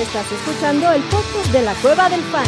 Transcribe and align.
Estás 0.00 0.32
escuchando 0.32 0.90
el 0.92 1.02
podcast 1.02 1.52
de 1.52 1.60
la 1.60 1.74
Cueva 1.74 2.08
del 2.08 2.22
Fan. 2.22 2.46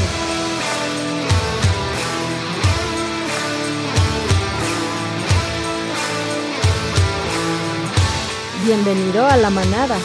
Bienvenido 8.65 9.26
a 9.26 9.37
la 9.37 9.51
manada. 9.51 9.99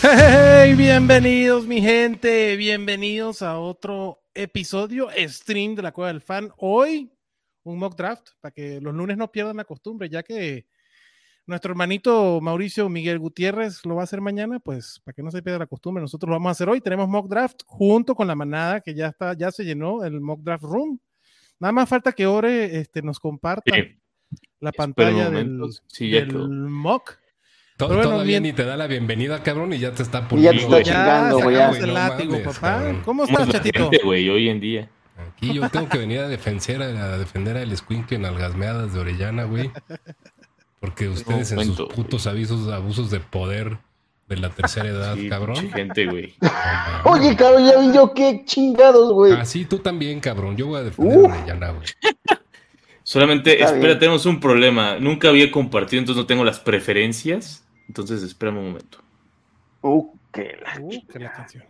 Hey, 0.00 0.74
bienvenidos 0.76 1.66
mi 1.66 1.82
gente, 1.82 2.56
bienvenidos 2.56 3.42
a 3.42 3.58
otro 3.58 4.22
episodio 4.32 5.10
stream 5.26 5.74
de 5.74 5.82
la 5.82 5.92
Cueva 5.92 6.10
del 6.10 6.22
Fan. 6.22 6.50
Hoy 6.56 7.12
un 7.64 7.78
mock 7.78 7.94
draft 7.94 8.30
para 8.40 8.52
que 8.52 8.80
los 8.80 8.94
lunes 8.94 9.18
no 9.18 9.30
pierdan 9.30 9.58
la 9.58 9.64
costumbre, 9.64 10.08
ya 10.08 10.22
que 10.22 10.64
nuestro 11.48 11.72
hermanito 11.72 12.40
Mauricio 12.42 12.88
Miguel 12.90 13.18
Gutiérrez 13.18 13.84
lo 13.86 13.96
va 13.96 14.02
a 14.02 14.04
hacer 14.04 14.20
mañana, 14.20 14.60
pues 14.60 15.00
para 15.02 15.14
que 15.14 15.22
no 15.22 15.30
se 15.30 15.42
pierda 15.42 15.58
la 15.58 15.66
costumbre, 15.66 16.02
nosotros 16.02 16.28
lo 16.28 16.34
vamos 16.34 16.50
a 16.50 16.52
hacer 16.52 16.68
hoy. 16.68 16.82
Tenemos 16.82 17.08
mock 17.08 17.26
draft 17.26 17.62
junto 17.64 18.14
con 18.14 18.28
la 18.28 18.34
manada 18.34 18.82
que 18.82 18.94
ya 18.94 19.08
está, 19.08 19.32
ya 19.32 19.50
se 19.50 19.64
llenó 19.64 20.04
el 20.04 20.20
mock 20.20 20.42
draft 20.42 20.64
room. 20.64 21.00
Nada 21.58 21.72
más 21.72 21.88
falta 21.88 22.12
que 22.12 22.26
Ore 22.26 22.78
este, 22.78 23.00
nos 23.00 23.18
comparta 23.18 23.74
la 24.60 24.72
pantalla 24.72 25.30
del, 25.30 25.58
mock. 26.68 27.18
todavía 27.78 28.40
ni 28.40 28.52
te 28.52 28.66
da 28.66 28.76
la 28.76 28.86
bienvenida, 28.86 29.42
cabrón, 29.42 29.72
y 29.72 29.78
ya 29.78 29.92
te 29.92 30.02
está 30.02 30.28
poniendo. 30.28 30.52
Ya 30.52 30.68
te 30.68 30.80
está 30.80 30.82
chingando, 30.82 31.40
güey. 31.40 31.56
el 31.56 31.94
látigo, 31.94 32.42
papá. 32.44 32.94
¿Cómo 33.06 33.24
estás, 33.24 33.48
chatito? 33.48 33.90
güey, 34.04 34.28
hoy 34.28 34.50
en 34.50 34.60
día. 34.60 34.90
Aquí 35.16 35.54
yo 35.54 35.68
tengo 35.70 35.88
que 35.88 35.98
venir 35.98 36.20
a 36.20 36.28
defender 36.28 36.82
a, 36.82 37.18
defender 37.18 37.56
al 37.56 37.74
Squink 37.76 38.12
en 38.12 38.26
algasmeadas 38.26 38.92
de 38.92 39.00
Orellana, 39.00 39.44
güey. 39.44 39.70
Porque 40.80 41.08
ustedes 41.08 41.52
en 41.52 41.64
sus 41.64 41.88
putos 41.88 42.26
avisos, 42.26 42.68
abusos 42.68 43.10
de 43.10 43.20
poder 43.20 43.78
de 44.28 44.36
la 44.36 44.50
tercera 44.50 44.88
edad, 44.88 45.16
cabrón. 45.28 45.70
gente, 45.70 46.06
güey. 46.06 46.34
Oye, 47.04 47.34
cabrón, 47.34 47.66
ya 47.66 47.78
vi 47.78 47.92
yo 47.94 48.12
qué 48.12 48.42
chingados, 48.44 49.12
güey. 49.12 49.32
Ah, 49.32 49.44
sí, 49.44 49.64
tú 49.64 49.78
también, 49.78 50.20
cabrón. 50.20 50.56
Yo 50.56 50.66
voy 50.66 50.80
a 50.80 50.84
defender 50.84 51.18
a 51.18 51.22
Orellana, 51.22 51.70
güey. 51.70 51.86
Solamente, 53.02 53.62
espera, 53.62 53.98
tenemos 53.98 54.26
un 54.26 54.38
problema. 54.38 54.98
Nunca 54.98 55.30
había 55.30 55.50
compartido, 55.50 56.00
entonces 56.00 56.22
no 56.22 56.26
tengo 56.26 56.44
las 56.44 56.60
preferencias. 56.60 57.64
Entonces, 57.88 58.22
espérame 58.22 58.58
un 58.58 58.66
momento. 58.66 58.98
Uh, 59.80 60.12
qué 60.30 60.58
la, 60.62 60.78
uh, 60.78 61.06
qué 61.10 61.18
la 61.18 61.32
canción. 61.32 61.64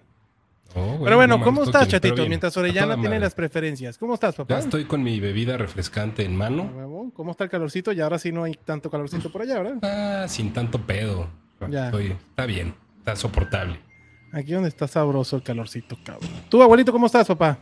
Oh, 0.74 1.00
Pero 1.02 1.16
bueno, 1.16 1.40
¿cómo 1.42 1.62
estás, 1.62 1.88
chatito? 1.88 2.26
Mientras 2.26 2.56
Orellana 2.56 3.00
tiene 3.00 3.18
las 3.18 3.34
preferencias. 3.34 3.96
¿Cómo 3.96 4.14
estás, 4.14 4.34
papá? 4.34 4.54
Ya 4.54 4.60
estoy 4.60 4.84
con 4.84 5.02
mi 5.02 5.18
bebida 5.18 5.56
refrescante 5.56 6.24
en 6.24 6.36
mano. 6.36 7.10
¿Cómo 7.14 7.30
está 7.30 7.44
el 7.44 7.50
calorcito? 7.50 7.92
Y 7.92 8.00
ahora 8.00 8.18
sí 8.18 8.32
no 8.32 8.44
hay 8.44 8.54
tanto 8.64 8.90
calorcito 8.90 9.32
por 9.32 9.42
allá, 9.42 9.60
¿verdad? 9.60 9.78
Ah, 9.82 10.28
sin 10.28 10.52
tanto 10.52 10.80
pedo. 10.80 11.28
Ya. 11.68 11.90
está 11.90 12.46
bien, 12.46 12.74
está 12.98 13.16
soportable. 13.16 13.80
Aquí 14.32 14.52
donde 14.52 14.68
está 14.68 14.86
sabroso 14.86 15.36
el 15.36 15.42
calorcito, 15.42 15.96
cabrón. 16.04 16.30
¿Tú, 16.48 16.62
abuelito, 16.62 16.92
cómo 16.92 17.06
estás, 17.06 17.26
papá? 17.26 17.58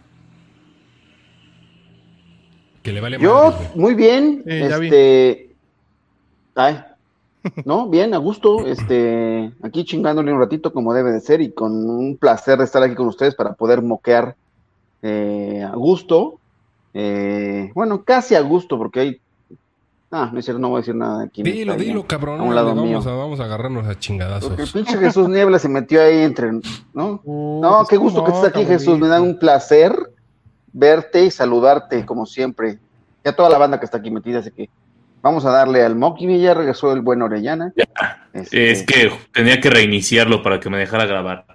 Que 2.83 2.93
le 2.93 3.01
vale 3.01 3.19
Yo, 3.21 3.57
muy 3.75 3.95
bien. 3.95 4.43
este. 4.47 5.55
Ay, 6.55 6.79
no, 7.65 7.89
bien, 7.89 8.15
a 8.15 8.19
gusto, 8.19 8.67
este, 8.67 9.53
aquí 9.63 9.85
chingándole 9.85 10.33
un 10.33 10.41
ratito 10.41 10.73
como 10.73 10.95
debe 10.95 11.13
de 11.13 11.21
ser 11.21 11.41
y 11.41 11.53
con 11.53 11.73
un 11.89 12.17
placer 12.17 12.59
de 12.59 12.65
estar 12.65 12.83
aquí 12.83 12.95
con 12.95 13.09
ustedes 13.09 13.35
para 13.35 13.55
poder 13.55 13.83
moquear 13.83 14.37
eh, 15.03 15.63
a 15.63 15.75
gusto. 15.75 16.41
Eh, 16.95 17.71
bueno, 17.75 18.05
casi 18.05 18.35
a 18.35 18.41
gusto, 18.41 18.79
porque 18.79 19.01
hay. 19.01 19.21
Ah, 20.11 20.31
no 20.33 20.39
es 20.39 20.45
cierto, 20.45 20.61
no 20.61 20.69
voy 20.69 20.79
a 20.79 20.81
decir 20.81 20.95
nada 20.95 21.25
aquí. 21.25 21.43
Dilo, 21.43 21.75
dilo, 21.75 22.07
cabrón. 22.07 22.41
A 22.41 22.43
un 22.43 22.55
lado 22.55 22.69
vamos, 22.69 22.85
mío. 22.85 22.99
A, 22.99 23.17
vamos 23.17 23.41
a 23.41 23.45
agarrarnos 23.45 23.87
a 23.87 23.99
chingadazos. 23.99 24.49
Porque 24.49 24.63
el 24.63 24.71
pinche 24.71 24.97
Jesús 24.97 25.29
Niebla 25.29 25.59
se 25.59 25.69
metió 25.69 26.01
ahí 26.03 26.23
entre. 26.23 26.53
¿No? 26.95 27.21
no, 27.25 27.85
qué 27.89 27.97
gusto 27.97 28.25
que 28.25 28.31
estés 28.31 28.49
aquí, 28.49 28.65
Jesús. 28.65 28.99
Me 28.99 29.09
da 29.09 29.21
un 29.21 29.39
placer 29.39 29.95
verte 30.73 31.25
y 31.25 31.31
saludarte, 31.31 32.07
como 32.07 32.25
siempre. 32.25 32.79
Y 33.25 33.29
a 33.29 33.37
toda 33.37 33.51
la 33.51 33.59
banda 33.59 33.79
que 33.79 33.85
está 33.85 33.99
aquí 33.99 34.11
metida, 34.11 34.39
así 34.39 34.51
que 34.51 34.71
Vamos 35.27 35.45
a 35.45 35.51
darle 35.51 35.83
al 35.83 35.97
Moki, 35.97 36.39
ya 36.39 36.55
regresó 36.55 36.93
el 36.93 37.01
buen 37.01 37.21
Orellana. 37.21 37.73
Este, 38.33 38.71
es 38.71 38.85
que 38.85 39.11
tenía 39.33 39.61
que 39.61 39.71
reiniciarlo 39.71 40.41
para 40.41 40.61
que 40.61 40.71
me 40.71 40.79
dejara 40.79 41.05
grabar. 41.05 41.47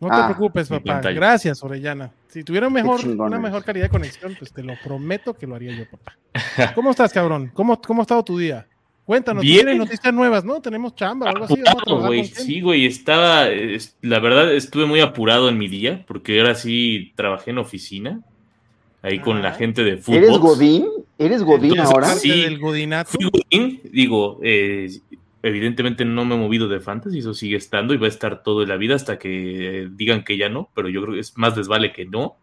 No 0.00 0.08
te 0.08 0.14
ah, 0.16 0.24
preocupes, 0.26 0.68
papá. 0.68 1.00
Gracias, 1.00 1.62
Orellana. 1.62 2.10
Si 2.26 2.42
tuviera 2.42 2.68
mejor, 2.68 3.06
una 3.06 3.38
mejor 3.38 3.62
calidad 3.62 3.84
de 3.84 3.90
conexión, 3.90 4.34
pues 4.36 4.52
te 4.52 4.64
lo 4.64 4.74
prometo 4.82 5.34
que 5.34 5.46
lo 5.46 5.54
haría 5.54 5.70
yo, 5.70 5.84
papá. 5.88 6.16
¿Cómo 6.74 6.90
estás, 6.90 7.12
cabrón? 7.12 7.52
¿Cómo, 7.54 7.80
cómo 7.80 8.00
ha 8.00 8.02
estado 8.02 8.24
tu 8.24 8.36
día? 8.36 8.66
Cuéntanos, 9.04 9.44
tienes 9.44 9.76
noticias 9.76 10.12
nuevas, 10.12 10.44
¿no? 10.44 10.60
Tenemos 10.60 10.96
chamba 10.96 11.26
o 11.26 11.28
algo 11.28 11.44
así. 11.44 11.62
güey. 11.86 12.24
Sí, 12.24 12.60
güey, 12.60 12.86
estaba, 12.86 13.46
la 14.02 14.18
verdad, 14.18 14.52
estuve 14.52 14.86
muy 14.86 15.00
apurado 15.00 15.48
en 15.48 15.58
mi 15.58 15.68
día, 15.68 16.04
porque 16.08 16.40
ahora 16.40 16.56
sí 16.56 17.12
trabajé 17.14 17.52
en 17.52 17.58
oficina 17.58 18.20
ahí 19.02 19.20
con 19.20 19.42
la 19.42 19.52
gente 19.52 19.84
de 19.84 19.96
fútbol. 19.96 20.24
¿Eres 20.24 20.38
Godín? 20.38 20.86
¿Eres 21.18 21.42
Godín 21.42 21.78
ahora? 21.80 22.08
Sí, 22.14 22.42
del 22.42 22.58
Godinato. 22.58 23.10
Fui 23.10 23.24
Godín, 23.24 23.80
digo, 23.92 24.40
eh, 24.42 24.90
evidentemente 25.42 26.04
no 26.04 26.24
me 26.24 26.34
he 26.34 26.38
movido 26.38 26.68
de 26.68 26.80
fantasy, 26.80 27.18
eso 27.18 27.34
sigue 27.34 27.56
estando 27.56 27.94
y 27.94 27.98
va 27.98 28.06
a 28.06 28.10
estar 28.10 28.42
todo 28.42 28.62
en 28.62 28.68
la 28.68 28.76
vida 28.76 28.94
hasta 28.94 29.18
que 29.18 29.88
digan 29.92 30.24
que 30.24 30.36
ya 30.36 30.48
no, 30.48 30.70
pero 30.74 30.88
yo 30.88 31.02
creo 31.02 31.14
que 31.14 31.20
es 31.20 31.36
más 31.36 31.54
desvale 31.54 31.92
que 31.92 32.06
no. 32.06 32.36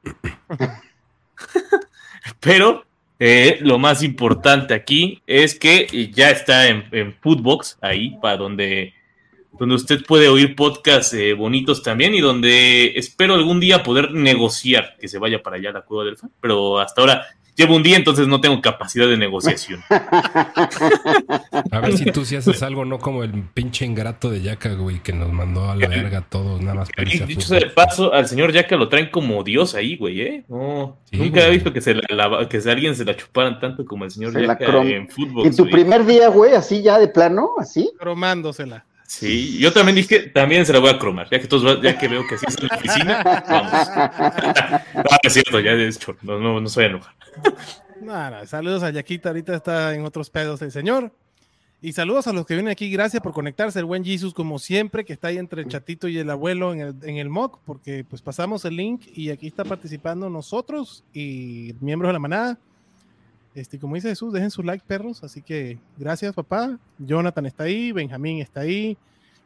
pero 2.40 2.86
eh, 3.20 3.58
lo 3.62 3.80
más 3.80 4.04
importante 4.04 4.74
aquí 4.74 5.22
es 5.26 5.58
que 5.58 6.12
ya 6.14 6.30
está 6.30 6.68
en, 6.68 6.86
en 6.92 7.14
Footbox, 7.14 7.78
ahí, 7.82 8.18
para 8.22 8.38
donde 8.38 8.94
donde 9.60 9.76
usted 9.76 10.06
puede 10.06 10.28
oír 10.30 10.56
podcasts 10.56 11.14
eh, 11.14 11.34
bonitos 11.34 11.82
también 11.84 12.14
y 12.14 12.22
donde 12.22 12.94
espero 12.96 13.34
algún 13.34 13.60
día 13.60 13.84
poder 13.84 14.12
negociar 14.12 14.96
que 15.00 15.08
se 15.08 15.18
vaya 15.18 15.42
para 15.42 15.58
allá 15.58 15.72
la 15.72 15.82
cueva 15.82 16.06
del 16.06 16.18
fan, 16.18 16.32
pero 16.42 16.80
hasta 16.80 17.02
ahora 17.02 17.28
llevo 17.58 17.76
un 17.76 17.84
día, 17.84 17.98
entonces 17.98 18.28
no 18.28 18.40
tengo 18.40 18.62
capacidad 18.62 19.08
de 19.08 19.18
negociación. 19.18 19.82
A 19.90 21.80
ver 21.82 21.98
si 21.98 22.06
tú 22.12 22.24
sí 22.24 22.36
haces 22.36 22.62
algo, 22.62 22.86
no 22.86 23.00
como 23.00 23.24
el 23.24 23.32
pinche 23.54 23.86
ingrato 23.86 24.30
de 24.30 24.42
Yaka, 24.42 24.76
güey, 24.76 25.02
que 25.02 25.12
nos 25.12 25.34
mandó 25.34 25.70
a 25.70 25.76
la 25.76 25.88
verga 25.88 26.22
todos, 26.22 26.62
nada 26.62 26.76
más 26.76 26.90
para 26.96 27.10
Dicho 27.10 27.54
de 27.56 27.66
paso, 27.68 28.14
al 28.14 28.28
señor 28.28 28.52
Yaka 28.52 28.76
lo 28.76 28.88
traen 28.90 29.10
como 29.10 29.44
Dios 29.44 29.74
ahí, 29.76 29.98
güey, 29.98 30.22
¿eh? 30.22 30.46
No, 30.48 30.98
nunca 31.12 31.48
he 31.48 31.50
visto 31.50 31.74
que, 31.74 31.82
se 31.82 31.96
la, 31.96 32.48
que 32.48 32.58
alguien 32.70 32.96
se 32.96 33.04
la 33.06 33.16
chuparan 33.16 33.60
tanto 33.60 33.84
como 33.86 34.06
el 34.06 34.12
señor 34.12 34.40
Yaka 34.40 34.82
en 34.84 35.10
fútbol. 35.10 35.48
En 35.48 35.56
tu 35.56 35.68
primer 35.68 36.06
día, 36.06 36.30
güey, 36.30 36.54
así 36.54 36.84
ya 36.84 37.00
de 37.00 37.08
plano, 37.08 37.56
así. 37.58 37.92
Cromándosela. 37.98 38.86
Sí, 39.08 39.58
yo 39.58 39.72
también 39.72 39.96
dije, 39.96 40.20
también 40.28 40.66
se 40.66 40.74
la 40.74 40.80
voy 40.80 40.90
a 40.90 41.00
cromar, 41.00 41.30
ya 41.32 41.40
que 41.40 41.48
todos, 41.48 41.82
ya 41.82 41.98
que 41.98 42.10
veo 42.10 42.28
que 42.28 42.36
así 42.36 42.46
es 42.46 42.58
en 42.58 42.68
la 42.68 42.76
oficina, 42.76 43.44
vamos. 43.48 44.96
no, 44.96 45.18
es 45.24 45.34
cierto, 45.34 45.60
ya 45.62 45.72
es 45.72 45.96
hecho, 45.96 46.18
no, 46.22 46.38
no, 46.38 46.60
no 46.60 46.68
soy 46.68 46.86
enojar. 46.86 47.16
Nada, 48.02 48.46
saludos 48.46 48.84
a 48.84 48.90
Yaquita, 48.90 49.30
ahorita 49.30 49.56
está 49.56 49.96
en 49.96 50.04
otros 50.04 50.30
pedos 50.30 50.62
el 50.62 50.74
señor. 50.74 51.14
Y 51.82 51.94
saludos 51.94 52.28
a 52.28 52.34
los 52.34 52.46
que 52.46 52.56
vienen 52.56 52.72
aquí, 52.72 52.92
gracias 52.92 53.24
por 53.24 53.32
conectarse, 53.32 53.80
el 53.80 53.86
buen 53.86 54.04
Jesus, 54.04 54.34
como 54.34 54.60
siempre, 54.60 55.06
que 55.06 55.14
está 55.14 55.30
ahí 55.30 55.38
entre 55.38 55.62
el 55.62 55.70
chatito 55.70 56.10
y 56.10 56.18
el 56.18 56.30
abuelo 56.30 56.74
en 56.74 56.82
el, 56.82 56.96
en 57.04 57.16
el 57.16 57.30
mock, 57.30 57.60
porque 57.66 58.04
pues 58.04 58.22
pasamos 58.22 58.66
el 58.66 58.76
link 58.76 59.04
y 59.16 59.30
aquí 59.30 59.48
está 59.48 59.64
participando 59.64 60.30
nosotros 60.30 61.06
y 61.14 61.76
miembros 61.80 62.10
de 62.10 62.14
la 62.14 62.20
manada. 62.20 62.60
Este, 63.58 63.80
como 63.80 63.96
dice 63.96 64.10
Jesús, 64.10 64.32
dejen 64.32 64.52
su 64.52 64.62
like, 64.62 64.86
perros. 64.86 65.24
Así 65.24 65.42
que 65.42 65.80
gracias, 65.98 66.36
papá. 66.36 66.78
Jonathan 67.00 67.48
está 67.48 67.64
ahí, 67.64 67.92
Benjamín 67.92 68.40
está 68.40 68.60
ahí. 68.60 68.96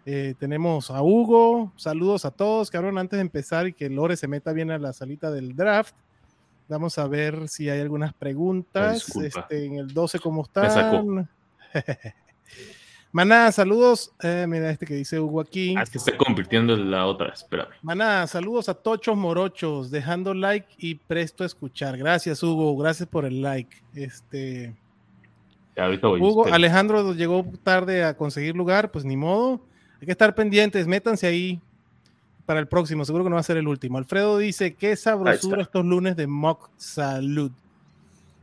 Eh, 0.06 0.34
tenemos 0.38 0.92
a 0.92 1.02
Hugo. 1.02 1.72
Saludos 1.78 2.26
a 2.26 2.32
todos, 2.32 2.70
cabrón. 2.70 2.98
Antes 2.98 3.16
de 3.16 3.22
empezar 3.22 3.68
y 3.68 3.74
que 3.74 3.90
Lore 3.90 4.18
se 4.18 4.28
meta 4.28 4.52
bien 4.52 4.70
a 4.70 4.78
la 4.80 4.92
salita 4.92 5.32
del 5.32 5.56
draft, 5.56 5.96
vamos 6.68 6.98
a 6.98 7.08
ver 7.08 7.48
si 7.48 7.70
hay 7.70 7.80
algunas 7.80 8.14
preguntas. 8.14 9.16
Este, 9.16 9.66
en 9.66 9.76
el 9.76 9.94
12, 9.94 10.20
¿cómo 10.20 10.44
están? 10.44 11.30
Maná, 13.12 13.52
saludos. 13.52 14.12
Eh, 14.22 14.46
mira 14.48 14.70
este 14.70 14.86
que 14.86 14.94
dice 14.94 15.20
Hugo 15.20 15.42
aquí. 15.42 15.76
Ah, 15.78 15.84
es 15.84 15.90
que 15.90 15.98
está 15.98 16.16
convirtiendo 16.18 16.74
en 16.74 16.90
la 16.90 17.06
otra, 17.06 17.30
espérame. 17.30 17.74
Maná, 17.82 18.26
saludos 18.28 18.70
a 18.70 18.74
Tochos 18.74 19.18
Morochos, 19.18 19.92
dejando 19.92 20.34
like 20.34 20.68
y 20.78 20.96
presto 20.96 21.44
a 21.44 21.48
escuchar. 21.48 21.98
Gracias, 21.98 22.42
Hugo. 22.42 22.78
Gracias 22.78 23.10
por 23.10 23.26
el 23.26 23.42
like. 23.42 23.76
Este. 23.94 24.74
Hugo, 26.20 26.46
Alejandro 26.46 27.14
llegó 27.14 27.46
tarde 27.64 28.04
a 28.04 28.16
conseguir 28.16 28.56
lugar, 28.56 28.92
pues 28.92 29.04
ni 29.04 29.18
modo. 29.18 29.62
Hay 30.00 30.06
que 30.06 30.12
estar 30.12 30.34
pendientes, 30.36 30.88
métanse 30.88 31.28
ahí 31.28 31.62
para 32.46 32.60
el 32.60 32.68
próximo, 32.68 33.06
seguro 33.06 33.24
que 33.24 33.30
no 33.30 33.36
va 33.36 33.42
a 33.42 33.44
ser 33.44 33.58
el 33.58 33.68
último. 33.68 33.98
Alfredo 33.98 34.38
dice, 34.38 34.74
qué 34.74 34.96
sabrosura 34.96 35.62
estos 35.62 35.86
lunes 35.86 36.16
de 36.16 36.28
Mock 36.28 36.70
Salud. 36.78 37.52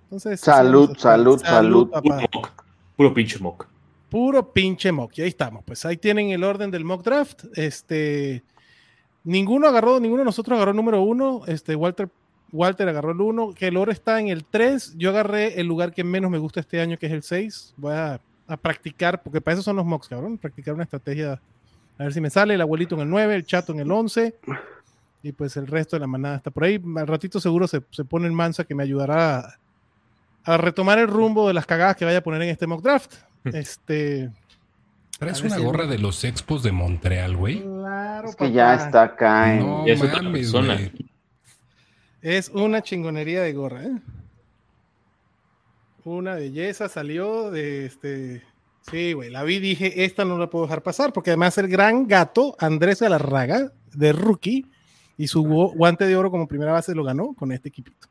Entonces, 0.05 0.41
salud, 0.41 0.97
salud, 0.97 1.39
salud, 1.43 1.91
Puro 2.97 3.13
pinche 3.13 3.39
Mock. 3.39 3.69
Puro 4.11 4.53
pinche 4.53 4.91
mock. 4.93 5.19
Y 5.19 5.23
ahí 5.23 5.29
estamos. 5.29 5.65
Pues 5.65 5.85
ahí 5.85 5.97
tienen 5.97 6.31
el 6.31 6.45
orden 6.45 6.71
del 6.71 6.85
mock 6.85 7.05
draft. 7.05 7.45
Este, 7.55 8.43
ninguno 9.25 9.67
agarró, 9.69 10.01
ninguno 10.01 10.21
de 10.21 10.27
nosotros 10.27 10.57
agarró 10.57 10.71
el 10.71 10.77
número 10.77 11.03
uno. 11.03 11.43
Este, 11.47 11.75
Walter, 11.75 12.09
Walter 12.53 12.89
agarró 12.89 13.13
el 13.13 13.21
uno. 13.21 13.53
Que 13.55 13.69
el 13.69 13.77
oro 13.77 13.93
está 13.93 14.19
en 14.21 14.29
el 14.29 14.45
3. 14.45 14.95
Yo 14.97 15.11
agarré 15.11 15.61
el 15.61 15.67
lugar 15.67 15.93
que 15.93 16.05
menos 16.05 16.31
me 16.31 16.39
gusta 16.39 16.61
este 16.61 16.81
año, 16.81 16.99
que 16.99 17.07
es 17.07 17.13
el 17.13 17.23
6. 17.23 17.75
Voy 17.77 17.95
a, 17.95 18.21
practicar, 18.63 19.23
porque 19.23 19.43
para 19.43 19.55
eso 19.55 19.63
son 19.63 19.77
los 19.77 19.85
mocks, 19.85 20.09
cabrón. 20.09 20.39
Practicar 20.39 20.73
una 20.73 20.85
estrategia 20.85 21.39
A 21.99 22.05
ver 22.05 22.15
si 22.15 22.21
me 22.23 22.31
sale 22.31 22.55
el 22.55 22.61
abuelito 22.63 22.95
en 22.95 23.03
el 23.03 23.11
9, 23.11 23.35
el 23.35 23.45
chato 23.45 23.73
en 23.73 23.81
el 23.81 23.93
11. 23.93 24.35
Y 25.23 25.33
pues 25.33 25.57
el 25.59 25.67
resto 25.67 25.97
de 25.97 26.01
la 26.01 26.07
manada 26.07 26.37
está 26.37 26.51
por 26.51 26.65
ahí. 26.65 26.81
Al 26.97 27.07
ratito 27.07 27.41
seguro 27.41 27.69
se, 27.69 27.83
se 27.91 28.05
pone 28.05 28.27
en 28.27 28.35
mansa 28.35 28.65
que 28.65 28.75
me 28.75 28.85
ayudará 28.85 29.41
a, 29.41 29.59
a, 30.45 30.57
retomar 30.57 30.99
el 30.99 31.09
rumbo 31.09 31.49
de 31.49 31.55
las 31.55 31.67
cagadas 31.67 31.97
que 31.97 32.05
vaya 32.05 32.19
a 32.19 32.23
poner 32.23 32.43
en 32.43 32.51
este 32.51 32.67
mock 32.67 32.83
draft. 32.83 33.15
Este. 33.45 34.31
¿Traes 35.19 35.43
una 35.43 35.59
gorra 35.59 35.87
de 35.87 35.99
los 35.99 36.23
expos 36.25 36.63
de 36.63 36.73
Montreal, 36.73 37.37
güey? 37.37 37.63
Claro, 37.63 38.29
es 38.29 38.37
que 38.37 38.53
ya 38.53 38.75
está 38.75 39.03
acá. 39.03 39.55
En... 39.55 39.61
No, 39.61 39.87
es. 39.87 40.01
Es 42.21 42.49
una 42.51 42.83
chingonería 42.83 43.43
de 43.43 43.53
gorra, 43.53 43.85
¿eh? 43.85 43.99
Una 46.05 46.35
belleza 46.35 46.89
salió 46.89 47.51
de 47.51 47.87
este. 47.87 48.43
Sí, 48.91 49.13
güey, 49.13 49.31
la 49.31 49.43
vi 49.43 49.57
y 49.57 49.61
dije, 49.61 50.05
esta 50.05 50.25
no 50.25 50.39
la 50.39 50.49
puedo 50.49 50.65
dejar 50.65 50.83
pasar, 50.83 51.13
porque 51.13 51.31
además 51.31 51.59
el 51.59 51.69
gran 51.69 52.07
gato 52.09 52.57
Andrés 52.59 53.01
Galarraga, 53.01 53.73
de 53.93 54.13
rookie, 54.13 54.67
y 55.19 55.29
su 55.29 55.43
guante 55.43 56.07
de 56.07 56.17
oro 56.17 56.31
como 56.31 56.49
primera 56.49 56.73
base 56.73 56.95
lo 56.95 57.05
ganó 57.05 57.35
con 57.35 57.53
este 57.53 57.69
equipito. 57.69 58.09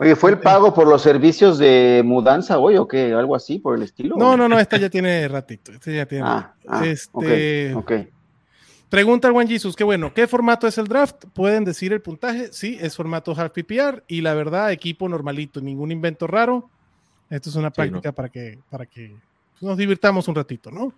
Oye, 0.00 0.16
¿fue 0.16 0.30
el 0.30 0.38
pago 0.38 0.72
por 0.72 0.88
los 0.88 1.02
servicios 1.02 1.58
de 1.58 2.00
mudanza 2.02 2.58
hoy 2.58 2.78
o 2.78 2.88
qué? 2.88 3.12
¿Algo 3.12 3.36
así 3.36 3.58
por 3.58 3.76
el 3.76 3.82
estilo? 3.82 4.16
No, 4.16 4.34
no, 4.34 4.48
no, 4.48 4.58
esta 4.58 4.78
ya 4.78 4.88
tiene 4.88 5.28
ratito. 5.28 5.72
Esta 5.72 5.90
ya 5.90 6.06
tiene 6.06 6.24
ah, 6.26 6.54
ah, 6.66 6.86
este, 6.86 7.74
okay, 7.74 8.08
Pregunta 8.88 9.28
al 9.28 9.34
buen 9.34 9.46
Jesus, 9.46 9.76
qué 9.76 9.84
bueno, 9.84 10.14
¿qué 10.14 10.26
formato 10.26 10.66
es 10.66 10.78
el 10.78 10.88
draft? 10.88 11.26
¿Pueden 11.34 11.66
decir 11.66 11.92
el 11.92 12.00
puntaje? 12.00 12.48
Sí, 12.50 12.78
es 12.80 12.96
formato 12.96 13.34
half 13.36 13.52
PPR 13.52 14.02
y 14.08 14.22
la 14.22 14.32
verdad, 14.32 14.72
equipo 14.72 15.06
normalito, 15.06 15.60
ningún 15.60 15.92
invento 15.92 16.26
raro. 16.26 16.70
Esto 17.28 17.50
es 17.50 17.56
una 17.56 17.70
práctica 17.70 18.00
sí, 18.00 18.08
¿no? 18.08 18.14
para 18.14 18.30
que, 18.30 18.58
para 18.70 18.86
que 18.86 19.14
nos 19.60 19.76
divirtamos 19.76 20.26
un 20.28 20.34
ratito, 20.34 20.70
¿no? 20.70 20.94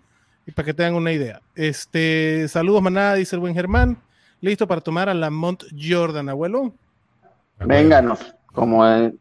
Y 0.47 0.53
para 0.53 0.67
que 0.67 0.75
tengan 0.75 0.95
una 0.95 1.11
idea. 1.11 1.43
Este, 1.57 2.47
saludos, 2.47 2.81
manada, 2.81 3.17
dice 3.17 3.35
el 3.35 3.41
buen 3.41 3.55
Germán. 3.55 3.99
Listo 4.41 4.69
para 4.69 4.81
tomar 4.81 5.09
a 5.09 5.15
la 5.15 5.29
Mont 5.29 5.65
Jordan, 5.77 6.29
abuelo. 6.29 6.73
Vénganos, 7.59 8.33
como 8.53 8.87
eh, 8.87 9.15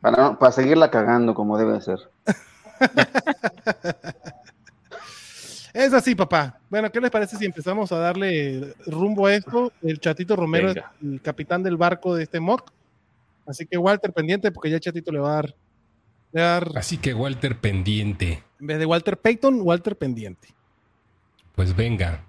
para, 0.00 0.38
para 0.38 0.52
seguirla 0.52 0.90
cagando 0.90 1.34
como 1.34 1.58
debe 1.58 1.80
ser. 1.80 1.98
es 5.72 5.92
así, 5.92 6.14
papá. 6.14 6.58
Bueno, 6.68 6.90
¿qué 6.90 7.00
les 7.00 7.10
parece 7.10 7.36
si 7.36 7.44
empezamos 7.44 7.92
a 7.92 7.98
darle 7.98 8.74
rumbo 8.86 9.26
a 9.26 9.34
esto? 9.34 9.72
El 9.82 10.00
Chatito 10.00 10.36
Romero 10.36 10.68
Venga. 10.68 10.92
es 11.00 11.08
el 11.08 11.20
capitán 11.20 11.62
del 11.62 11.76
barco 11.76 12.14
de 12.14 12.24
este 12.24 12.40
mock. 12.40 12.70
Así 13.46 13.66
que 13.66 13.78
Walter 13.78 14.12
pendiente, 14.12 14.52
porque 14.52 14.70
ya 14.70 14.76
el 14.76 14.80
Chatito 14.80 15.10
le 15.12 15.18
va 15.18 15.32
a 15.32 15.34
dar, 15.34 15.54
le 16.32 16.40
va 16.40 16.46
a 16.46 16.60
dar. 16.60 16.68
Así 16.76 16.98
que 16.98 17.14
Walter 17.14 17.58
pendiente. 17.58 18.42
En 18.60 18.66
vez 18.66 18.78
de 18.78 18.86
Walter 18.86 19.18
Payton, 19.18 19.60
Walter 19.62 19.96
pendiente. 19.96 20.48
Pues 21.54 21.74
venga. 21.74 22.24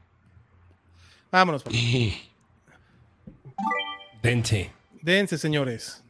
Vámonos. 1.31 1.63
Papá. 1.63 1.75
Dense. 4.21 4.71
Dense, 5.01 5.37
señores. 5.37 6.02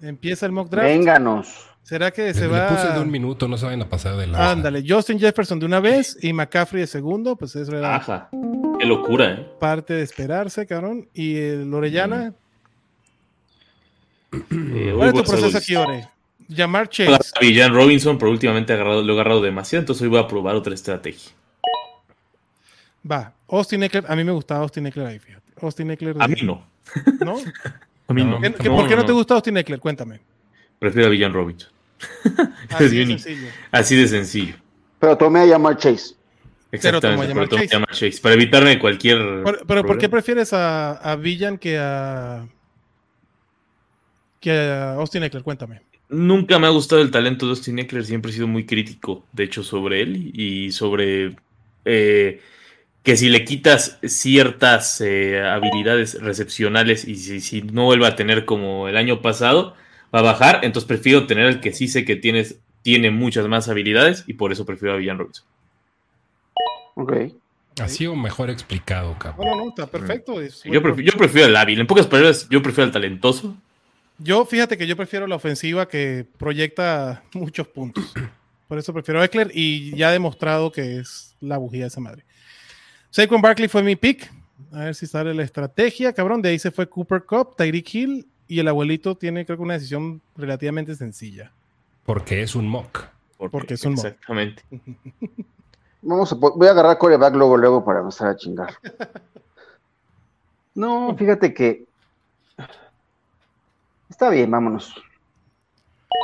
Empieza 0.00 0.46
el 0.46 0.52
mock 0.52 0.68
draft. 0.70 0.86
Vénganos. 0.88 1.66
¿Será 1.82 2.10
que 2.10 2.34
se 2.34 2.42
Le 2.42 2.48
va? 2.48 2.68
puse 2.68 2.86
de 2.92 3.00
un 3.00 3.10
minuto, 3.10 3.48
no 3.48 3.56
se 3.56 3.64
vayan 3.64 3.80
a 3.82 3.88
pasar 3.88 4.16
de 4.16 4.26
la. 4.26 4.50
Ándale, 4.50 4.84
Justin 4.86 5.18
Jefferson 5.18 5.58
de 5.58 5.64
una 5.66 5.80
vez 5.80 6.18
y 6.22 6.32
McCaffrey 6.34 6.82
de 6.82 6.86
segundo, 6.86 7.34
pues 7.34 7.56
eso 7.56 7.74
era 7.76 7.96
Ajá. 7.96 8.28
Qué 8.78 8.84
locura, 8.86 9.32
¿eh? 9.32 9.48
parte 9.58 9.94
de 9.94 10.02
esperarse, 10.02 10.66
cabrón. 10.66 11.08
Y 11.14 11.36
el 11.36 11.72
Orellana. 11.72 12.34
Eh, 14.30 14.92
¿Cuál 14.94 15.08
es 15.08 15.14
tu 15.14 15.24
proceso 15.24 15.56
aquí, 15.56 15.74
Ore? 15.74 16.06
Llamar 16.48 16.88
Chase. 16.90 17.32
Villan 17.40 17.72
Robinson, 17.74 18.18
pero 18.18 18.30
últimamente 18.30 18.74
agarrado- 18.74 19.02
lo 19.02 19.12
he 19.12 19.16
agarrado 19.16 19.40
demasiado, 19.40 19.80
entonces 19.80 20.02
hoy 20.02 20.08
voy 20.08 20.18
a 20.20 20.26
probar 20.28 20.54
otra 20.54 20.74
estrategia. 20.74 21.32
Va. 23.10 23.32
Austin 23.48 23.82
Eckler, 23.84 24.04
a 24.06 24.14
mí 24.14 24.24
me 24.24 24.32
gustaba 24.32 24.60
Austin 24.60 24.86
Eckler 24.86 25.06
ahí, 25.06 25.18
fíjate. 25.18 25.46
Austin 25.62 25.90
Eckler. 25.90 26.16
A 26.20 26.28
mí 26.28 26.36
no. 26.42 26.62
¿No? 27.20 27.36
A 28.08 28.14
mí 28.14 28.24
no. 28.24 28.40
¿Qué- 28.40 28.52
qué- 28.54 28.70
¿Por 28.70 28.88
qué 28.88 28.96
no 28.96 29.04
te 29.04 29.12
gusta 29.12 29.34
Austin 29.34 29.56
Eckler? 29.56 29.78
Cuéntame. 29.80 30.20
Prefiero 30.78 31.08
a 31.08 31.10
Villan 31.10 31.32
Robinson. 31.32 31.70
Así 32.70 32.84
Es 32.84 32.90
de 32.92 33.06
sencillo. 33.06 33.48
Así 33.70 33.96
de 33.96 34.08
sencillo. 34.08 34.54
Pero 34.98 35.16
tomé 35.16 35.40
a 35.40 35.46
llamar 35.46 35.76
Chase. 35.76 36.14
Exactamente, 36.70 37.32
pero 37.34 37.48
tomé 37.48 37.64
a 37.64 37.86
Chase. 37.92 38.18
Para 38.22 38.34
evitarme 38.34 38.78
cualquier. 38.78 39.18
Pero 39.66 39.84
¿por 39.84 39.98
qué 39.98 40.08
prefieres 40.08 40.52
a, 40.52 40.92
a 40.92 41.16
Villan 41.16 41.58
que 41.58 41.78
a. 41.78 42.46
que 44.40 44.50
a 44.52 44.94
Austin 44.94 45.22
Eckler? 45.24 45.42
Cuéntame. 45.42 45.82
Nunca 46.10 46.58
me 46.58 46.66
ha 46.66 46.70
gustado 46.70 47.02
el 47.02 47.10
talento 47.10 47.44
de 47.46 47.50
Austin 47.50 47.78
Eckler, 47.80 48.02
siempre 48.04 48.30
he 48.30 48.34
sido 48.34 48.46
muy 48.46 48.64
crítico, 48.64 49.26
de 49.32 49.44
hecho, 49.44 49.62
sobre 49.62 50.00
él 50.00 50.30
y 50.32 50.72
sobre 50.72 51.36
eh, 51.84 52.40
que 53.08 53.16
si 53.16 53.30
le 53.30 53.42
quitas 53.46 53.98
ciertas 54.02 55.00
eh, 55.00 55.40
habilidades 55.40 56.20
recepcionales 56.20 57.08
y 57.08 57.16
si, 57.16 57.40
si 57.40 57.62
no 57.62 57.86
vuelve 57.86 58.06
a 58.06 58.16
tener 58.16 58.44
como 58.44 58.86
el 58.86 58.98
año 58.98 59.22
pasado, 59.22 59.74
va 60.14 60.18
a 60.18 60.22
bajar, 60.22 60.60
entonces 60.62 60.86
prefiero 60.86 61.26
tener 61.26 61.46
el 61.46 61.60
que 61.60 61.72
sí 61.72 61.88
sé 61.88 62.04
que 62.04 62.16
tienes, 62.16 62.60
tiene 62.82 63.10
muchas 63.10 63.48
más 63.48 63.66
habilidades 63.70 64.24
y 64.26 64.34
por 64.34 64.52
eso 64.52 64.66
prefiero 64.66 64.92
a 64.92 64.98
Villan 64.98 65.16
Robinson. 65.16 65.46
Ok. 66.96 67.12
Así 67.80 68.06
o 68.06 68.14
mejor 68.14 68.50
explicado, 68.50 69.18
cabrón. 69.18 69.46
no, 69.46 69.56
no, 69.56 69.68
está 69.70 69.86
perfecto. 69.86 70.42
es 70.42 70.62
Yo 70.64 70.82
prefiero, 70.82 71.10
yo 71.10 71.18
prefiero 71.18 71.46
al 71.46 71.56
hábil, 71.56 71.80
en 71.80 71.86
pocas 71.86 72.06
palabras, 72.06 72.46
yo 72.50 72.62
prefiero 72.62 72.88
al 72.88 72.92
talentoso. 72.92 73.56
Yo, 74.18 74.44
fíjate 74.44 74.76
que 74.76 74.86
yo 74.86 74.98
prefiero 74.98 75.26
la 75.26 75.36
ofensiva 75.36 75.88
que 75.88 76.26
proyecta 76.36 77.22
muchos 77.32 77.68
puntos. 77.68 78.12
Por 78.68 78.76
eso 78.76 78.92
prefiero 78.92 79.22
a 79.22 79.24
Eckler 79.24 79.50
y 79.54 79.96
ya 79.96 80.10
ha 80.10 80.12
demostrado 80.12 80.70
que 80.70 80.98
es 80.98 81.34
la 81.40 81.56
bujía 81.56 81.84
de 81.84 81.88
esa 81.88 82.00
madre. 82.00 82.28
Saquon 83.10 83.40
Barkley 83.40 83.68
fue 83.68 83.82
mi 83.82 83.96
pick. 83.96 84.30
A 84.72 84.80
ver 84.80 84.94
si 84.94 85.06
sale 85.06 85.32
la 85.34 85.42
estrategia, 85.42 86.12
cabrón. 86.12 86.42
De 86.42 86.50
ahí 86.50 86.58
se 86.58 86.70
fue 86.70 86.88
Cooper 86.88 87.24
Cup, 87.24 87.56
Tyreek 87.56 87.94
Hill 87.94 88.28
y 88.46 88.58
el 88.58 88.68
abuelito 88.68 89.16
tiene, 89.16 89.44
creo 89.44 89.56
que, 89.58 89.62
una 89.62 89.74
decisión 89.74 90.20
relativamente 90.36 90.94
sencilla. 90.94 91.52
Porque 92.04 92.42
es 92.42 92.54
un 92.54 92.66
mock. 92.66 93.04
Porque 93.50 93.74
es 93.74 93.84
un 93.84 93.94
mock. 93.94 94.04
Exactamente. 94.04 94.62
Vamos 96.02 96.32
a, 96.32 96.36
voy 96.36 96.68
a 96.68 96.70
agarrar 96.70 96.96
coreback 96.96 97.34
luego, 97.34 97.56
luego 97.56 97.84
para 97.84 98.00
empezar 98.00 98.28
a 98.28 98.36
chingar. 98.36 98.74
No, 100.74 101.16
fíjate 101.16 101.52
que. 101.52 101.86
Está 104.08 104.30
bien, 104.30 104.48
vámonos. 104.48 104.94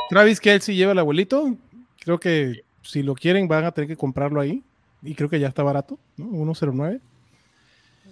Travis 0.09 0.39
Kelsey 0.39 0.77
lleva 0.77 0.93
el 0.93 0.99
abuelito. 0.99 1.55
Creo 1.99 2.19
que 2.19 2.63
si 2.81 3.03
lo 3.03 3.15
quieren 3.15 3.49
van 3.49 3.65
a 3.65 3.71
tener 3.71 3.89
que 3.89 3.97
comprarlo 3.97 4.39
ahí. 4.39 4.63
Y 5.05 5.15
creo 5.15 5.29
que 5.29 5.39
ya 5.39 5.47
está 5.47 5.63
barato, 5.63 5.97
¿no? 6.17 6.27
109. 6.31 6.99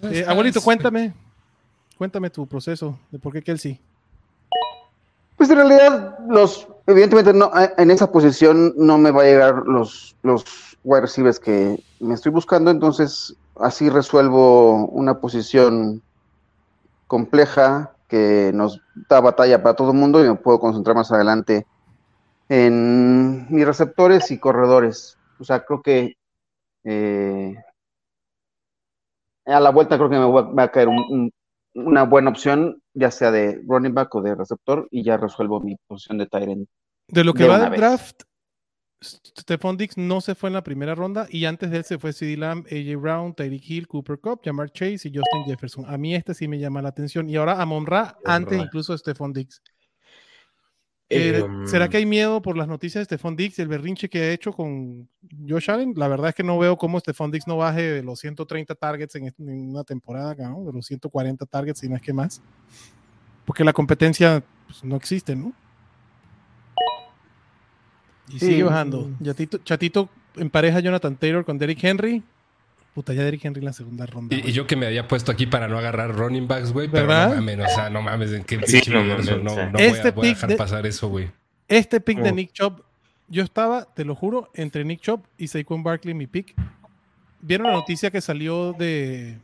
Eh, 0.02 0.24
abuelito, 0.26 0.60
cuéntame. 0.60 1.12
Cuéntame 1.98 2.30
tu 2.30 2.46
proceso 2.46 2.98
de 3.10 3.18
por 3.18 3.32
qué 3.32 3.42
Kelsey. 3.42 3.80
Pues 5.36 5.50
en 5.50 5.56
realidad, 5.56 6.18
los, 6.28 6.66
evidentemente 6.86 7.32
no, 7.32 7.50
a- 7.52 7.72
en 7.76 7.90
esa 7.90 8.10
posición 8.10 8.74
no 8.76 8.98
me 8.98 9.10
va 9.10 9.22
a 9.22 9.26
llegar 9.26 9.62
los, 9.66 10.16
los 10.22 10.44
wide 10.84 11.02
receivers 11.02 11.38
que 11.40 11.82
me 12.00 12.14
estoy 12.14 12.30
buscando, 12.32 12.70
entonces 12.70 13.34
así 13.60 13.88
resuelvo 13.88 14.86
una 14.88 15.18
posición 15.20 16.02
compleja 17.06 17.92
que 18.08 18.52
nos 18.54 18.80
da 19.08 19.20
batalla 19.20 19.62
para 19.62 19.74
todo 19.76 19.90
el 19.92 19.96
mundo 19.96 20.24
y 20.24 20.28
me 20.28 20.34
puedo 20.34 20.60
concentrar 20.60 20.94
más 20.96 21.10
adelante 21.10 21.66
en 22.48 23.46
mis 23.50 23.66
receptores 23.66 24.30
y 24.30 24.38
corredores. 24.38 25.16
O 25.40 25.44
sea, 25.44 25.64
creo 25.64 25.82
que 25.82 26.16
eh, 26.84 27.54
a 29.46 29.60
la 29.60 29.70
vuelta 29.70 29.96
creo 29.96 30.08
que 30.10 30.18
me 30.18 30.30
va 30.30 30.42
va 30.42 30.62
a 30.64 30.70
caer 30.70 30.88
un- 30.88 31.04
un- 31.10 31.30
una 31.74 32.04
buena 32.04 32.30
opción, 32.30 32.80
ya 32.94 33.10
sea 33.10 33.30
de 33.30 33.60
running 33.66 33.94
back 33.94 34.14
o 34.14 34.22
de 34.22 34.34
receptor, 34.34 34.86
y 34.90 35.02
ya 35.02 35.16
resuelvo 35.16 35.60
mi 35.60 35.76
posición 35.88 36.18
de 36.18 36.26
Tyrant. 36.26 36.68
De 37.08 37.24
lo 37.24 37.34
que 37.34 37.42
De 37.42 37.48
va 37.48 37.58
del 37.58 37.78
draft, 37.78 38.22
Stephon 39.02 39.76
Dix 39.76 39.98
no 39.98 40.20
se 40.22 40.34
fue 40.34 40.48
en 40.48 40.54
la 40.54 40.62
primera 40.64 40.94
ronda 40.94 41.26
y 41.28 41.44
antes 41.44 41.70
de 41.70 41.78
él 41.78 41.84
se 41.84 41.98
fue 41.98 42.12
CD 42.14 42.36
Lamb, 42.38 42.64
AJ 42.70 42.96
Brown, 42.98 43.34
Tyreek 43.34 43.68
Hill, 43.68 43.86
Cooper 43.86 44.18
Cup, 44.18 44.40
Jamar 44.42 44.70
Chase 44.70 45.08
y 45.08 45.12
Justin 45.14 45.44
Jefferson. 45.44 45.84
A 45.86 45.98
mí 45.98 46.14
este 46.14 46.32
sí 46.32 46.48
me 46.48 46.58
llama 46.58 46.80
la 46.80 46.88
atención. 46.88 47.28
Y 47.28 47.36
ahora 47.36 47.60
Amon 47.60 47.84
Ra 47.84 48.16
antes 48.24 48.58
incluso 48.64 48.92
de 48.92 48.98
Stephon 48.98 49.32
Dix. 49.34 49.60
Eh, 51.16 51.44
¿Será 51.66 51.88
que 51.88 51.96
hay 51.98 52.06
miedo 52.06 52.42
por 52.42 52.56
las 52.56 52.68
noticias 52.68 53.00
de 53.00 53.04
Stephon 53.16 53.36
Dix 53.36 53.58
y 53.58 53.62
el 53.62 53.68
berrinche 53.68 54.08
que 54.08 54.20
ha 54.22 54.32
hecho 54.32 54.52
con 54.52 55.08
Josh 55.48 55.70
Allen? 55.70 55.94
La 55.96 56.08
verdad 56.08 56.30
es 56.30 56.34
que 56.34 56.42
no 56.42 56.58
veo 56.58 56.76
cómo 56.76 56.98
Stephon 57.00 57.30
Dix 57.30 57.46
no 57.46 57.56
baje 57.56 57.82
de 57.82 58.02
los 58.02 58.18
130 58.20 58.74
targets 58.74 59.14
en, 59.16 59.26
en 59.26 59.70
una 59.70 59.84
temporada, 59.84 60.34
¿no? 60.48 60.64
de 60.64 60.72
los 60.72 60.86
140 60.86 61.46
targets, 61.46 61.80
si 61.80 61.88
no 61.88 61.96
es 61.96 62.02
que 62.02 62.12
más. 62.12 62.42
Porque 63.44 63.64
la 63.64 63.72
competencia 63.72 64.42
pues, 64.66 64.82
no 64.84 64.96
existe, 64.96 65.36
¿no? 65.36 65.52
Y 68.28 68.38
Sí. 68.38 68.46
sigue 68.46 68.62
bajando. 68.62 69.10
Chatito, 69.22 69.58
Chatito 69.58 70.08
empareja 70.36 70.80
Jonathan 70.80 71.16
Taylor 71.16 71.44
con 71.44 71.58
Derrick 71.58 71.82
Henry. 71.84 72.22
Puta, 72.94 73.12
ya 73.12 73.24
Derrick 73.24 73.44
Henry 73.44 73.58
en 73.58 73.64
la 73.66 73.72
segunda 73.72 74.06
ronda. 74.06 74.34
Y, 74.36 74.48
y 74.48 74.52
yo 74.52 74.66
que 74.66 74.76
me 74.76 74.86
había 74.86 75.08
puesto 75.08 75.32
aquí 75.32 75.46
para 75.46 75.66
no 75.68 75.76
agarrar 75.78 76.14
running 76.16 76.46
backs, 76.48 76.72
güey, 76.72 76.88
pero 76.88 77.08
¿Verdad? 77.08 77.30
no 77.30 77.34
mames, 77.36 77.58
o 77.58 77.68
sea, 77.74 77.90
no 77.90 78.00
mames, 78.02 78.32
en 78.32 78.44
qué 78.44 78.60
Sí, 78.66 78.72
pinche 78.80 78.90
no 78.92 79.02
no, 79.04 79.18
no 79.42 79.72
voy, 79.72 79.82
Este 79.82 80.08
a, 80.08 80.12
voy 80.12 80.26
a 80.28 80.30
dejar 80.30 80.50
de- 80.50 80.56
pasar 80.56 80.86
eso, 80.86 81.08
güey. 81.08 81.30
Este 81.68 82.00
pick 82.00 82.20
de. 82.20 82.30
Nick 82.32 82.52
Chubb, 82.52 82.82
yo 83.28 83.42
estaba, 83.42 83.84
te 83.94 84.04
lo 84.04 84.14
juro, 84.14 84.50
entre 84.54 84.84
Nick 84.84 85.00
Chubb 85.00 85.22
y 85.36 85.48
Saquon 85.48 85.82
Barkley, 85.82 86.14
mi 86.14 86.26
pick. 86.28 86.54
vieron 87.40 87.66
la 87.66 87.72
noticia 87.72 88.10
que 88.10 88.20
salió 88.20 88.72
de 88.74 89.38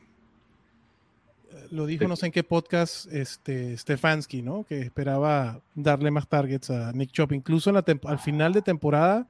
lo 1.73 1.87
dijo 1.87 2.07
no 2.09 2.17
sé 2.17 2.27
en 2.27 2.33
qué 2.33 2.43
podcast 2.43 3.07
este 3.13 3.77
Stefanski, 3.77 4.43
¿no? 4.43 4.65
Que 4.65 4.81
esperaba 4.81 5.61
darle 5.75 6.11
más 6.11 6.27
targets 6.29 6.71
a 6.71 6.93
Nick 6.93 7.11
Chop. 7.13 7.33
Incluso 7.33 7.73
al 8.05 8.19
final 8.19 8.53
de 8.53 8.63
temporada 8.63 9.27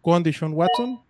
con 0.00 0.22
Deshaun 0.22 0.52
Watson, 0.52 1.00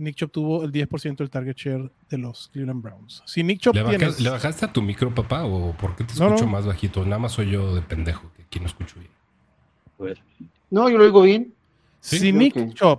Nick 0.00 0.16
Chop 0.16 0.32
tuvo 0.32 0.64
el 0.64 0.72
10% 0.72 1.16
del 1.16 1.30
target 1.30 1.56
share 1.56 1.90
de 2.08 2.18
los 2.18 2.48
Cleveland 2.52 2.82
Browns. 2.82 3.22
Si 3.26 3.42
Nick 3.44 3.60
Chop 3.60 3.74
¿Le, 3.74 4.30
bajaste 4.30 4.64
a 4.64 4.72
tu 4.72 4.82
micro, 4.82 5.14
papá? 5.14 5.44
¿O 5.44 5.72
por 5.74 5.94
qué 5.94 6.04
te 6.04 6.14
escucho 6.14 6.46
más 6.46 6.66
bajito? 6.66 7.04
Nada 7.04 7.18
más 7.18 7.32
soy 7.32 7.50
yo 7.50 7.74
de 7.74 7.82
pendejo, 7.82 8.30
que 8.34 8.42
aquí 8.42 8.60
no 8.60 8.66
escucho 8.66 8.96
bien. 8.98 10.16
No, 10.70 10.88
yo 10.88 10.98
lo 10.98 11.04
oigo 11.04 11.22
bien. 11.22 11.52
Si 12.00 12.32
Nick 12.32 12.74
Chop 12.74 12.98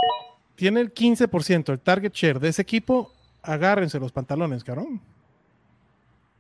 tiene 0.56 0.80
el 0.80 0.94
15% 0.94 1.66
del 1.66 1.80
target 1.80 2.14
share 2.14 2.40
de 2.40 2.50
ese 2.50 2.62
equipo, 2.62 3.12
agárrense 3.42 4.00
los 4.00 4.12
pantalones, 4.12 4.64
cabrón. 4.64 5.02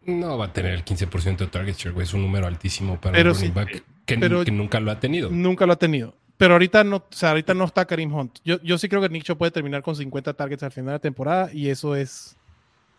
No 0.05 0.37
va 0.37 0.45
a 0.45 0.53
tener 0.53 0.73
el 0.73 0.85
15% 0.85 1.37
de 1.37 1.47
target 1.47 1.75
share, 1.75 1.93
güey. 1.93 2.05
Es 2.05 2.13
un 2.13 2.21
número 2.21 2.45
altísimo 2.45 2.99
para 2.99 3.17
un 3.17 3.35
running 3.35 3.53
back 3.53 3.83
que, 4.05 4.17
nunca 4.51 4.79
lo 4.79 4.91
ha 4.91 4.99
tenido. 4.99 5.29
Nunca 5.31 5.65
lo 5.65 5.73
ha 5.73 5.77
tenido. 5.77 6.15
Pero 6.41 6.55
ahorita 6.55 6.83
no, 6.83 6.95
o 6.95 7.05
sea, 7.11 7.29
ahorita 7.29 7.53
no 7.53 7.65
está 7.65 7.85
Karim 7.85 8.11
Hunt. 8.11 8.39
Yo, 8.43 8.59
yo 8.63 8.75
sí 8.79 8.89
creo 8.89 8.99
que 8.99 9.09
Nick 9.09 9.31
puede 9.35 9.51
terminar 9.51 9.83
con 9.83 9.95
50 9.95 10.33
targets 10.33 10.63
al 10.63 10.71
final 10.71 10.87
de 10.87 10.93
la 10.93 10.99
temporada 10.99 11.53
y 11.53 11.69
eso 11.69 11.95
es. 11.95 12.35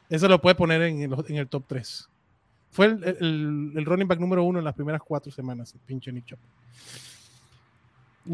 Eso 0.09 0.29
lo 0.29 0.41
puede 0.41 0.55
poner 0.55 0.81
en 0.83 1.03
el, 1.03 1.13
en 1.27 1.37
el 1.39 1.49
top 1.49 1.65
3. 1.67 2.09
Fue 2.71 2.87
el, 2.87 3.03
el, 3.03 3.73
el, 3.75 3.85
running 3.85 4.07
back 4.07 4.21
número 4.21 4.45
uno 4.45 4.61
en 4.61 4.65
las 4.65 4.75
primeras 4.75 5.03
cuatro 5.05 5.33
semanas, 5.33 5.75
el 5.75 5.81
pinche 5.81 6.13
Nick 6.13 6.37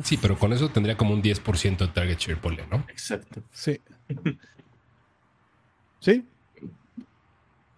Sí, 0.03 0.19
pero 0.19 0.38
con 0.38 0.53
eso 0.53 0.69
tendría 0.69 0.99
como 0.99 1.15
un 1.15 1.23
10% 1.23 1.79
de 1.79 1.88
target 1.88 2.19
share, 2.19 2.38
pole, 2.38 2.67
¿no? 2.71 2.85
Exacto. 2.91 3.43
Sí. 3.50 3.81
¿Sí? 6.00 6.27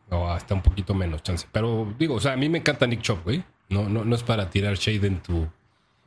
O 0.08 0.26
hasta 0.26 0.52
un 0.52 0.62
poquito 0.62 0.94
menos, 0.94 1.22
chance. 1.22 1.46
Pero 1.52 1.94
digo, 1.96 2.16
o 2.16 2.20
sea, 2.20 2.32
a 2.32 2.36
mí 2.36 2.48
me 2.48 2.58
encanta 2.58 2.88
Nick 2.88 3.02
Chop, 3.02 3.22
güey. 3.22 3.44
No, 3.68 3.88
no, 3.88 4.04
no 4.04 4.16
es 4.16 4.24
para 4.24 4.50
tirar 4.50 4.74
shade 4.74 5.06
en 5.06 5.22
tu. 5.22 5.48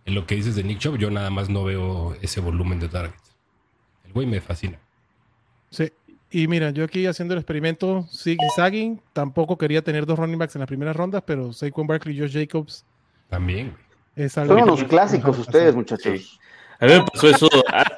En 0.06 0.16
lo 0.16 0.26
que 0.26 0.36
dices 0.36 0.56
de 0.56 0.64
Nick 0.64 0.80
Chop, 0.80 0.98
yo 0.98 1.10
nada 1.10 1.30
más 1.30 1.50
no 1.50 1.64
veo 1.64 2.16
ese 2.22 2.42
volumen 2.42 2.80
de 2.80 2.90
targets. 2.90 3.36
El 4.06 4.14
güey 4.14 4.28
me 4.28 4.42
fascina. 4.42 4.80
Sí. 5.70 5.92
Y 6.30 6.48
mira, 6.48 6.72
yo 6.72 6.84
aquí 6.84 7.06
haciendo 7.06 7.36
el 7.36 7.40
experimento, 7.40 8.08
Sig 8.10 8.40
Sagging, 8.56 9.00
tampoco 9.14 9.58
quería 9.58 9.84
tener 9.84 10.06
dos 10.06 10.18
running 10.18 10.40
backs 10.40 10.56
en 10.56 10.62
las 10.62 10.68
primeras 10.68 10.96
rondas, 10.96 11.24
pero 11.26 11.54
Saquon 11.54 11.86
Barkley 11.86 12.18
y 12.18 12.20
Josh 12.20 12.34
Jacobs. 12.34 12.86
También, 13.30 13.76
güey. 14.16 14.30
Son 14.30 14.50
unos 14.52 14.84
clásicos 14.84 15.38
ustedes, 15.40 15.76
muchachos. 15.76 16.40
A 16.80 16.86
mí 16.86 16.92
me 16.92 17.04
pasó 17.04 17.30
eso 17.30 17.50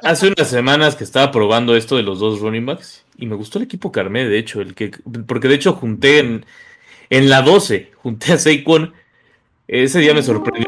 hace 0.03 0.27
unas 0.27 0.47
semanas 0.47 0.95
que 0.95 1.03
estaba 1.03 1.31
probando 1.31 1.75
esto 1.75 1.97
de 1.97 2.03
los 2.03 2.19
dos 2.19 2.39
running 2.39 2.65
backs 2.65 3.05
y 3.17 3.25
me 3.25 3.35
gustó 3.35 3.57
el 3.57 3.65
equipo 3.65 3.91
Carmé, 3.91 4.25
de 4.25 4.37
hecho, 4.37 4.61
el 4.61 4.75
que, 4.75 4.91
porque 5.25 5.47
de 5.47 5.55
hecho 5.55 5.73
junté 5.73 6.19
en, 6.19 6.45
en 7.09 7.29
la 7.29 7.41
12, 7.41 7.91
junté 7.95 8.33
a 8.33 8.37
Saquon. 8.37 8.93
Ese 9.67 9.99
día 9.99 10.13
me 10.13 10.21
sorprendió 10.21 10.67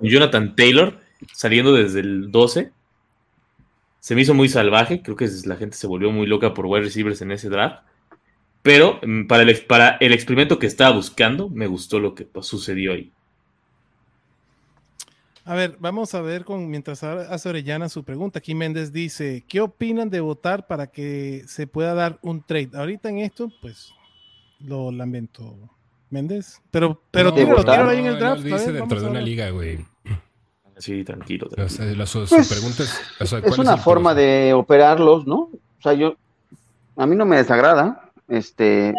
Jonathan 0.00 0.54
Taylor 0.54 1.00
saliendo 1.34 1.74
desde 1.74 2.00
el 2.00 2.30
12. 2.30 2.72
Se 4.00 4.14
me 4.14 4.22
hizo 4.22 4.34
muy 4.34 4.48
salvaje, 4.48 5.02
creo 5.02 5.16
que 5.16 5.28
la 5.44 5.56
gente 5.56 5.76
se 5.76 5.86
volvió 5.86 6.10
muy 6.10 6.26
loca 6.26 6.54
por 6.54 6.66
wide 6.66 6.84
receivers 6.84 7.20
en 7.20 7.32
ese 7.32 7.48
draft. 7.48 7.84
Pero 8.62 9.00
mm, 9.02 9.26
para 9.26 9.42
el, 9.42 9.56
para 9.66 9.96
el 10.00 10.12
experimento 10.12 10.58
que 10.58 10.66
estaba 10.66 10.94
buscando, 10.94 11.48
me 11.48 11.66
gustó 11.66 11.98
lo 11.98 12.14
que 12.14 12.26
sucedió 12.42 12.92
ahí. 12.92 13.12
A 15.44 15.54
ver, 15.54 15.76
vamos 15.80 16.14
a 16.14 16.20
ver 16.20 16.44
con 16.44 16.68
mientras 16.68 17.02
hace 17.02 17.48
Orellana 17.48 17.88
su 17.88 18.04
pregunta. 18.04 18.38
Aquí 18.38 18.54
Méndez 18.54 18.92
dice: 18.92 19.44
¿Qué 19.48 19.62
opinan 19.62 20.10
de 20.10 20.20
votar 20.20 20.66
para 20.66 20.88
que 20.88 21.42
se 21.46 21.66
pueda 21.66 21.94
dar 21.94 22.18
un 22.20 22.42
trade? 22.42 22.70
Ahorita 22.74 23.08
en 23.08 23.20
esto, 23.20 23.50
pues 23.62 23.94
lo 24.60 24.92
lamento, 24.92 25.56
Méndez. 26.10 26.60
Pero, 26.70 27.00
pero 27.10 27.30
no, 27.30 27.90
ahí 27.90 27.98
en 27.98 28.06
el 28.06 28.18
draft. 28.18 28.42
dice 28.42 28.72
dentro 28.72 29.00
de 29.00 29.06
una 29.08 29.20
liga, 29.20 29.50
güey. 29.50 29.84
Sí, 30.78 31.04
tranquilo. 31.04 31.48
pues, 31.50 31.80
es 31.80 33.58
una 33.58 33.76
forma 33.76 34.14
de 34.14 34.54
operarlos, 34.54 35.26
¿no? 35.26 35.36
O 35.78 35.82
sea, 35.82 35.92
yo, 35.92 36.14
a 36.96 37.06
mí 37.06 37.16
no 37.16 37.24
me 37.24 37.36
desagrada, 37.36 38.10
este, 38.28 38.94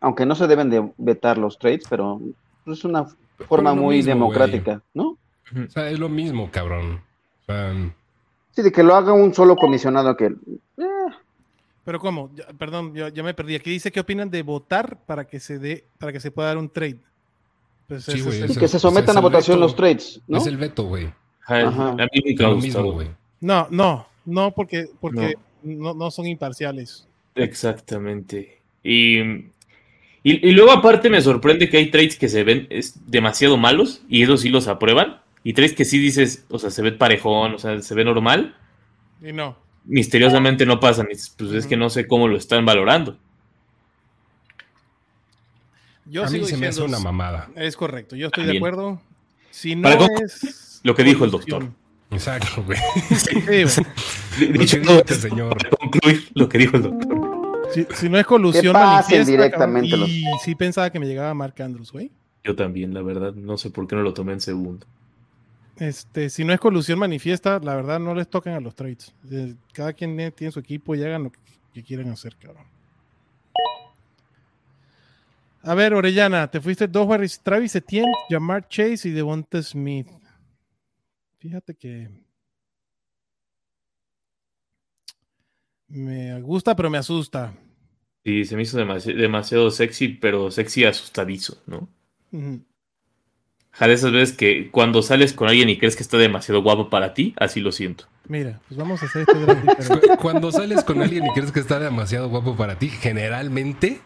aunque 0.00 0.26
no 0.26 0.34
se 0.34 0.46
deben 0.46 0.70
de 0.70 0.90
vetar 0.96 1.38
los 1.38 1.58
trades, 1.58 1.84
pero 1.88 2.20
es 2.66 2.84
una 2.84 3.06
forma 3.46 3.74
muy 3.74 4.02
democrática, 4.02 4.80
¿no? 4.94 5.16
O 5.52 5.70
sea, 5.70 5.90
es 5.90 5.98
lo 5.98 6.08
mismo, 6.08 6.50
cabrón. 6.50 7.02
sí, 8.52 8.62
de 8.62 8.72
que 8.72 8.82
lo 8.82 8.94
haga 8.94 9.12
un 9.12 9.34
solo 9.34 9.56
comisionado 9.56 10.16
que... 10.16 10.26
Eh. 10.26 11.08
Pero 11.88 12.00
cómo, 12.00 12.30
perdón, 12.58 12.92
ya, 12.94 13.22
me 13.22 13.32
perdí. 13.32 13.54
Aquí 13.54 13.70
dice 13.70 13.90
qué 13.90 14.00
opinan 14.00 14.28
de 14.28 14.42
votar 14.42 14.98
para 15.06 15.26
que 15.26 15.40
se 15.40 15.58
dé, 15.58 15.86
para 15.96 16.12
que 16.12 16.20
se 16.20 16.30
pueda 16.30 16.48
dar 16.48 16.58
un 16.58 16.68
trade. 16.68 16.98
Pues 17.86 18.04
sí, 18.04 18.22
que 18.60 18.68
se 18.68 18.78
sometan 18.78 19.16
a 19.16 19.20
votación 19.20 19.58
los 19.58 19.74
trades, 19.74 20.20
¿no? 20.28 20.36
Es 20.36 20.46
el 20.46 20.58
veto, 20.58 20.82
güey. 20.82 21.10
A 21.46 21.96
mí 22.12 22.20
me 22.26 22.42
lo 22.42 22.56
mismo, 22.56 22.92
güey. 22.92 23.08
No, 23.40 23.68
no, 23.70 24.06
no, 24.26 24.50
porque, 24.50 24.90
porque 25.00 25.36
no. 25.62 25.94
no. 25.94 26.10
son 26.10 26.26
imparciales. 26.26 27.08
Exactamente. 27.34 28.60
Y, 28.82 29.20
y, 30.22 30.52
luego 30.52 30.72
aparte 30.72 31.08
me 31.08 31.22
sorprende 31.22 31.70
que 31.70 31.78
hay 31.78 31.90
trades 31.90 32.18
que 32.18 32.28
se 32.28 32.44
ven 32.44 32.68
demasiado 33.06 33.56
malos 33.56 34.02
y 34.10 34.22
ellos 34.22 34.42
sí 34.42 34.50
los 34.50 34.68
aprueban 34.68 35.22
y 35.42 35.54
tres 35.54 35.72
que 35.72 35.86
sí 35.86 35.98
dices, 35.98 36.44
o 36.50 36.58
sea, 36.58 36.68
se 36.68 36.82
ve 36.82 36.92
parejón, 36.92 37.54
o 37.54 37.58
sea, 37.58 37.80
se 37.80 37.94
ve 37.94 38.04
normal. 38.04 38.58
Y 39.22 39.32
no. 39.32 39.67
Misteriosamente 39.88 40.66
no 40.66 40.78
pasan. 40.78 41.08
Pues 41.36 41.52
es 41.52 41.66
que 41.66 41.76
no 41.76 41.88
sé 41.88 42.06
cómo 42.06 42.28
lo 42.28 42.36
están 42.36 42.64
valorando. 42.64 43.16
Yo 46.04 46.24
a 46.24 46.30
mí 46.30 46.44
se 46.44 46.56
me 46.56 46.68
hace 46.68 46.82
una 46.82 46.98
mamada. 46.98 47.50
Es 47.56 47.76
correcto, 47.76 48.14
yo 48.14 48.26
estoy 48.26 48.44
de 48.44 48.56
acuerdo. 48.56 49.00
Si 49.50 49.74
no 49.74 49.88
es 49.88 50.80
lo 50.84 50.94
que 50.94 51.04
dijo 51.04 51.24
el 51.24 51.30
doctor. 51.30 51.68
Exacto, 52.10 52.62
güey. 52.64 52.78
Sí, 53.16 53.66
señor. 55.14 55.56
concluir 55.78 56.28
lo 56.34 56.48
que 56.48 56.58
dijo 56.58 56.76
el 56.76 56.82
doctor. 56.84 57.18
Si, 57.94 58.08
no 58.08 58.18
es 58.18 58.26
colusión 58.26 58.72
manifiesta, 58.72 59.30
directamente 59.30 59.94
y 59.94 60.24
sí 60.42 60.54
pensaba 60.54 60.90
que 60.90 60.98
me 60.98 61.06
llegaba 61.06 61.34
Mark 61.34 61.54
Andrews, 61.60 61.92
güey. 61.92 62.10
Yo 62.44 62.56
también, 62.56 62.94
la 62.94 63.02
verdad, 63.02 63.34
no 63.34 63.58
sé 63.58 63.70
por 63.70 63.86
qué 63.86 63.96
no 63.96 64.02
lo 64.02 64.14
tomé 64.14 64.32
en 64.32 64.40
segundo. 64.40 64.86
Este, 65.78 66.28
si 66.28 66.44
no 66.44 66.52
es 66.52 66.58
colusión 66.58 66.98
manifiesta, 66.98 67.60
la 67.60 67.76
verdad 67.76 68.00
no 68.00 68.14
les 68.14 68.28
tocan 68.28 68.54
a 68.54 68.60
los 68.60 68.74
trades. 68.74 69.14
Eh, 69.30 69.54
cada 69.72 69.92
quien 69.92 70.16
tiene 70.32 70.50
su 70.50 70.58
equipo 70.58 70.94
y 70.94 71.04
hagan 71.04 71.24
lo 71.24 71.32
que, 71.32 71.38
quieran 71.84 72.08
hacer, 72.08 72.34
cabrón. 72.36 72.66
A 75.62 75.74
ver, 75.74 75.94
Orellana, 75.94 76.50
te 76.50 76.60
fuiste 76.60 76.88
dos 76.88 77.06
barris, 77.06 77.40
Travis 77.40 77.76
Etienne, 77.76 78.10
Jamar 78.28 78.66
Chase 78.66 79.08
y 79.08 79.12
Devonta 79.12 79.62
Smith. 79.62 80.08
Fíjate 81.38 81.74
que 81.74 82.08
me 85.86 86.40
gusta, 86.42 86.74
pero 86.74 86.90
me 86.90 86.98
asusta. 86.98 87.54
Sí, 88.24 88.44
se 88.44 88.56
me 88.56 88.62
hizo 88.62 88.76
demasiado, 88.76 89.70
sexy, 89.70 90.08
pero 90.08 90.50
sexy 90.50 90.84
asustadizo, 90.84 91.62
¿no? 91.66 91.88
De 93.80 93.92
esas 93.92 94.12
veces 94.12 94.36
que 94.36 94.70
cuando 94.70 95.02
sales 95.02 95.32
con 95.32 95.48
alguien 95.48 95.68
y 95.68 95.78
crees 95.78 95.94
que 95.96 96.02
está 96.02 96.16
demasiado 96.16 96.62
guapo 96.62 96.90
para 96.90 97.14
ti, 97.14 97.34
así 97.38 97.60
lo 97.60 97.72
siento. 97.72 98.04
Mira, 98.26 98.60
pues 98.68 98.78
vamos 98.78 99.02
a 99.02 99.06
hacer 99.06 99.22
este 99.22 99.38
gran 99.38 100.16
Cuando 100.20 100.50
sales 100.52 100.84
con 100.84 101.00
alguien 101.00 101.26
y 101.26 101.30
crees 101.30 101.52
que 101.52 101.60
está 101.60 101.78
demasiado 101.78 102.28
guapo 102.28 102.56
para 102.56 102.78
ti, 102.78 102.88
generalmente 102.88 104.00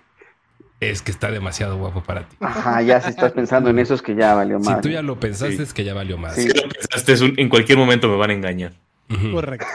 es 0.81 1.01
que 1.01 1.11
está 1.11 1.31
demasiado 1.31 1.79
guapo 1.79 2.03
para 2.03 2.29
ti. 2.29 2.37
Ajá, 2.41 2.83
ya 2.83 3.01
si 3.01 3.11
estás 3.11 3.33
pensando 3.33 3.71
en 3.71 3.79
eso 3.79 3.95
es 3.95 4.03
que 4.03 4.15
ya 4.15 4.35
valió 4.35 4.59
más. 4.59 4.77
Si 4.77 4.83
tú 4.83 4.89
ya 4.89 5.03
lo 5.03 5.19
pensaste 5.19 5.63
es 5.63 5.73
que 5.73 5.85
ya 5.85 5.95
valió 5.95 6.19
más. 6.19 6.35
Si 6.35 6.49
lo 6.49 6.69
pensaste 6.69 7.15
en 7.41 7.49
cualquier 7.49 7.79
momento 7.79 8.09
me 8.09 8.17
van 8.17 8.31
a 8.31 8.35
engañar. 8.35 8.73
Correcto. 9.33 9.67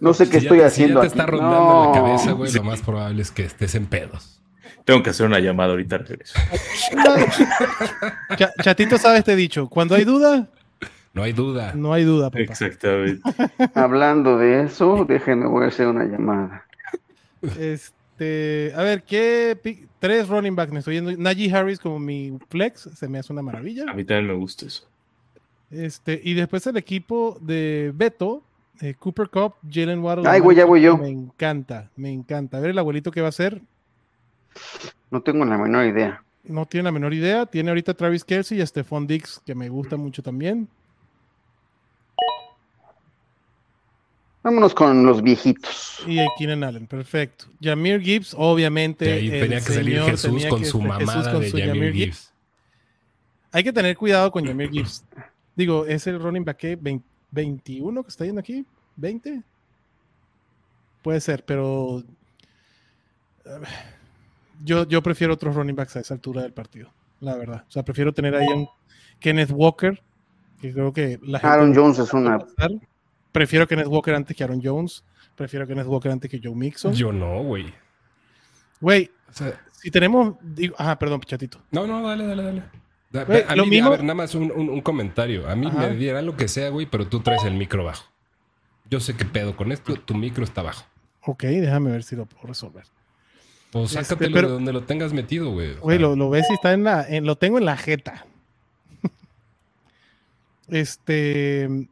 no 0.00 0.14
sé 0.14 0.28
qué 0.28 0.38
estoy 0.38 0.60
haciendo. 0.60 1.00
Si 1.00 1.08
ya 1.08 1.12
te 1.12 1.18
está 1.18 1.26
rondando 1.26 1.86
la 1.86 2.00
cabeza, 2.00 2.32
güey, 2.32 2.52
lo 2.52 2.62
más 2.62 2.82
probable 2.82 3.22
es 3.22 3.30
que 3.30 3.44
estés 3.44 3.74
en 3.74 3.86
pedos. 3.86 4.41
Tengo 4.84 5.02
que 5.02 5.10
hacer 5.10 5.26
una 5.26 5.38
llamada 5.38 5.70
ahorita 5.70 5.98
regreso. 5.98 6.38
Chatito 8.62 8.98
sabe 8.98 9.18
este 9.18 9.36
dicho. 9.36 9.68
Cuando 9.68 9.94
hay 9.94 10.04
duda. 10.04 10.48
No 11.14 11.22
hay 11.22 11.32
duda. 11.32 11.72
No 11.74 11.92
hay 11.92 12.04
duda, 12.04 12.30
papá. 12.30 12.40
Exactamente. 12.40 13.20
Hablando 13.74 14.38
de 14.38 14.64
eso, 14.64 15.04
déjenme 15.06 15.46
voy 15.46 15.64
a 15.64 15.68
hacer 15.68 15.86
una 15.86 16.04
llamada. 16.04 16.64
Este, 17.58 18.72
a 18.74 18.82
ver, 18.82 19.02
¿qué 19.02 19.58
tres 19.98 20.28
running 20.28 20.56
backs 20.56 20.72
me 20.72 20.78
estoy 20.78 20.94
yendo? 20.94 21.12
Najee 21.16 21.52
Harris 21.52 21.78
como 21.78 21.98
mi 21.98 22.38
flex, 22.48 22.88
se 22.94 23.08
me 23.08 23.18
hace 23.18 23.32
una 23.32 23.42
maravilla. 23.42 23.84
A 23.88 23.94
mí 23.94 24.04
también 24.04 24.28
me 24.28 24.34
gusta 24.34 24.66
eso. 24.66 24.88
Este, 25.70 26.20
y 26.22 26.34
después 26.34 26.66
el 26.66 26.76
equipo 26.76 27.38
de 27.40 27.92
Beto, 27.94 28.42
eh, 28.80 28.94
Cooper 28.98 29.28
Cup, 29.28 29.54
Jalen 29.70 30.00
Waddle. 30.00 30.28
Ay, 30.28 30.40
güey, 30.40 30.56
ya 30.56 30.64
voy 30.64 30.82
yo. 30.82 30.96
Me 30.98 31.08
encanta, 31.08 31.90
me 31.96 32.10
encanta. 32.10 32.56
A 32.58 32.60
ver 32.60 32.70
el 32.70 32.78
abuelito 32.78 33.10
que 33.10 33.20
va 33.20 33.28
a 33.28 33.30
hacer. 33.30 33.60
No 35.10 35.22
tengo 35.22 35.44
la 35.44 35.58
menor 35.58 35.86
idea. 35.86 36.24
No 36.44 36.66
tiene 36.66 36.84
la 36.84 36.92
menor 36.92 37.14
idea. 37.14 37.46
Tiene 37.46 37.70
ahorita 37.70 37.94
Travis 37.94 38.24
Kelsey 38.24 38.58
y 38.58 38.60
a 38.62 38.66
Stephon 38.66 39.06
Dix, 39.06 39.40
que 39.44 39.54
me 39.54 39.68
gusta 39.68 39.96
mucho 39.96 40.22
también. 40.22 40.68
Vámonos 44.42 44.74
con 44.74 45.06
los 45.06 45.22
viejitos. 45.22 46.02
Y 46.06 46.18
Keenan 46.36 46.64
Allen, 46.64 46.88
perfecto. 46.88 47.44
Jamir 47.60 48.00
Gibbs, 48.00 48.34
obviamente. 48.36 49.04
De 49.04 49.12
ahí 49.12 49.30
tenía 49.30 49.60
que 49.60 49.72
salir 49.72 50.02
Jesús 50.02 50.46
con 50.46 50.64
su 50.64 50.80
mamada 50.80 51.38
de 51.38 51.50
Jamir 51.50 51.92
Gibbs. 51.92 52.32
Hay 53.52 53.62
que 53.62 53.72
tener 53.72 53.96
cuidado 53.96 54.32
con 54.32 54.44
Jamir 54.44 54.70
Gibbs. 54.70 55.04
Digo, 55.54 55.86
es 55.86 56.06
el 56.06 56.18
running 56.18 56.44
back 56.44 56.60
21 57.30 58.02
que 58.02 58.08
está 58.08 58.24
yendo 58.24 58.40
aquí, 58.40 58.66
20. 58.96 59.42
Puede 61.02 61.20
ser, 61.20 61.44
pero 61.44 62.02
yo, 64.64 64.86
yo 64.86 65.02
prefiero 65.02 65.34
otros 65.34 65.54
running 65.54 65.76
backs 65.76 65.96
a 65.96 66.00
esa 66.00 66.14
altura 66.14 66.42
del 66.42 66.52
partido, 66.52 66.92
la 67.20 67.36
verdad. 67.36 67.64
O 67.68 67.70
sea, 67.70 67.84
prefiero 67.84 68.12
tener 68.12 68.34
ahí 68.34 68.46
a 68.46 68.66
Kenneth 69.18 69.50
Walker, 69.52 70.02
que 70.60 70.72
creo 70.72 70.92
que 70.92 71.18
la 71.22 71.38
Aaron 71.38 71.74
Jones 71.74 71.98
es 71.98 72.12
una. 72.12 72.38
Prefiero 73.32 73.66
Kenneth 73.66 73.86
Walker 73.86 74.14
antes 74.14 74.36
que 74.36 74.44
Aaron 74.44 74.60
Jones. 74.62 75.04
Prefiero 75.34 75.66
Kenneth 75.66 75.86
Walker 75.86 76.12
antes 76.12 76.30
que 76.30 76.40
Joe 76.42 76.54
Mixon. 76.54 76.92
Yo 76.92 77.12
no, 77.12 77.42
güey. 77.42 77.72
Güey, 78.80 79.10
si 79.72 79.90
tenemos. 79.90 80.36
Digo, 80.42 80.74
ajá, 80.78 80.98
perdón, 80.98 81.20
pichatito. 81.20 81.58
No, 81.70 81.86
no, 81.86 82.06
dale, 82.06 82.26
dale, 82.26 82.42
dale. 83.12 83.44
a, 83.48 83.56
lo 83.56 83.66
mismo... 83.66 83.88
a 83.88 83.90
ver, 83.92 84.02
nada 84.02 84.14
más 84.14 84.34
un, 84.34 84.80
comentario. 84.82 85.48
A 85.48 85.56
mí 85.56 85.70
me 85.70 85.96
diera 85.96 86.20
lo 86.22 86.36
que 86.36 86.48
sea, 86.48 86.68
güey, 86.68 86.86
pero 86.86 87.06
tú 87.08 87.20
traes 87.20 87.44
el 87.44 87.54
micro 87.54 87.84
bajo. 87.84 88.04
Yo 88.90 89.00
sé 89.00 89.16
qué 89.16 89.24
pedo 89.24 89.56
con 89.56 89.72
esto, 89.72 89.94
tu 89.94 90.14
micro 90.14 90.44
está 90.44 90.62
bajo. 90.62 90.84
Ok, 91.22 91.44
déjame 91.44 91.90
ver 91.90 92.02
si 92.02 92.16
lo 92.16 92.26
puedo 92.26 92.48
resolver. 92.48 92.84
Pues 93.72 93.92
este, 93.92 94.04
sácatelo 94.04 94.42
de 94.42 94.48
donde 94.48 94.72
lo 94.72 94.82
tengas 94.82 95.14
metido, 95.14 95.50
güey. 95.50 95.74
Güey, 95.76 95.98
lo, 95.98 96.14
lo, 96.14 96.28
ves 96.28 96.44
y 96.50 96.52
está 96.52 96.74
en 96.74 96.84
la. 96.84 97.08
En, 97.08 97.24
lo 97.24 97.36
tengo 97.36 97.56
en 97.56 97.64
la 97.64 97.78
jeta. 97.78 98.26
este. 100.68 101.88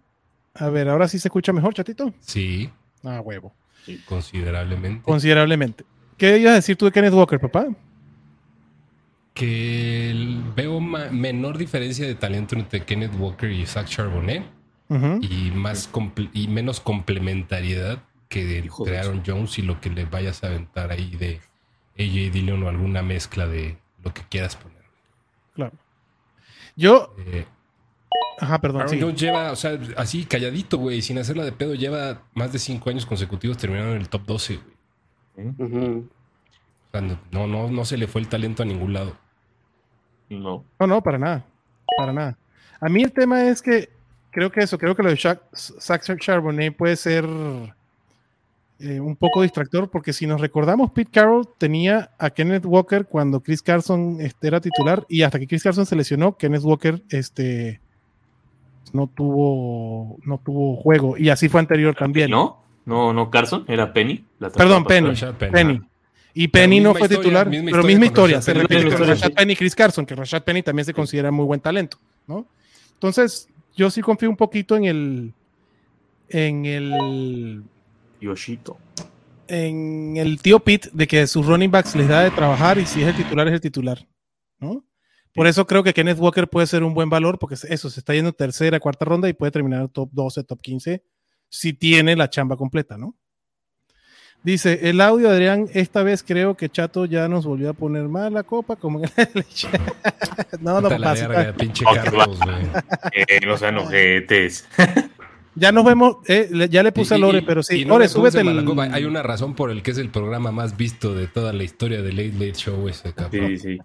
A 0.54 0.68
ver, 0.68 0.90
ahora 0.90 1.08
sí 1.08 1.18
se 1.18 1.28
escucha 1.28 1.54
mejor, 1.54 1.72
chatito. 1.72 2.12
Sí. 2.20 2.70
Ah, 3.02 3.22
huevo. 3.22 3.54
Sí, 3.86 3.98
considerablemente. 4.04 5.02
Considerablemente. 5.02 5.84
¿Qué 6.18 6.36
ibas 6.36 6.52
a 6.52 6.56
decir 6.56 6.76
tú 6.76 6.84
de 6.84 6.92
Kenneth 6.92 7.14
Walker, 7.14 7.40
papá? 7.40 7.68
Que 9.32 10.38
veo 10.54 10.80
menor 10.80 11.56
diferencia 11.56 12.06
de 12.06 12.14
talento 12.14 12.56
entre 12.56 12.84
Kenneth 12.84 13.14
Walker 13.18 13.50
y 13.50 13.64
Zach 13.64 13.86
Charbonnet. 13.86 14.44
y, 15.22 15.50
más 15.52 15.88
y 16.34 16.48
menos 16.48 16.80
complementariedad 16.80 18.02
que 18.28 18.44
de 18.44 18.98
Aaron 18.98 19.22
Jones 19.26 19.58
y 19.58 19.62
lo 19.62 19.80
que 19.80 19.88
le 19.88 20.04
vayas 20.04 20.44
a 20.44 20.48
aventar 20.48 20.90
ahí 20.90 21.16
de 21.16 21.40
AJ 21.98 22.32
Dillon 22.32 22.62
o 22.62 22.68
alguna 22.68 23.02
mezcla 23.02 23.46
de 23.46 23.76
lo 24.02 24.12
que 24.14 24.22
quieras 24.22 24.56
poner. 24.56 24.82
Claro. 25.54 25.72
Yo. 26.76 27.14
Eh, 27.18 27.46
Ajá, 28.40 28.58
perdón. 28.58 28.82
Aaron 28.82 29.00
Jones 29.00 29.20
lleva, 29.20 29.52
o 29.52 29.56
sea, 29.56 29.78
así 29.96 30.24
calladito, 30.24 30.78
güey, 30.78 31.02
sin 31.02 31.18
hacerla 31.18 31.44
de 31.44 31.52
pedo, 31.52 31.74
lleva 31.74 32.22
más 32.34 32.52
de 32.52 32.58
cinco 32.58 32.88
años 32.88 33.04
consecutivos 33.04 33.58
terminando 33.58 33.94
en 33.94 34.00
el 34.00 34.08
top 34.08 34.22
12, 34.24 34.60
güey. 35.36 35.48
o 35.58 36.04
sea, 36.90 37.00
no, 37.30 37.46
no, 37.46 37.70
no 37.70 37.84
se 37.84 37.98
le 37.98 38.06
fue 38.06 38.22
el 38.22 38.28
talento 38.28 38.62
a 38.62 38.66
ningún 38.66 38.94
lado. 38.94 39.16
No. 40.30 40.64
No, 40.78 40.86
no, 40.86 41.02
para 41.02 41.18
nada. 41.18 41.44
Para 41.98 42.12
nada. 42.12 42.38
A 42.80 42.88
mí 42.88 43.02
el 43.02 43.12
tema 43.12 43.44
es 43.44 43.60
que 43.60 43.90
creo 44.30 44.50
que 44.50 44.60
eso, 44.60 44.78
creo 44.78 44.94
que 44.94 45.02
lo 45.02 45.10
de 45.10 45.38
Saxon 45.52 46.18
Charbonnet 46.18 46.74
puede 46.74 46.96
ser 46.96 47.26
eh, 48.80 48.98
un 48.98 49.14
poco 49.14 49.42
distractor, 49.42 49.90
porque 49.90 50.12
si 50.12 50.26
nos 50.26 50.40
recordamos, 50.40 50.90
Pete 50.90 51.10
Carroll 51.12 51.46
tenía 51.58 52.12
a 52.18 52.30
Kenneth 52.30 52.64
Walker 52.64 53.04
cuando 53.04 53.40
Chris 53.40 53.60
Carson 53.60 54.16
este, 54.20 54.48
era 54.48 54.60
titular, 54.60 55.04
y 55.08 55.22
hasta 55.22 55.38
que 55.38 55.46
Chris 55.46 55.62
Carson 55.62 55.84
se 55.84 55.96
lesionó, 55.96 56.36
Kenneth 56.36 56.62
Walker 56.62 57.02
este, 57.10 57.80
no, 58.92 59.06
tuvo, 59.06 60.18
no 60.24 60.38
tuvo 60.38 60.76
juego, 60.76 61.18
y 61.18 61.28
así 61.28 61.48
fue 61.48 61.60
anterior 61.60 61.94
también. 61.94 62.30
¿No? 62.30 62.62
No, 62.86 63.12
no, 63.12 63.30
Carson, 63.30 63.64
era 63.68 63.92
Penny. 63.92 64.24
Perdón, 64.56 64.84
Penny. 64.84 65.12
Penny. 65.38 65.80
Y 66.32 66.48
Penny 66.48 66.80
no 66.80 66.94
fue 66.94 67.08
titular, 67.08 67.50
pero 67.50 67.82
misma 67.82 68.06
historia. 68.06 68.40
Se 68.40 68.54
repite 68.54 68.88
con 68.88 69.06
Rashad 69.06 69.32
Penny 69.32 69.52
y 69.52 69.56
Chris 69.56 69.74
Carson, 69.74 70.06
que 70.06 70.14
Rashad 70.14 70.42
Penny 70.42 70.62
también 70.62 70.86
se 70.86 70.94
considera 70.94 71.30
muy 71.30 71.44
buen 71.44 71.60
talento, 71.60 71.98
¿no? 72.26 72.46
Entonces, 72.94 73.48
yo 73.76 73.90
sí 73.90 74.00
confío 74.00 74.30
un 74.30 74.36
poquito 74.36 74.76
en 74.76 74.84
el 74.84 75.32
en 76.30 76.64
el 76.64 77.62
Yoshito. 78.20 78.78
En 79.48 80.16
el 80.16 80.40
tío 80.40 80.60
Pete, 80.60 80.90
de 80.92 81.06
que 81.08 81.26
sus 81.26 81.46
running 81.46 81.70
backs 81.70 81.96
les 81.96 82.08
da 82.08 82.22
de 82.22 82.30
trabajar 82.30 82.78
y 82.78 82.86
si 82.86 83.02
es 83.02 83.08
el 83.08 83.16
titular, 83.16 83.48
es 83.48 83.54
el 83.54 83.60
titular. 83.60 84.06
¿no? 84.58 84.84
Por 85.34 85.46
eso 85.46 85.66
creo 85.66 85.82
que 85.82 85.94
Kenneth 85.94 86.18
Walker 86.18 86.48
puede 86.48 86.66
ser 86.66 86.82
un 86.82 86.94
buen 86.94 87.08
valor, 87.08 87.38
porque 87.38 87.54
eso 87.54 87.90
se 87.90 88.00
está 88.00 88.14
yendo 88.14 88.32
tercera, 88.32 88.80
cuarta 88.80 89.04
ronda 89.04 89.28
y 89.28 89.32
puede 89.32 89.52
terminar 89.52 89.88
top 89.88 90.10
12, 90.12 90.44
top 90.44 90.60
15, 90.60 91.02
si 91.48 91.72
tiene 91.72 92.16
la 92.16 92.28
chamba 92.30 92.56
completa, 92.56 92.96
¿no? 92.96 93.16
Dice, 94.42 94.88
el 94.88 95.02
audio, 95.02 95.28
Adrián, 95.28 95.68
esta 95.74 96.02
vez 96.02 96.22
creo 96.22 96.56
que 96.56 96.70
Chato 96.70 97.04
ya 97.04 97.28
nos 97.28 97.44
volvió 97.44 97.70
a 97.70 97.72
poner 97.74 98.08
mal 98.08 98.32
la 98.32 98.42
copa, 98.42 98.74
como 98.74 99.00
en 99.00 99.10
el... 99.16 99.44
no, 100.60 100.80
no 100.80 100.88
pasa. 100.88 101.52
pinche 101.52 101.84
Carlos, 101.84 102.38
eh, 103.12 103.40
no 103.44 103.56
sean 103.58 103.76
ojetes. 103.76 104.66
Ya 105.54 105.72
nos 105.72 105.84
vemos, 105.84 106.18
eh, 106.28 106.68
ya 106.70 106.82
le 106.82 106.92
puse 106.92 107.14
a 107.14 107.18
Lore, 107.18 107.42
pero 107.42 107.62
sí. 107.62 107.84
Lore, 107.84 108.08
súbete 108.08 108.40
Hay 108.92 109.04
una 109.04 109.22
razón 109.22 109.54
por 109.54 109.70
el 109.70 109.82
que 109.82 109.90
es 109.90 109.98
el 109.98 110.10
programa 110.10 110.52
más 110.52 110.76
visto 110.76 111.14
de 111.14 111.26
toda 111.26 111.52
la 111.52 111.64
historia 111.64 112.02
de 112.02 112.12
Late 112.12 112.32
Late 112.32 112.54
Show 112.54 112.88
ese 112.88 113.12
cabrón. 113.12 113.48
Sí, 113.48 113.58
sí. 113.58 113.78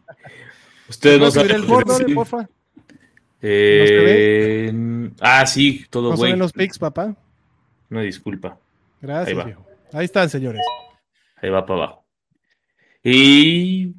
Ustedes 0.87 1.19
no 1.19 1.31
saben. 1.31 1.55
el 1.55 1.63
board, 1.63 1.87
Lore, 1.87 2.13
porfa? 2.13 2.49
Eh, 3.41 4.71
ah, 5.21 5.45
sí, 5.45 5.85
todo 5.89 6.15
güey. 6.15 6.31
¿No 6.31 6.37
los 6.37 6.53
pics, 6.53 6.79
papá? 6.79 7.15
No, 7.89 8.01
disculpa. 8.01 8.59
Gracias, 9.01 9.45
Ahí, 9.45 9.53
Ahí 9.93 10.05
están, 10.05 10.29
señores. 10.29 10.61
Ahí 11.37 11.49
va 11.49 11.65
para 11.65 11.83
abajo. 11.83 12.05
Y 13.03 13.93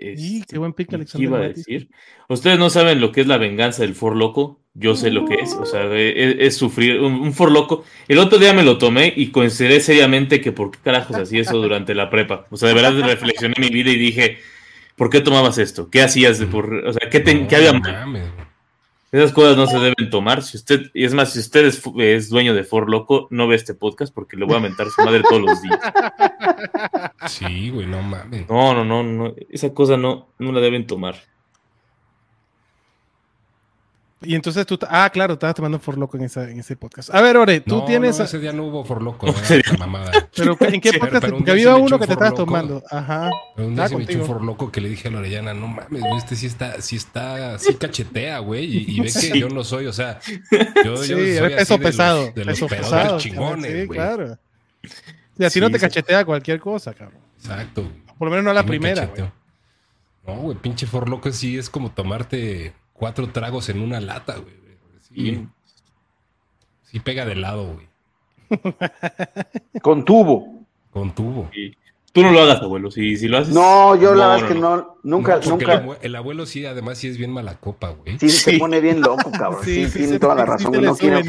y 0.00 0.42
qué 0.44 0.58
buen 0.58 0.72
pick, 0.72 0.92
Alexander. 0.94 1.28
iba 1.28 1.38
a 1.38 1.48
decir? 1.48 1.90
Ustedes 2.28 2.58
no 2.58 2.70
saben 2.70 3.00
lo 3.00 3.12
que 3.12 3.20
es 3.20 3.26
la 3.26 3.36
venganza 3.36 3.82
del 3.82 3.94
For 3.94 4.16
Loco. 4.16 4.59
Yo 4.74 4.94
sé 4.94 5.10
lo 5.10 5.26
que 5.26 5.34
es. 5.34 5.54
O 5.54 5.66
sea, 5.66 5.92
es, 5.92 6.56
sufrir 6.56 7.00
un, 7.00 7.32
For 7.32 7.50
Loco. 7.50 7.84
El 8.08 8.18
otro 8.18 8.38
día 8.38 8.52
me 8.52 8.62
lo 8.62 8.78
tomé 8.78 9.12
y 9.16 9.30
consideré 9.30 9.80
seriamente 9.80 10.40
que 10.40 10.52
por 10.52 10.70
qué 10.70 10.78
carajos 10.82 11.16
hacía 11.16 11.42
eso 11.42 11.58
durante 11.58 11.94
la 11.94 12.08
prepa. 12.08 12.46
O 12.50 12.56
sea, 12.56 12.68
de 12.68 12.74
verdad 12.74 12.92
reflexioné 13.02 13.54
mi 13.58 13.68
vida 13.68 13.90
y 13.90 13.98
dije, 13.98 14.38
¿por 14.96 15.10
qué 15.10 15.20
tomabas 15.20 15.58
esto? 15.58 15.90
¿Qué 15.90 16.02
hacías? 16.02 16.38
De 16.38 16.46
por, 16.46 16.72
o 16.72 16.92
sea, 16.92 17.10
¿qué, 17.10 17.20
te, 17.20 17.46
¿qué 17.46 17.56
había 17.56 17.72
mal? 17.72 18.32
Esas 19.12 19.32
cosas 19.32 19.56
no 19.56 19.66
se 19.66 19.78
deben 19.80 20.08
tomar. 20.08 20.40
Si 20.42 20.56
usted, 20.56 20.82
y 20.94 21.04
es 21.04 21.14
más, 21.14 21.32
si 21.32 21.40
usted 21.40 21.64
es, 21.64 22.28
dueño 22.28 22.54
de 22.54 22.62
For 22.62 22.88
Loco, 22.88 23.26
no 23.30 23.48
ve 23.48 23.56
este 23.56 23.74
podcast 23.74 24.14
porque 24.14 24.36
le 24.36 24.44
voy 24.44 24.54
a 24.54 24.60
mentar 24.60 24.86
a 24.86 24.90
su 24.90 25.02
madre 25.02 25.22
todos 25.28 25.42
los 25.42 25.60
días. 25.62 25.80
Sí, 27.26 27.70
güey, 27.70 27.86
no 27.86 28.02
mames. 28.02 28.48
No, 28.48 28.72
no, 28.72 28.84
no, 28.84 29.02
no. 29.02 29.34
Esa 29.50 29.74
cosa 29.74 29.96
no, 29.96 30.28
no 30.38 30.52
la 30.52 30.60
deben 30.60 30.86
tomar. 30.86 31.16
Y 34.22 34.34
entonces 34.34 34.66
tú, 34.66 34.78
ah, 34.88 35.08
claro, 35.10 35.34
estabas 35.34 35.54
tomando 35.54 35.78
For 35.78 35.96
Loco 35.96 36.18
en, 36.18 36.24
esa, 36.24 36.50
en 36.50 36.60
ese 36.60 36.76
podcast. 36.76 37.08
A 37.14 37.22
ver, 37.22 37.38
Ore, 37.38 37.60
tú 37.60 37.84
tienes. 37.86 38.18
No, 38.18 38.24
ese 38.24 38.38
día 38.38 38.52
no 38.52 38.64
hubo 38.64 38.84
For 38.84 39.02
Loco, 39.02 39.26
no 39.26 39.78
mamada. 39.78 40.10
Pero 40.36 40.58
¿en 40.60 40.80
qué 40.80 40.92
podcast? 40.92 41.26
Porque 41.30 41.50
había 41.50 41.74
uno 41.76 41.98
que 41.98 42.06
te 42.06 42.12
estabas 42.12 42.34
tomando. 42.34 42.82
Ajá. 42.90 43.30
Pero 43.56 43.68
un 43.68 43.76
día 43.76 43.88
se 43.88 43.96
me 43.96 44.04
echó 44.04 44.18
un 44.18 44.26
For 44.26 44.44
Loco 44.44 44.70
que 44.70 44.82
le 44.82 44.90
dije 44.90 45.08
a 45.08 45.10
Lorellana, 45.10 45.54
no 45.54 45.68
mames, 45.68 46.02
este 46.18 46.36
sí 46.36 46.46
está, 46.46 46.82
sí 46.82 46.96
está, 46.96 47.58
sí 47.58 47.74
cachetea, 47.74 48.40
güey. 48.40 48.64
Y, 48.64 48.96
y 48.96 49.00
ve 49.00 49.10
que 49.10 49.38
yo 49.38 49.48
no 49.48 49.64
soy, 49.64 49.86
o 49.86 49.92
sea, 49.92 50.20
yo, 50.84 50.98
sí, 50.98 51.08
yo 51.08 51.16
soy 51.16 51.54
peso 51.54 51.78
de 51.78 51.84
pesado. 51.84 52.26
Los, 52.26 52.34
de 52.34 52.44
los 52.44 52.60
pesado, 52.60 53.18
chingones, 53.18 53.82
Sí, 53.82 53.88
claro. 53.88 54.38
Y 55.38 55.44
así 55.44 55.60
no 55.60 55.70
te 55.70 55.78
cachetea 55.78 56.26
cualquier 56.26 56.60
cosa, 56.60 56.92
cabrón. 56.92 57.20
Exacto. 57.38 57.90
Por 58.18 58.28
lo 58.28 58.32
menos 58.32 58.44
no 58.44 58.50
a 58.50 58.54
la 58.54 58.66
primera. 58.66 59.10
No, 60.26 60.34
güey, 60.34 60.58
pinche 60.58 60.86
For 60.86 61.08
Loco 61.08 61.32
sí 61.32 61.56
es 61.56 61.70
como 61.70 61.90
tomarte 61.90 62.74
cuatro 63.00 63.30
tragos 63.30 63.70
en 63.70 63.80
una 63.80 63.98
lata, 63.98 64.36
güey. 64.36 64.54
Sí, 65.00 65.48
sí 66.82 67.00
pega 67.00 67.24
de 67.24 67.34
lado, 67.34 67.74
güey. 67.74 67.88
Con 69.82 70.04
tubo. 70.04 70.66
Con 70.90 71.14
tubo. 71.14 71.50
Tú 72.12 72.22
no 72.22 72.32
lo 72.32 72.40
hagas, 72.42 72.60
abuelo. 72.60 72.90
Si, 72.90 73.16
si 73.16 73.26
lo 73.28 73.38
haces. 73.38 73.54
No, 73.54 73.94
yo 73.96 74.14
la 74.14 74.28
verdad 74.28 74.44
es 74.44 74.52
que 74.52 74.60
no, 74.60 74.96
nunca, 75.02 75.40
nunca. 75.48 75.82
El, 76.02 76.14
abuelo 76.14 76.44
sí, 76.44 76.66
además 76.66 76.98
sí 76.98 77.08
es 77.08 77.16
bien 77.16 77.30
mala 77.30 77.54
copa, 77.54 77.90
güey. 77.90 78.18
Sí, 78.18 78.28
se 78.28 78.58
pone 78.58 78.80
bien 78.80 79.00
loco, 79.00 79.30
cabrón. 79.30 79.62
Sí, 79.64 79.86
tiene 79.90 80.18
toda 80.18 80.34
la 80.34 80.44
razón. 80.44 80.72
No 80.82 80.94
quiero... 80.94 81.20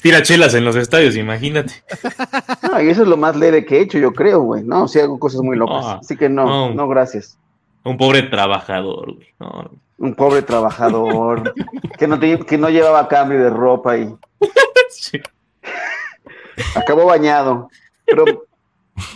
Tira 0.00 0.22
chelas 0.22 0.54
en 0.54 0.64
los 0.64 0.76
estadios, 0.76 1.16
imagínate. 1.16 1.74
No, 2.62 2.80
y 2.80 2.88
eso 2.88 3.02
es 3.02 3.08
lo 3.08 3.16
más 3.16 3.36
leve 3.36 3.66
que 3.66 3.78
he 3.78 3.82
hecho, 3.82 3.98
yo 3.98 4.12
creo, 4.12 4.40
güey. 4.40 4.62
No, 4.62 4.86
sí 4.88 5.00
hago 5.00 5.18
cosas 5.18 5.42
muy 5.42 5.56
locas. 5.56 5.84
Ah, 5.84 5.98
Así 6.00 6.16
que 6.16 6.28
no, 6.28 6.72
no, 6.72 6.88
gracias. 6.88 7.36
Un 7.84 7.96
pobre 7.96 8.22
trabajador, 8.24 9.14
güey. 9.14 9.28
No, 9.38 9.70
un 9.98 10.14
pobre 10.14 10.42
trabajador 10.42 11.54
que, 11.98 12.06
no 12.06 12.18
que 12.18 12.58
no 12.58 12.70
llevaba 12.70 13.08
cambio 13.08 13.42
de 13.42 13.50
ropa 13.50 13.96
y 13.98 14.14
acabó 16.74 17.06
bañado. 17.06 17.70
Pero 18.06 18.46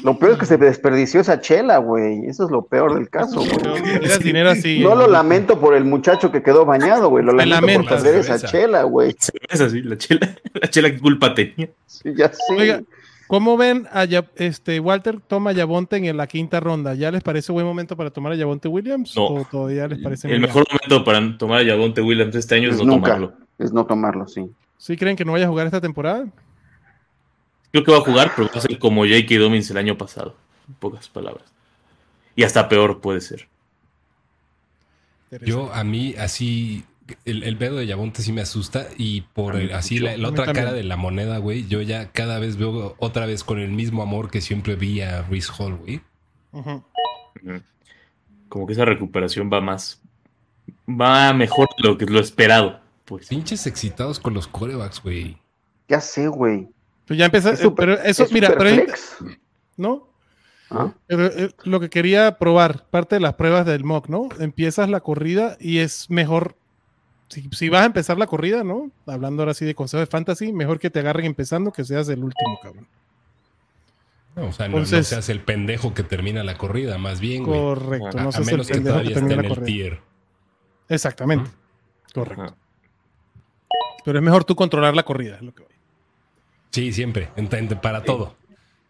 Lo 0.03 0.18
peor 0.18 0.33
es 0.33 0.38
que 0.38 0.46
se 0.46 0.57
desperdició 0.57 1.20
esa 1.20 1.40
chela, 1.40 1.79
güey. 1.79 2.27
Eso 2.27 2.44
es 2.44 2.50
lo 2.50 2.62
peor 2.62 2.94
del 2.94 3.09
caso, 3.11 3.40
güey. 3.40 3.83
Tiras 4.00 4.20
dinero 4.20 4.50
así. 4.50 4.81
No 4.81 4.94
lo 4.94 5.07
lamento 5.09 5.61
por 5.61 5.74
el 5.74 5.85
muchacho 5.85 6.31
que 6.33 6.42
quedó 6.42 6.64
bañado, 6.64 7.09
güey. 7.11 7.24
Lo 7.24 7.33
Me 7.33 7.44
lamento 7.46 7.88
por 7.88 7.96
perder 7.96 8.16
esa 8.16 8.38
cerveza. 8.38 8.48
chela, 8.48 8.83
güey. 8.85 9.14
Es 9.50 9.61
así, 9.61 9.83
la 9.83 9.98
chela, 9.98 10.35
la 10.55 10.70
chela 10.70 10.90
que 10.90 11.00
culpa 11.00 11.35
tenía. 11.35 11.68
Sí, 11.87 12.11
ya 12.14 12.33
sé. 12.33 12.40
Oiga, 12.57 12.83
¿cómo 13.26 13.56
ven 13.56 13.87
a 13.92 14.04
Ya- 14.04 14.30
este 14.37 14.80
Walter 14.80 15.20
toma 15.20 15.50
a 15.50 15.52
Yabonte 15.52 15.96
en 15.96 16.16
la 16.16 16.26
quinta 16.26 16.60
ronda? 16.60 16.94
¿Ya 16.94 17.10
les 17.10 17.22
parece 17.22 17.52
buen 17.52 17.66
momento 17.66 17.96
para 17.96 18.10
tomar 18.10 18.32
a 18.32 18.37
Yabonte 18.37 18.68
Williams? 18.68 19.14
No. 19.16 19.26
¿O 19.26 19.44
todavía 19.44 19.87
les 19.88 19.98
parece 20.00 20.30
El 20.32 20.40
mejor 20.40 20.64
momento 20.70 21.04
para 21.04 21.38
tomar 21.38 21.60
a 21.60 21.62
Yavonte 21.62 22.00
Williams 22.00 22.34
este 22.34 22.54
año 22.56 22.68
es 22.70 22.76
Es 22.76 22.80
no 22.84 22.92
nunca. 22.92 23.14
tomarlo. 23.14 23.32
Es 23.58 23.72
no 23.72 23.84
tomarlo, 23.87 24.26
sí. 24.28 24.50
¿Sí 24.78 24.96
creen 24.96 25.16
que 25.16 25.24
no 25.24 25.32
vaya 25.32 25.46
a 25.46 25.48
jugar 25.48 25.66
esta 25.66 25.80
temporada? 25.80 26.26
Creo 27.72 27.84
que 27.84 27.90
va 27.92 27.98
a 27.98 28.02
jugar, 28.02 28.32
pero 28.37 28.48
va 28.48 28.58
a 28.58 28.60
ser 28.60 28.78
como 28.78 29.02
J.K. 29.02 29.34
Dobbins 29.38 29.70
el 29.70 29.76
año 29.78 29.96
pasado. 29.98 30.34
En 30.68 30.74
pocas 30.74 31.08
palabras. 31.08 31.44
Y 32.37 32.42
hasta 32.44 32.68
peor 32.68 33.00
puede 33.00 33.20
ser. 33.20 33.48
Yo, 35.44 35.72
a 35.72 35.82
mí, 35.82 36.14
así, 36.18 36.84
el, 37.24 37.42
el 37.42 37.56
pedo 37.58 37.76
de 37.76 37.86
Yabonte 37.86 38.22
sí 38.22 38.32
me 38.32 38.40
asusta 38.40 38.86
y 38.96 39.22
por 39.22 39.56
el- 39.56 39.72
así 39.74 39.98
la, 39.98 40.12
otra 40.28 40.46
también. 40.46 40.64
cara 40.66 40.72
de 40.72 40.84
la 40.84 40.96
moneda, 40.96 41.38
güey, 41.38 41.66
yo 41.66 41.82
ya 41.82 42.10
cada 42.12 42.38
vez 42.38 42.56
veo 42.56 42.94
otra 42.98 43.26
vez 43.26 43.44
con 43.44 43.58
el 43.58 43.70
mismo 43.72 44.02
amor 44.02 44.30
que 44.30 44.40
siempre 44.40 44.74
vi 44.76 45.00
a 45.02 45.22
Reese 45.22 45.52
Hall, 45.58 45.76
güey. 45.76 46.00
Como 48.48 48.66
que 48.66 48.72
esa 48.72 48.84
recuperación 48.84 49.50
va 49.52 49.60
más. 49.60 50.00
Va 50.88 51.32
mejor 51.32 51.68
de 51.78 51.88
lo 51.88 51.98
que 51.98 52.06
lo 52.06 52.20
esperado. 52.20 52.80
Pues 53.04 53.28
Pinches 53.28 53.66
excitados 53.66 54.18
con 54.20 54.32
los 54.34 54.46
corebacks, 54.46 55.02
güey. 55.02 55.36
Ya 55.88 56.00
sé, 56.00 56.28
güey. 56.28 56.68
Pues 57.06 57.18
ya 57.18 57.26
empezó, 57.26 57.50
Es 57.50 57.60
pero 57.76 57.94
eso, 58.00 58.24
es 58.24 58.32
mira, 58.32 58.54
pero 58.56 58.70
ahí-. 58.70 58.86
¿no? 59.76 60.08
¿Ah? 60.70 60.92
Pero, 61.06 61.26
eh, 61.26 61.50
lo 61.64 61.80
que 61.80 61.90
quería 61.90 62.38
probar, 62.38 62.86
parte 62.88 63.16
de 63.16 63.20
las 63.20 63.34
pruebas 63.34 63.66
del 63.66 63.84
mock, 63.84 64.08
¿no? 64.08 64.28
Empiezas 64.40 64.88
la 64.88 65.00
corrida 65.00 65.56
y 65.60 65.78
es 65.78 66.08
mejor, 66.08 66.56
si, 67.28 67.48
si 67.52 67.68
vas 67.68 67.82
a 67.82 67.87
empezar 67.87 68.18
la 68.18 68.26
corrida, 68.26 68.62
¿no? 68.64 68.90
Hablando 69.06 69.42
ahora 69.42 69.54
sí 69.54 69.64
de 69.64 69.74
consejos 69.74 70.06
de 70.06 70.10
fantasy, 70.10 70.52
mejor 70.52 70.78
que 70.78 70.90
te 70.90 71.00
agarren 71.00 71.26
empezando 71.26 71.72
que 71.72 71.84
seas 71.84 72.08
el 72.08 72.22
último, 72.22 72.58
cabrón. 72.62 72.87
No, 74.37 74.46
o 74.46 74.52
sea, 74.52 74.66
no, 74.68 74.72
no 74.72 74.78
Entonces- 74.78 75.06
seas 75.08 75.28
el 75.28 75.40
pendejo 75.40 75.94
que 75.94 76.02
termina 76.02 76.42
la 76.44 76.56
corrida, 76.58 76.98
más 76.98 77.20
bien, 77.20 77.44
güey. 77.44 77.58
Correcto, 77.60 78.18
A, 78.18 78.22
no 78.22 78.28
a 78.28 78.32
seas 78.32 78.46
el 78.48 78.52
menos 78.52 78.66
que 78.66 78.74
pendejo 78.74 78.96
que 78.98 79.02
todavía 79.04 79.08
esté 79.10 79.20
termina 79.20 79.34
en 79.34 79.42
la 79.42 79.48
el 79.48 79.54
corrida. 79.54 79.66
tier. 79.66 80.00
Exactamente, 80.88 81.50
correcto. 82.12 82.42
Ajá. 82.42 82.54
Pero 84.04 84.18
es 84.18 84.24
mejor 84.24 84.44
tú 84.44 84.54
controlar 84.54 84.94
la 84.94 85.02
corrida, 85.02 85.37
es 85.37 85.42
lo 85.42 85.54
que 85.54 85.62
voy. 85.62 85.72
Sí, 86.70 86.92
siempre, 86.92 87.30
en- 87.37 87.48
en- 87.54 87.68
para 87.80 88.02
todo. 88.02 88.34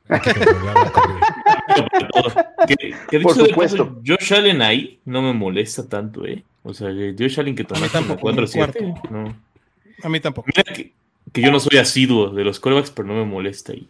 Hay 0.08 0.20
que 0.20 0.34
controlar 0.34 0.76
la 0.76 0.90
corrida. 0.92 1.20
Que, 2.66 2.94
que 3.10 3.20
Por 3.20 3.34
supuesto. 3.34 3.88
paso, 3.88 4.02
Josh 4.06 4.32
Allen 4.32 4.62
ahí 4.62 5.00
no 5.04 5.20
me 5.20 5.32
molesta 5.34 5.86
tanto, 5.86 6.24
¿eh? 6.24 6.44
O 6.64 6.72
sea, 6.72 6.88
que 6.88 7.14
Josh 7.16 7.38
Allen 7.38 7.54
que 7.54 7.62
tomaste 7.62 7.98
en 7.98 8.08
la 8.08 8.08
tampoco, 8.08 8.30
en 8.30 8.38
el 8.38 8.46
4-7. 8.46 9.10
No. 9.10 9.36
A 10.02 10.08
mí 10.08 10.18
tampoco. 10.18 10.48
Mira 10.48 10.64
que, 10.64 10.92
que 11.32 11.42
yo 11.42 11.52
no 11.52 11.60
soy 11.60 11.78
asiduo 11.78 12.30
de 12.30 12.42
los 12.42 12.58
corebacks, 12.58 12.90
pero 12.90 13.06
no 13.06 13.14
me 13.14 13.24
molesta 13.24 13.72
ahí. 13.72 13.86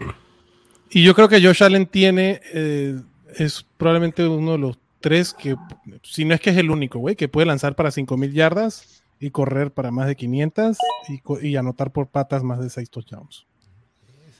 Y 0.90 1.04
yo 1.04 1.14
creo 1.14 1.28
que 1.28 1.40
Josh 1.40 1.62
Allen 1.62 1.86
tiene, 1.86 2.40
eh, 2.52 3.00
es 3.36 3.64
probablemente 3.76 4.26
uno 4.26 4.52
de 4.52 4.58
los 4.58 4.78
tres 5.00 5.32
que, 5.32 5.56
si 6.02 6.24
no 6.24 6.34
es 6.34 6.40
que 6.40 6.50
es 6.50 6.56
el 6.56 6.70
único, 6.70 6.98
güey, 6.98 7.14
que 7.14 7.28
puede 7.28 7.46
lanzar 7.46 7.76
para 7.76 7.90
5000 7.90 8.32
yardas 8.32 9.02
y 9.20 9.30
correr 9.30 9.70
para 9.70 9.90
más 9.90 10.08
de 10.08 10.16
500 10.16 10.76
y, 11.08 11.48
y 11.48 11.56
anotar 11.56 11.92
por 11.92 12.08
patas 12.08 12.42
más 12.42 12.60
de 12.60 12.70
6 12.70 12.90
touchdowns. 12.90 13.46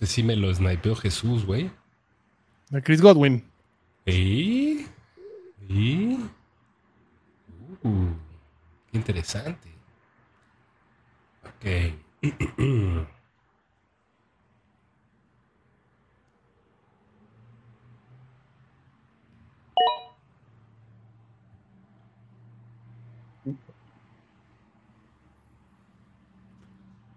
Ese 0.01 0.07
sí 0.07 0.23
me 0.23 0.35
lo 0.35 0.53
snipeó 0.53 0.97
Jesús, 0.97 1.47
güey. 1.47 1.71
De 2.71 2.83
Chris 2.83 3.01
Godwin. 3.01 3.45
¿Y? 4.07 4.87
¿Y? 5.69 6.19
Uh, 7.85 8.13
qué 8.91 8.99
interesante. 8.99 9.69
Ok. 11.45 11.95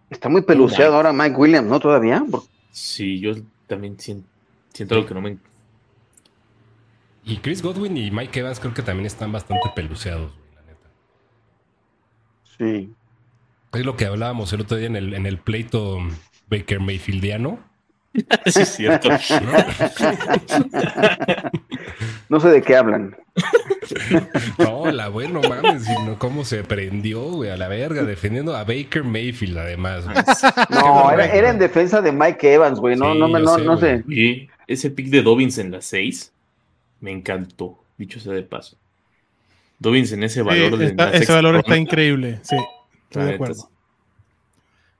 Está 0.09 0.29
muy 0.29 0.41
peluceado 0.41 0.95
ahora 0.95 1.11
Mike 1.11 1.35
Williams, 1.35 1.67
¿no? 1.69 1.79
Todavía. 1.79 2.23
Sí, 2.71 3.19
yo 3.19 3.33
también 3.67 3.97
sien- 3.97 4.23
siento, 4.73 4.95
algo 4.95 5.07
que 5.07 5.13
no 5.13 5.21
me. 5.21 5.37
Y 7.25 7.37
Chris 7.37 7.61
Godwin 7.61 7.97
y 7.97 8.09
Mike 8.09 8.39
Evans 8.39 8.59
creo 8.59 8.73
que 8.73 8.81
también 8.81 9.05
están 9.05 9.31
bastante 9.31 9.69
peluceados. 9.75 10.31
Sí. 12.57 12.91
Es 13.73 13.85
lo 13.85 13.95
que 13.95 14.05
hablábamos 14.05 14.51
el 14.53 14.61
otro 14.61 14.77
día 14.77 14.87
en 14.87 14.95
el, 14.95 15.13
en 15.13 15.25
el 15.25 15.37
pleito 15.37 15.99
Baker 16.49 16.79
Mayfieldiano. 16.79 17.59
sí, 18.45 18.61
es 18.61 18.69
cierto. 18.69 19.09
No 22.29 22.39
sé 22.39 22.49
de 22.49 22.61
qué 22.61 22.75
hablan. 22.75 23.15
No, 24.57 24.91
la 24.91 25.07
güey, 25.07 25.31
no 25.31 25.41
mames, 25.41 25.85
sino 25.85 26.17
cómo 26.17 26.43
se 26.43 26.63
prendió, 26.63 27.21
güey, 27.21 27.51
a 27.51 27.57
la 27.57 27.67
verga, 27.67 28.03
defendiendo 28.03 28.55
a 28.55 28.63
Baker 28.63 29.03
Mayfield, 29.03 29.57
además. 29.57 30.05
güey. 30.05 30.17
No, 30.69 31.11
era, 31.11 31.25
bueno. 31.25 31.33
era 31.33 31.49
en 31.51 31.59
defensa 31.59 32.01
de 32.01 32.11
Mike 32.11 32.53
Evans, 32.53 32.79
güey. 32.79 32.95
No, 32.95 33.13
Sí, 33.13 33.19
no, 33.19 33.27
me, 33.27 33.39
yo 33.39 33.45
no, 33.45 33.57
sé, 33.57 33.63
no 33.63 33.77
sé. 33.77 34.49
Ese 34.67 34.89
pick 34.89 35.07
de 35.07 35.21
Dobbins 35.21 35.57
en 35.59 35.71
las 35.71 35.85
6 35.85 36.33
me 36.99 37.11
encantó, 37.11 37.77
dicho 37.97 38.19
sea 38.19 38.33
de 38.33 38.43
paso. 38.43 38.75
Dobbins 39.79 40.11
en 40.11 40.23
ese 40.23 40.41
valor 40.41 40.71
Sí, 40.73 40.77
de 40.77 40.85
está- 40.87 41.11
ese 41.13 41.31
valor 41.33 41.55
está 41.57 41.77
increíble. 41.77 42.39
Sí, 42.43 42.55
estoy 43.03 43.25
de 43.29 43.33
acuerdo. 43.35 43.69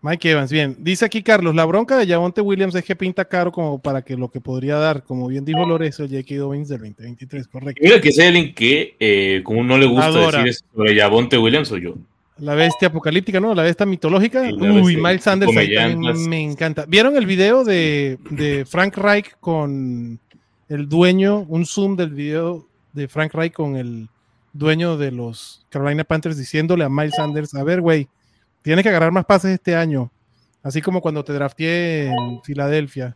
Mike 0.01 0.29
Evans, 0.31 0.51
bien. 0.51 0.75
Dice 0.79 1.03
aquí 1.05 1.23
Carlos, 1.23 1.55
la 1.55 1.65
bronca 1.65 1.97
de 1.97 2.07
Javonte 2.07 2.39
Williams 2.41 2.75
es 2.75 2.83
que 2.85 2.95
pinta 2.95 3.25
caro 3.25 3.51
como 3.51 3.79
para 3.81 4.03
que 4.03 4.15
lo 4.15 4.29
que 4.29 4.39
podría 4.39 4.75
dar, 4.75 5.03
como 5.03 5.27
bien 5.27 5.43
dijo 5.43 5.65
Lorenzo, 5.65 6.03
J.K. 6.07 6.35
Dobbins 6.35 6.69
del 6.69 6.77
2023, 6.79 7.47
correcto. 7.47 7.81
Mira 7.83 7.99
que 7.99 8.11
sea 8.11 8.27
alguien 8.27 8.53
que, 8.53 8.95
eh, 8.99 9.41
como 9.43 9.63
no 9.63 9.77
le 9.77 9.87
gusta 9.87 10.05
Adora. 10.05 10.43
decir 10.43 10.47
eso 10.49 10.65
sobre 10.75 10.97
Javonte 10.99 11.37
Williams, 11.39 11.67
soy 11.69 11.81
yo. 11.81 11.95
La 12.37 12.53
bestia 12.53 12.89
apocalíptica, 12.89 13.39
¿no? 13.39 13.55
La 13.55 13.63
bestia 13.63 13.87
mitológica. 13.87 14.43
Uy, 14.43 14.95
Miles 14.97 15.23
Sanders 15.23 15.51
me 15.51 16.39
encanta. 16.43 16.85
¿Vieron 16.87 17.17
el 17.17 17.25
video 17.25 17.63
de, 17.63 18.19
de 18.29 18.63
Frank 18.65 18.95
Reich 18.95 19.31
con 19.39 20.19
el 20.69 20.87
dueño, 20.87 21.39
un 21.49 21.65
zoom 21.65 21.95
del 21.97 22.11
video 22.11 22.67
de 22.93 23.07
Frank 23.07 23.33
Reich 23.33 23.53
con 23.53 23.75
el 23.75 24.07
dueño 24.57 24.97
de 24.97 25.11
los 25.11 25.65
Carolina 25.69 26.03
Panthers 26.03 26.37
diciéndole 26.37 26.83
a 26.83 26.89
Miles 26.89 27.15
Sanders, 27.15 27.53
a 27.55 27.63
ver, 27.63 27.81
güey, 27.81 28.09
tienes 28.61 28.83
que 28.83 28.89
agarrar 28.89 29.11
más 29.11 29.25
pases 29.25 29.51
este 29.51 29.75
año. 29.75 30.11
Así 30.63 30.81
como 30.81 31.01
cuando 31.01 31.23
te 31.23 31.33
drafteé 31.33 32.07
en 32.07 32.41
Filadelfia. 32.43 33.15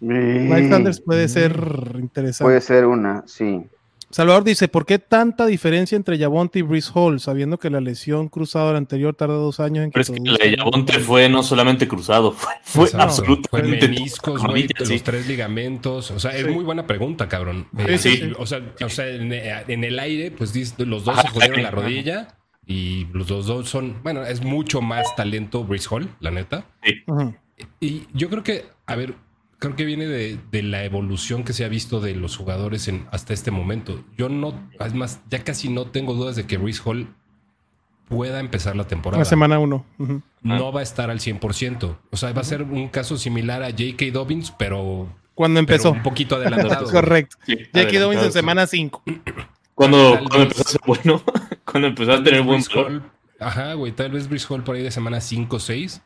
Miles 0.00 0.68
Sanders 0.68 1.00
puede 1.00 1.28
ser 1.28 1.52
interesante. 1.98 2.44
Puede 2.44 2.60
ser 2.60 2.86
una, 2.86 3.22
sí. 3.26 3.64
Salvador 4.10 4.44
dice, 4.44 4.68
¿por 4.68 4.86
qué 4.86 4.98
tanta 4.98 5.46
diferencia 5.46 5.96
entre 5.96 6.18
Javonte 6.18 6.60
y 6.60 6.62
Brees 6.62 6.90
Hall, 6.94 7.18
sabiendo 7.20 7.58
que 7.58 7.70
la 7.70 7.80
lesión 7.80 8.28
cruzada 8.28 8.76
anterior 8.76 9.14
tarda 9.14 9.34
dos 9.34 9.58
años 9.60 9.84
en 9.84 9.90
que 9.90 10.00
Pero 10.00 10.02
es 10.02 10.10
que 10.10 10.54
la 10.56 10.84
de 10.94 11.00
fue 11.00 11.28
no 11.28 11.42
solamente 11.42 11.88
cruzado, 11.88 12.30
fue, 12.32 12.52
fue 12.62 12.84
O 12.84 12.86
sea, 12.86 12.98
Fue 13.00 13.02
absolutamente. 13.08 13.88
meniscos, 13.88 14.42
güey, 14.44 14.68
Sí. 14.84 14.92
los 14.94 15.02
tres 15.02 15.26
ligamentos. 15.26 16.10
O 16.12 16.20
sea, 16.20 16.36
es 16.36 16.44
Sí. 16.46 16.50
muy 16.52 16.64
buena 16.64 16.86
pregunta, 16.86 17.28
cabrón. 17.28 17.66
Sí, 17.76 17.82
Eh, 17.88 17.98
sí, 17.98 18.10
sí. 18.10 18.16
sí. 18.28 18.32
O 18.38 18.46
sea, 18.46 18.60
o 18.84 18.88
sea, 18.88 19.08
en, 19.08 19.32
en 19.32 19.84
el 19.84 19.98
aire, 19.98 20.30
pues 20.30 20.52
los 20.78 21.04
dos 21.04 21.18
Ajá, 21.18 21.22
se 21.22 21.28
jodieron 21.34 21.62
la 21.64 21.70
rodilla 21.70 22.28
y 22.64 23.06
los 23.12 23.26
dos, 23.26 23.46
dos 23.46 23.68
son, 23.68 24.02
bueno, 24.02 24.24
es 24.24 24.42
mucho 24.42 24.80
más 24.82 25.14
talento 25.16 25.64
Brees 25.64 25.90
Hall, 25.90 26.08
la 26.20 26.30
neta. 26.30 26.64
Ujú. 27.06 27.34
Y 27.80 28.02
yo 28.12 28.28
creo 28.30 28.42
que, 28.42 28.66
a 28.86 28.96
ver, 28.96 29.14
creo 29.58 29.76
que 29.76 29.84
viene 29.84 30.06
de, 30.06 30.38
de 30.50 30.62
la 30.62 30.84
evolución 30.84 31.44
que 31.44 31.52
se 31.52 31.64
ha 31.64 31.68
visto 31.68 32.00
de 32.00 32.14
los 32.14 32.36
jugadores 32.36 32.88
en, 32.88 33.06
hasta 33.12 33.32
este 33.34 33.50
momento. 33.50 34.02
Yo 34.16 34.28
no, 34.28 34.68
es 34.84 34.94
más, 34.94 35.20
ya 35.30 35.42
casi 35.44 35.68
no 35.68 35.86
tengo 35.86 36.14
dudas 36.14 36.36
de 36.36 36.46
que 36.46 36.56
Brees 36.58 36.80
Hall 36.84 37.08
pueda 38.08 38.40
empezar 38.40 38.76
la 38.76 38.86
temporada. 38.86 39.20
La 39.20 39.24
semana 39.24 39.58
uno. 39.58 39.84
No 40.42 40.72
va 40.72 40.80
a 40.80 40.82
estar 40.82 41.10
al 41.10 41.20
100%. 41.20 41.96
O 42.10 42.16
sea, 42.16 42.32
va 42.32 42.40
a 42.42 42.44
ser 42.44 42.62
un 42.62 42.88
caso 42.88 43.16
similar 43.16 43.62
a 43.62 43.70
J.K. 43.70 44.06
Dobbins, 44.12 44.52
pero, 44.52 45.08
Cuando 45.34 45.58
pero 45.60 45.74
empezó. 45.74 45.90
un 45.92 46.02
poquito 46.02 46.36
adelantado. 46.36 46.88
Correcto. 46.90 47.36
Sí, 47.44 47.56
J.K. 47.74 47.98
Dobbins 47.98 48.22
en 48.22 48.32
semana 48.32 48.66
5. 48.66 49.02
Cuando, 49.74 50.18
cuando 50.28 50.42
empezó 50.42 50.62
a 50.62 50.64
ser 50.64 50.80
bueno, 50.86 51.22
cuando 51.64 51.88
empezó 51.88 52.12
a 52.12 52.22
tener 52.22 52.42
buen. 52.42 52.62
Hall- 52.74 53.02
Ajá, 53.40 53.74
güey. 53.74 53.92
Tal 53.92 54.10
vez 54.12 54.28
Brees 54.28 54.48
Hall 54.50 54.62
por 54.64 54.76
ahí 54.76 54.82
de 54.82 54.90
semana 54.90 55.20
5 55.20 55.56
o 55.56 55.60
6 55.60 56.00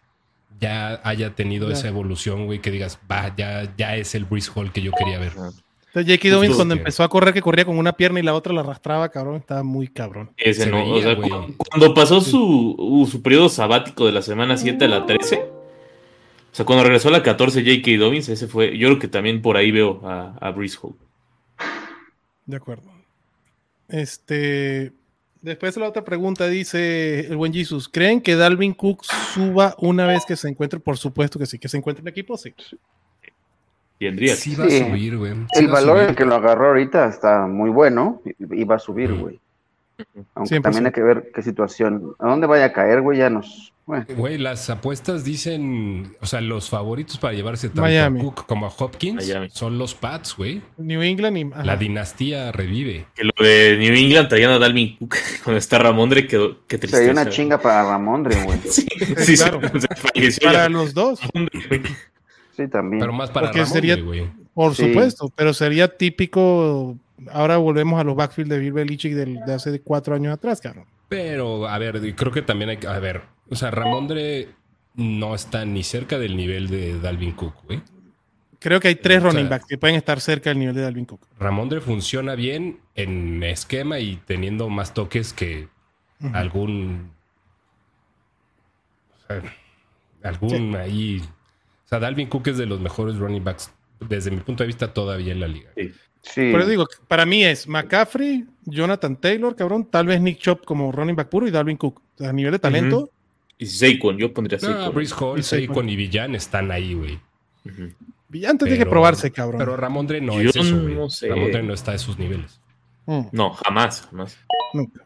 ya 0.59 1.01
haya 1.05 1.35
tenido 1.35 1.69
Ya. 1.69 1.75
esa 1.75 1.89
evolución, 1.89 2.47
güey, 2.47 2.61
que 2.61 2.71
digas, 2.71 2.99
va, 3.11 3.35
ya, 3.37 3.73
ya 3.77 3.97
es 3.97 4.15
el 4.15 4.25
Brees 4.25 4.51
Hall 4.55 4.73
que 4.73 4.83
yo 4.83 4.93
quería 4.93 5.19
ver. 5.19 5.33
Entonces, 5.35 6.15
J.K. 6.15 6.29
Dobbins 6.35 6.55
cuando 6.57 6.75
empezó 6.75 7.03
a 7.03 7.09
correr, 7.09 7.35
que 7.35 7.43
corría 7.43 7.65
con 7.65 7.77
una 7.77 7.93
pierna 7.93 8.21
y 8.21 8.23
la 8.23 8.35
otra 8.35 8.53
la 8.53 8.61
arrastraba, 8.61 9.09
cabrón, 9.09 9.37
estaba 9.37 9.63
muy 9.65 9.89
cabrón. 9.89 10.31
Ese 10.37 10.65
Se 10.65 10.71
no, 10.71 10.85
o 10.89 11.01
sea, 11.03 11.15
güey. 11.15 11.29
cuando 11.57 11.95
pasó 11.95 12.21
su, 12.21 13.09
su 13.11 13.23
periodo 13.23 13.49
sabático 13.49 14.07
de 14.07 14.13
la 14.13 14.23
semana 14.23 14.57
7 14.57 14.85
a 14.85 14.89
la 14.89 15.05
13, 15.07 15.37
O 15.43 16.55
sea, 16.55 16.65
cuando 16.65 16.85
regresó 16.85 17.09
a 17.09 17.13
la 17.13 17.23
14 17.25 17.63
J.K. 17.65 17.99
Dobbins, 17.99 18.29
ese 18.29 18.47
fue. 18.47 18.77
Yo 18.79 18.89
creo 18.89 18.99
que 19.01 19.09
también 19.09 19.43
por 19.43 19.57
ahí 19.57 19.71
veo 19.73 20.01
a, 20.07 20.37
a 20.41 20.51
Breeze 20.53 20.79
Hall. 20.81 20.95
De 22.47 22.57
acuerdo. 22.57 22.91
Este. 23.89 24.93
Después 25.43 25.77
la 25.79 25.89
otra 25.89 26.05
pregunta 26.05 26.47
dice 26.49 27.21
el 27.21 27.37
buen 27.37 27.53
Jesus, 27.53 27.89
¿creen 27.89 28.21
que 28.21 28.37
Dalvin 28.37 28.75
Cook 28.75 29.05
suba 29.05 29.75
una 29.79 30.07
vez 30.07 30.25
que 30.27 30.37
se 30.37 30.49
encuentre? 30.49 30.81
Por 30.81 30.99
supuesto 30.99 31.39
que 31.39 31.47
sí, 31.47 31.59
que 31.59 31.69
se 31.69 31.79
encuentre 31.79 32.03
en 32.03 32.09
equipo, 32.09 32.37
sí. 32.37 32.53
Tendría. 33.99 34.35
Sí 34.37 34.55
va 34.55 34.65
a 34.65 34.71
Sí. 34.71 34.79
subir, 34.81 35.17
güey. 35.19 35.33
Sí 35.53 35.61
El 35.61 35.69
valor 35.69 36.03
subir. 36.05 36.17
que 36.17 36.25
lo 36.25 36.35
agarró 36.35 36.69
ahorita 36.69 37.07
está 37.09 37.47
muy 37.47 37.71
bueno 37.71 38.23
y 38.39 38.65
va 38.65 38.77
a 38.77 38.79
subir, 38.79 39.11
Mm. 39.11 39.21
Aunque 40.35 40.57
100%. 40.57 40.63
también 40.63 40.87
hay 40.87 40.93
que 40.93 41.03
ver 41.03 41.31
qué 41.35 41.43
situación. 41.43 42.15
¿A 42.19 42.29
dónde 42.29 42.47
vaya 42.47 42.67
a 42.67 42.73
caer, 42.73 43.01
güey? 43.03 43.19
Ya 43.19 43.31
nos. 43.31 43.73
Bueno, 43.87 44.05
Güey, 44.17 44.39
las 44.39 44.71
apuestas 44.71 45.25
dicen, 45.25 46.15
o 46.21 46.27
sea, 46.27 46.41
los 46.41 46.71
favoritos 46.71 47.19
para 47.19 47.35
llevarse 47.35 47.69
tanto 47.69 47.83
Miami. 47.83 48.21
a 48.21 48.23
Cook 48.23 48.47
como 48.47 48.67
a 48.67 48.69
Hopkins 48.79 49.27
Miami. 49.27 49.49
son 49.51 49.79
los 49.79 49.97
Pats, 49.97 50.37
güey. 50.37 50.63
New 50.77 51.03
England 51.03 51.37
y. 51.39 51.43
ajá. 51.53 51.65
La 51.65 51.77
dinastía 51.77 52.53
revive. 52.53 53.07
Que 53.17 53.25
lo 53.25 53.33
de 53.45 53.77
New 53.81 53.93
England 53.93 54.29
traían 54.29 54.53
a 54.53 54.59
Dalvin 54.61 54.97
Cook 54.97 55.17
cuando 55.45 55.59
está 55.59 55.81
Ramondre, 55.81 56.29
quedó, 56.29 56.65
qué 56.69 56.79
tristeza. 56.79 56.99
sería 57.05 57.13
una 57.21 57.29
chinga 57.31 57.59
para 57.61 57.83
Ramondre, 57.83 58.41
güey. 58.45 58.59
Sí, 58.65 58.87
sí, 59.17 59.17
sí, 59.17 59.37
claro. 59.37 59.61
Para 60.43 60.53
ya 60.53 60.69
los 60.69 60.95
dos, 60.95 61.21
Ramondre. 61.23 61.83
Sí, 62.57 62.69
también. 62.69 63.01
Pero 63.01 63.13
más 63.13 63.31
para 63.31 63.47
Porque 63.47 63.61
Ramón, 63.61 63.73
sería- 63.73 63.97
güey. 63.97 64.31
por 64.55 64.75
Sí. 64.77 64.87
supuesto, 64.87 65.33
pero 65.35 65.53
sería 65.53 65.89
típico. 65.97 66.97
Ahora 67.33 67.57
volvemos 67.59 68.01
a 68.01 68.05
los 68.05 68.17
backfield 68.17 68.51
de 68.51 68.59
Bill 68.59 68.73
Belichick 68.73 69.15
del- 69.15 69.41
de 69.47 69.53
hace 69.55 69.81
cuatro 69.81 70.15
años 70.15 70.33
atrás, 70.33 70.61
cabrón. 70.61 70.87
Pero, 71.09 71.69
a 71.69 71.77
ver, 71.79 72.15
creo 72.15 72.33
que 72.33 72.43
también 72.43 72.71
hay 72.71 72.77
que, 72.79 72.87
a 72.87 72.99
ver, 72.99 73.23
o 73.51 73.57
sea, 73.57 73.71
Ramondre 73.71 74.49
no 74.95 75.35
está 75.35 75.65
ni 75.65 75.83
cerca 75.83 76.19
del 76.19 76.37
nivel 76.37 76.69
de 76.69 76.99
Dalvin 77.01 77.33
Cook, 77.33 77.55
güey. 77.65 77.83
Creo 78.59 78.79
que 78.79 78.89
hay 78.89 78.95
tres 78.97 79.19
O 79.19 79.21
sea, 79.23 79.31
running 79.31 79.49
backs 79.49 79.65
que 79.67 79.79
pueden 79.79 79.97
estar 79.97 80.21
cerca 80.21 80.51
del 80.51 80.59
nivel 80.59 80.75
de 80.75 80.83
Dalvin 80.83 81.07
Cook. 81.07 81.21
Ramondre 81.39 81.81
funciona 81.81 82.35
bien 82.35 82.79
en 82.95 83.43
esquema 83.43 83.99
y 83.99 84.17
teniendo 84.27 84.69
más 84.69 84.93
toques 84.95 85.33
que 85.33 85.69
algún. 86.35 87.11
o 89.15 89.27
sea, 89.27 89.43
algún 90.23 90.77
ahí. 90.77 91.23
O 91.87 91.89
sea, 91.89 91.99
Dalvin 91.99 92.29
Cook 92.29 92.49
es 92.49 92.59
de 92.59 92.67
los 92.67 92.81
mejores 92.81 93.17
running 93.17 93.43
backs, 93.43 93.73
desde 94.01 94.31
mi 94.31 94.39
punto 94.41 94.63
de 94.63 94.69
vista, 94.69 94.93
todavía 94.93 95.33
en 95.33 95.41
la 95.41 95.49
liga. 95.49 95.71
Sí. 95.77 95.91
Pero 96.35 96.67
digo, 96.67 96.87
para 97.09 97.25
mí 97.27 97.45
es 97.45 97.67
McCaffrey, 97.67 98.45
Jonathan 98.67 99.17
Taylor, 99.17 99.57
cabrón, 99.57 99.87
tal 99.91 100.07
vez 100.07 100.21
Nick 100.21 100.39
Chop 100.39 100.65
como 100.65 100.93
running 100.93 101.17
back 101.17 101.29
puro 101.29 101.49
y 101.49 101.51
Dalvin 101.51 101.77
Cook. 101.77 102.03
A 102.21 102.33
nivel 102.33 102.53
de 102.53 102.59
talento, 102.59 103.11
Y 103.59 103.67
Saquon, 103.67 104.19
yo 104.19 104.33
pondría 104.33 104.59
No, 104.63 104.69
Saquon. 104.69 104.95
Brice 104.95 105.15
Hall, 105.19 105.39
Y 105.39 105.43
Saquon. 105.43 105.89
Y 105.89 105.97
Villan 105.97 106.35
están 106.35 106.71
ahí, 106.71 106.95
güey. 106.95 107.19
Ujú. 107.65 107.91
Villante 108.29 108.65
tiene 108.67 108.79
que 108.85 108.89
probarse, 108.89 109.31
cabrón. 109.33 109.59
Pero 109.59 109.77
Ramondre 109.77 110.21
no 110.21 110.41
Yo 110.41 110.51
es 110.51 110.57
eso, 110.57 110.81
güey. 110.83 110.95
no 110.95 111.11
sé. 111.11 111.29
Ramondre 111.29 111.63
no 111.63 111.75
está 111.75 111.93
a 111.93 111.95
esos 111.97 112.19
niveles. 112.19 112.61
Mm, 113.07 113.23
No, 113.33 113.51
jamás, 113.55 114.03
jamás. 114.11 114.37
nunca. 114.73 115.03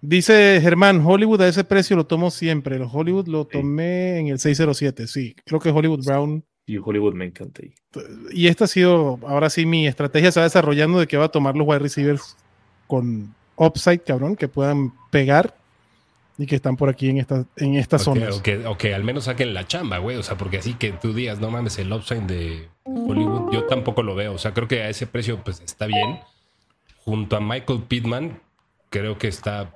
Dice 0.00 0.58
Germán, 0.60 1.00
Hollywood 1.04 1.40
a 1.42 1.48
ese 1.48 1.62
precio 1.64 1.96
lo 1.96 2.06
tomo 2.06 2.30
siempre. 2.30 2.78
Los 2.78 2.92
Hollywood 2.92 3.28
lo 3.28 3.44
tomé 3.46 4.18
en 4.18 4.28
el 4.28 4.38
607, 4.38 5.06
sí. 5.06 5.34
Creo 5.44 5.60
que 5.60 5.70
Hollywood 5.70 6.04
Brown. 6.04 6.44
Y 6.66 6.78
Hollywood 6.78 7.14
me 7.14 7.24
encanta 7.26 7.62
ahí. 7.62 7.72
Y 8.32 8.46
esta 8.46 8.64
ha 8.64 8.68
sido, 8.68 9.18
ahora 9.26 9.50
sí, 9.50 9.66
mi 9.66 9.86
estrategia 9.86 10.30
se 10.32 10.40
va 10.40 10.44
desarrollando 10.44 11.00
de 11.00 11.06
que 11.06 11.16
va 11.16 11.24
a 11.26 11.28
tomar 11.30 11.56
los 11.56 11.66
wide 11.66 11.80
receivers 11.80 12.36
con 12.86 13.34
upside, 13.56 14.00
cabrón, 14.00 14.36
que 14.36 14.48
puedan 14.48 14.92
pegar 15.10 15.56
y 16.38 16.46
que 16.46 16.54
están 16.56 16.76
por 16.76 16.88
aquí 16.88 17.10
en, 17.10 17.18
esta, 17.18 17.44
en 17.56 17.74
estas 17.74 18.06
O 18.06 18.14
que, 18.14 18.20
zonas. 18.20 18.38
o 18.38 18.42
que- 18.42 18.66
o 18.66 18.78
que 18.78 18.94
al 18.94 19.04
menos 19.04 19.24
saquen 19.24 19.52
la 19.54 19.66
chamba, 19.66 19.98
güey. 19.98 20.16
O 20.16 20.22
sea, 20.22 20.36
porque 20.38 20.58
así 20.58 20.74
que 20.74 20.92
tú 20.92 21.12
digas, 21.12 21.40
no 21.40 21.50
mames, 21.50 21.78
el 21.78 21.92
upside 21.92 22.22
de 22.26 22.68
Hollywood, 22.84 23.52
yo 23.52 23.64
tampoco 23.66 24.02
lo 24.02 24.14
veo. 24.14 24.32
O 24.34 24.38
sea, 24.38 24.54
creo 24.54 24.68
que 24.68 24.82
a 24.82 24.88
ese 24.88 25.06
precio, 25.06 25.42
pues 25.44 25.60
está 25.60 25.86
bien. 25.86 26.20
Junto 27.04 27.36
a 27.36 27.40
Michael 27.40 27.82
Pittman, 27.88 28.40
creo 28.88 29.18
que 29.18 29.26
está 29.28 29.74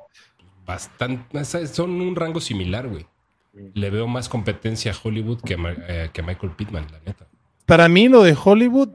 bastante. 0.65 1.45
Son 1.45 1.91
un 2.01 2.15
rango 2.17 2.41
similar, 2.41 2.89
güey. 2.89 3.07
Le 3.75 3.91
veo 3.91 4.07
más 4.07 4.29
competencia 4.29 4.93
a 4.93 4.95
Hollywood 5.03 5.41
que 5.41 5.57
eh, 5.89 6.11
que 6.13 6.21
a 6.21 6.25
Michael 6.25 6.53
Pittman, 6.53 6.87
la 6.93 7.01
neta. 7.07 7.27
Para 7.65 7.89
mí 7.89 8.09
lo 8.09 8.23
de 8.23 8.37
Hollywood 8.43 8.91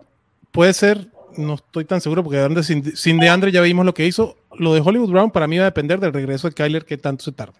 puede 0.51 0.73
ser, 0.73 1.07
no 1.37 1.55
estoy 1.55 1.85
tan 1.85 1.99
seguro 2.01 2.23
porque 2.23 2.63
sin, 2.63 2.95
sin 2.95 3.19
de 3.19 3.29
Andre 3.29 3.51
ya 3.51 3.61
vimos 3.61 3.85
lo 3.85 3.93
que 3.93 4.05
hizo. 4.05 4.37
Lo 4.57 4.73
de 4.73 4.81
Hollywood 4.81 5.09
Brown 5.11 5.31
para 5.31 5.47
mí 5.47 5.57
va 5.57 5.63
a 5.63 5.71
depender 5.71 5.99
del 5.99 6.13
regreso 6.13 6.47
de 6.47 6.53
Kyler 6.53 6.85
que 6.85 6.97
tanto 6.97 7.23
se 7.23 7.31
tarde. 7.31 7.53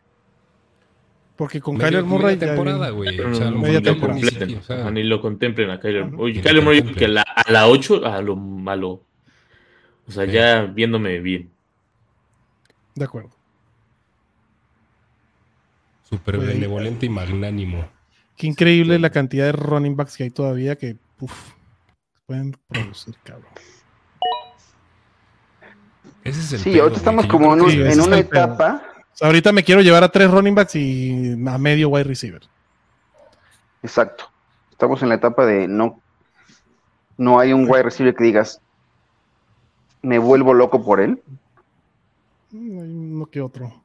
Porque 1.35 1.59
con 1.59 1.75
Medio- 1.77 1.87
Kyler 1.89 2.03
Murray 2.03 2.35
media 2.35 2.47
temporada, 2.55 2.89
güey. 2.91 3.19
O 3.19 3.33
sea, 3.33 3.49
no, 3.49 3.57
media 3.57 3.79
mejor 3.81 3.81
ni 3.81 3.81
lo 3.81 3.91
temporada. 3.93 4.15
ni 4.19 4.21
completen. 4.29 4.57
o 4.59 4.63
sea, 4.63 4.91
ni 4.91 5.03
lo 5.03 5.21
contemplen 5.21 5.69
a 5.71 5.79
Kyler. 5.79 6.09
Oye, 6.17 6.41
Kyler 6.41 6.63
Murray, 6.63 6.83
que 6.83 7.05
a 7.05 7.07
la, 7.07 7.21
a 7.23 7.51
la 7.51 7.67
8, 7.67 8.05
a 8.05 8.21
lo 8.21 8.35
malo. 8.35 9.01
O 10.07 10.11
sea, 10.11 10.25
Sí. 10.25 10.31
ya 10.33 10.63
viéndome 10.63 11.19
bien. 11.19 11.49
De 12.95 13.05
acuerdo. 13.05 13.31
Súper 16.11 16.37
benevolente 16.37 17.05
y 17.07 17.09
magnánimo. 17.09 17.85
Qué 18.37 18.45
increíble 18.47 18.99
la 18.99 19.09
cantidad 19.09 19.45
de 19.45 19.53
running 19.53 19.95
backs 19.95 20.17
que 20.17 20.23
hay 20.25 20.29
todavía 20.29 20.75
que 20.75 20.97
uf, 21.19 21.31
pueden 22.27 22.55
producir, 22.67 23.15
cabrón. 23.23 23.49
Ese 26.23 26.39
es 26.41 26.53
el 26.53 26.59
Sí, 26.59 26.71
pedo, 26.71 26.83
ahorita 26.83 26.97
estamos 26.99 27.25
como 27.27 27.49
un- 27.49 27.69
en 27.71 27.87
es 27.87 27.97
una 27.97 28.19
etapa. 28.19 28.83
O 29.13 29.17
sea, 29.17 29.27
ahorita 29.27 29.51
me 29.51 29.63
quiero 29.63 29.81
llevar 29.81 30.03
a 30.03 30.09
tres 30.09 30.29
running 30.29 30.53
backs 30.55 30.75
y 30.75 31.33
a 31.47 31.57
medio 31.57 31.89
wide 31.89 32.03
receiver. 32.03 32.41
Exacto. 33.83 34.25
Estamos 34.71 35.01
en 35.03 35.09
la 35.09 35.15
etapa 35.15 35.45
de 35.45 35.67
no. 35.67 35.99
No 37.17 37.39
hay 37.39 37.53
un 37.53 37.65
wide 37.69 37.83
receiver 37.83 38.15
que 38.15 38.23
digas. 38.23 38.61
Me 40.01 40.17
vuelvo 40.19 40.53
loco 40.53 40.83
por 40.83 40.99
él. 40.99 41.21
Mm, 42.51 42.79
Hay 42.81 42.89
uno 42.95 43.25
que 43.27 43.41
otro. 43.41 43.80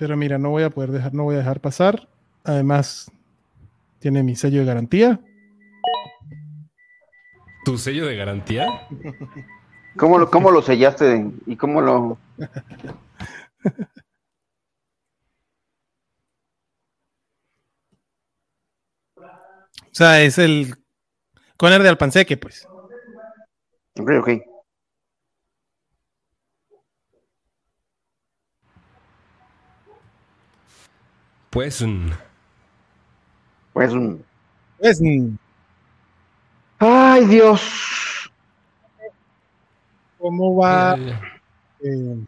Pero 0.00 0.16
mira, 0.16 0.38
no 0.38 0.48
voy 0.48 0.62
a 0.62 0.70
poder 0.70 0.92
dejar, 0.92 1.12
no 1.12 1.24
voy 1.24 1.34
a 1.34 1.40
dejar 1.40 1.60
pasar. 1.60 2.08
Además, 2.42 3.12
tiene 3.98 4.22
mi 4.22 4.34
sello 4.34 4.60
de 4.60 4.64
garantía. 4.64 5.20
¿Tu 7.66 7.76
sello 7.76 8.06
de 8.06 8.16
garantía? 8.16 8.66
¿Cómo 9.98 10.18
lo, 10.18 10.30
cómo 10.30 10.50
lo 10.50 10.62
sellaste 10.62 11.30
y 11.46 11.54
cómo 11.56 11.82
lo. 11.82 12.18
O 19.82 19.92
sea, 19.92 20.22
es 20.22 20.38
el 20.38 20.76
Conner 21.58 21.82
de 21.82 21.88
Alpanseque, 21.90 22.36
pues. 22.38 22.66
Ok, 23.98 24.10
ok. 24.20 24.49
Pues 31.50 31.82
mm, 31.82 32.10
Pues. 33.72 33.92
mm, 33.92 34.16
Pues, 34.78 35.00
mm, 35.00 35.36
Ay, 36.78 37.26
Dios. 37.26 37.60
¿cómo 40.18 40.54
va, 40.56 40.94
eh, 40.94 41.14
eh, 41.82 42.24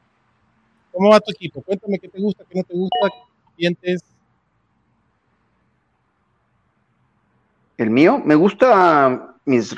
cómo 0.93 1.11
va 1.11 1.21
tu 1.21 1.31
equipo? 1.31 1.63
Cuéntame 1.63 1.99
qué 1.99 2.09
te 2.09 2.19
gusta, 2.19 2.45
qué 2.49 2.59
no 2.59 2.65
te 2.65 2.75
gusta, 2.75 3.09
qué 3.11 3.53
sientes. 3.57 4.03
El 7.77 7.91
mío, 7.91 8.21
me 8.25 8.35
gusta 8.35 9.35
mis, 9.45 9.75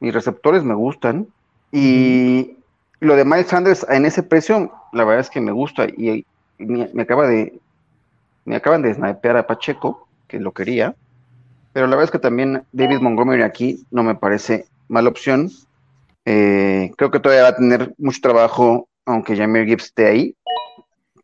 mis 0.00 0.14
receptores 0.14 0.62
me 0.62 0.74
gustan. 0.74 1.26
Y 1.70 2.56
lo 3.00 3.16
de 3.16 3.24
Miles 3.24 3.46
Sanders 3.46 3.86
en 3.88 4.04
ese 4.04 4.22
precio, 4.22 4.72
la 4.92 5.04
verdad 5.04 5.20
es 5.20 5.30
que 5.30 5.40
me 5.40 5.52
gusta. 5.52 5.86
Y, 5.86 6.26
y 6.58 6.64
me, 6.64 6.90
me 6.92 7.02
acaba 7.02 7.26
de. 7.26 7.61
Me 8.44 8.56
acaban 8.56 8.82
de 8.82 8.94
snipear 8.94 9.36
a 9.36 9.46
Pacheco, 9.46 10.08
que 10.26 10.40
lo 10.40 10.52
quería. 10.52 10.94
Pero 11.72 11.86
la 11.86 11.96
verdad 11.96 12.04
es 12.04 12.10
que 12.10 12.18
también 12.18 12.64
David 12.72 13.00
Montgomery 13.00 13.42
aquí 13.42 13.84
no 13.90 14.02
me 14.02 14.14
parece 14.14 14.66
mala 14.88 15.08
opción. 15.08 15.50
Eh, 16.24 16.92
creo 16.96 17.10
que 17.10 17.20
todavía 17.20 17.44
va 17.44 17.50
a 17.50 17.56
tener 17.56 17.94
mucho 17.98 18.20
trabajo, 18.20 18.88
aunque 19.06 19.36
Jameer 19.36 19.66
Gibbs 19.66 19.84
esté 19.84 20.06
ahí. 20.06 20.36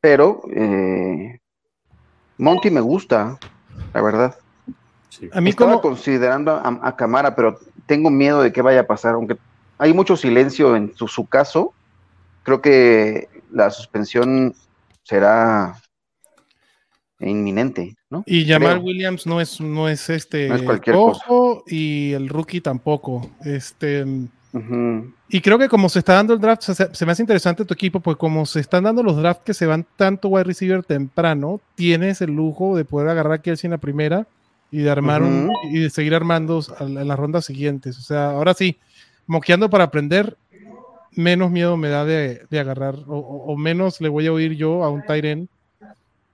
Pero 0.01 0.43
eh, 0.55 1.39
Monty 2.39 2.71
me 2.71 2.81
gusta, 2.81 3.39
la 3.93 4.03
verdad. 4.03 4.37
Sí. 5.11 5.29
A 5.33 5.41
mí 5.41 5.51
Estaba 5.51 5.73
como, 5.73 5.83
considerando 5.83 6.53
a, 6.53 6.81
a 6.83 6.97
Camara, 6.97 7.35
pero 7.35 7.59
tengo 7.87 8.11
miedo 8.11 8.43
de 8.43 8.53
que 8.53 8.63
vaya 8.63 8.81
a 8.81 8.87
pasar, 8.87 9.15
aunque 9.15 9.37
hay 9.79 9.93
mucho 9.93 10.17
silencio 10.17 10.77
en 10.77 10.95
su, 10.95 11.09
su 11.09 11.27
caso. 11.27 11.73
Creo 12.43 12.61
que 12.61 13.29
la 13.51 13.71
suspensión 13.71 14.55
será 15.03 15.81
inminente, 17.21 17.97
¿no? 18.11 18.23
y 18.27 18.47
Jamal 18.47 18.75
creo. 18.75 18.85
Williams 18.85 19.27
no 19.27 19.41
es, 19.41 19.61
no 19.61 19.89
es 19.89 20.09
este 20.09 20.49
No 20.49 20.55
es 20.55 20.63
cualquier 20.63 20.97
ojo 20.97 21.65
y 21.67 22.13
el 22.13 22.29
rookie 22.29 22.61
tampoco. 22.61 23.31
Este, 23.45 24.05
Y 25.29 25.41
creo 25.41 25.59
que 25.59 25.69
como 25.69 25.89
se 25.89 25.99
está 25.99 26.15
dando 26.15 26.35
el 26.35 26.41
draft, 26.41 26.63
se, 26.63 27.07
me 27.07 27.13
hace 27.13 27.23
interesante 27.23 27.65
tu 27.65 27.75
equipo, 27.75 28.01
pues 28.01 28.17
como 28.17 28.47
se 28.47 28.61
están 28.61 28.85
dando 28.85 29.03
los 29.03 29.17
drafts 29.17 29.45
que 29.45 29.55
se 29.55 29.67
van 29.67 29.87
tanto 29.97 30.29
wide 30.29 30.45
receiver 30.45 30.83
temprano, 30.83 31.61
tienes 31.75 32.21
el 32.23 32.31
lujo 32.33 32.77
de 32.77 32.85
poder 32.85 33.09
agarrar 33.09 33.35
a 33.35 33.43
Kelsey 33.43 33.69
en 33.69 33.73
la 33.73 33.79
primera 33.79 34.27
y 34.71 34.79
de 34.79 34.91
armar 34.91 35.23
y 35.71 35.79
de 35.79 35.91
seguir 35.91 36.15
armando 36.15 36.63
en 36.81 37.09
las 37.09 37.19
rondas 37.19 37.45
siguientes. 37.45 37.99
O 37.99 38.03
sea, 38.03 38.31
ahora 38.31 38.55
sí, 38.55 38.79
moqueando 39.27 39.69
para 39.71 39.85
aprender, 39.85 40.37
menos 41.13 41.51
miedo 41.51 41.77
me 41.77 41.89
da 41.89 42.05
de, 42.05 42.47
agarrar, 42.53 42.97
o, 43.07 43.57
menos 43.57 44.01
le 44.01 44.09
voy 44.09 44.27
a 44.27 44.33
oír 44.33 44.55
yo 44.55 44.85
a 44.85 44.91
un 44.91 45.03
Tyren 45.03 45.49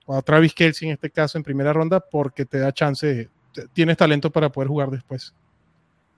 o 0.05 0.15
a 0.15 0.21
Travis 0.21 0.53
Kelsey 0.53 0.87
en 0.87 0.93
este 0.93 1.09
caso 1.09 1.37
en 1.37 1.43
primera 1.43 1.73
ronda, 1.73 1.99
porque 1.99 2.45
te 2.45 2.59
da 2.59 2.71
chance, 2.71 3.29
tienes 3.73 3.97
talento 3.97 4.29
para 4.31 4.49
poder 4.49 4.67
jugar 4.67 4.89
después. 4.89 5.33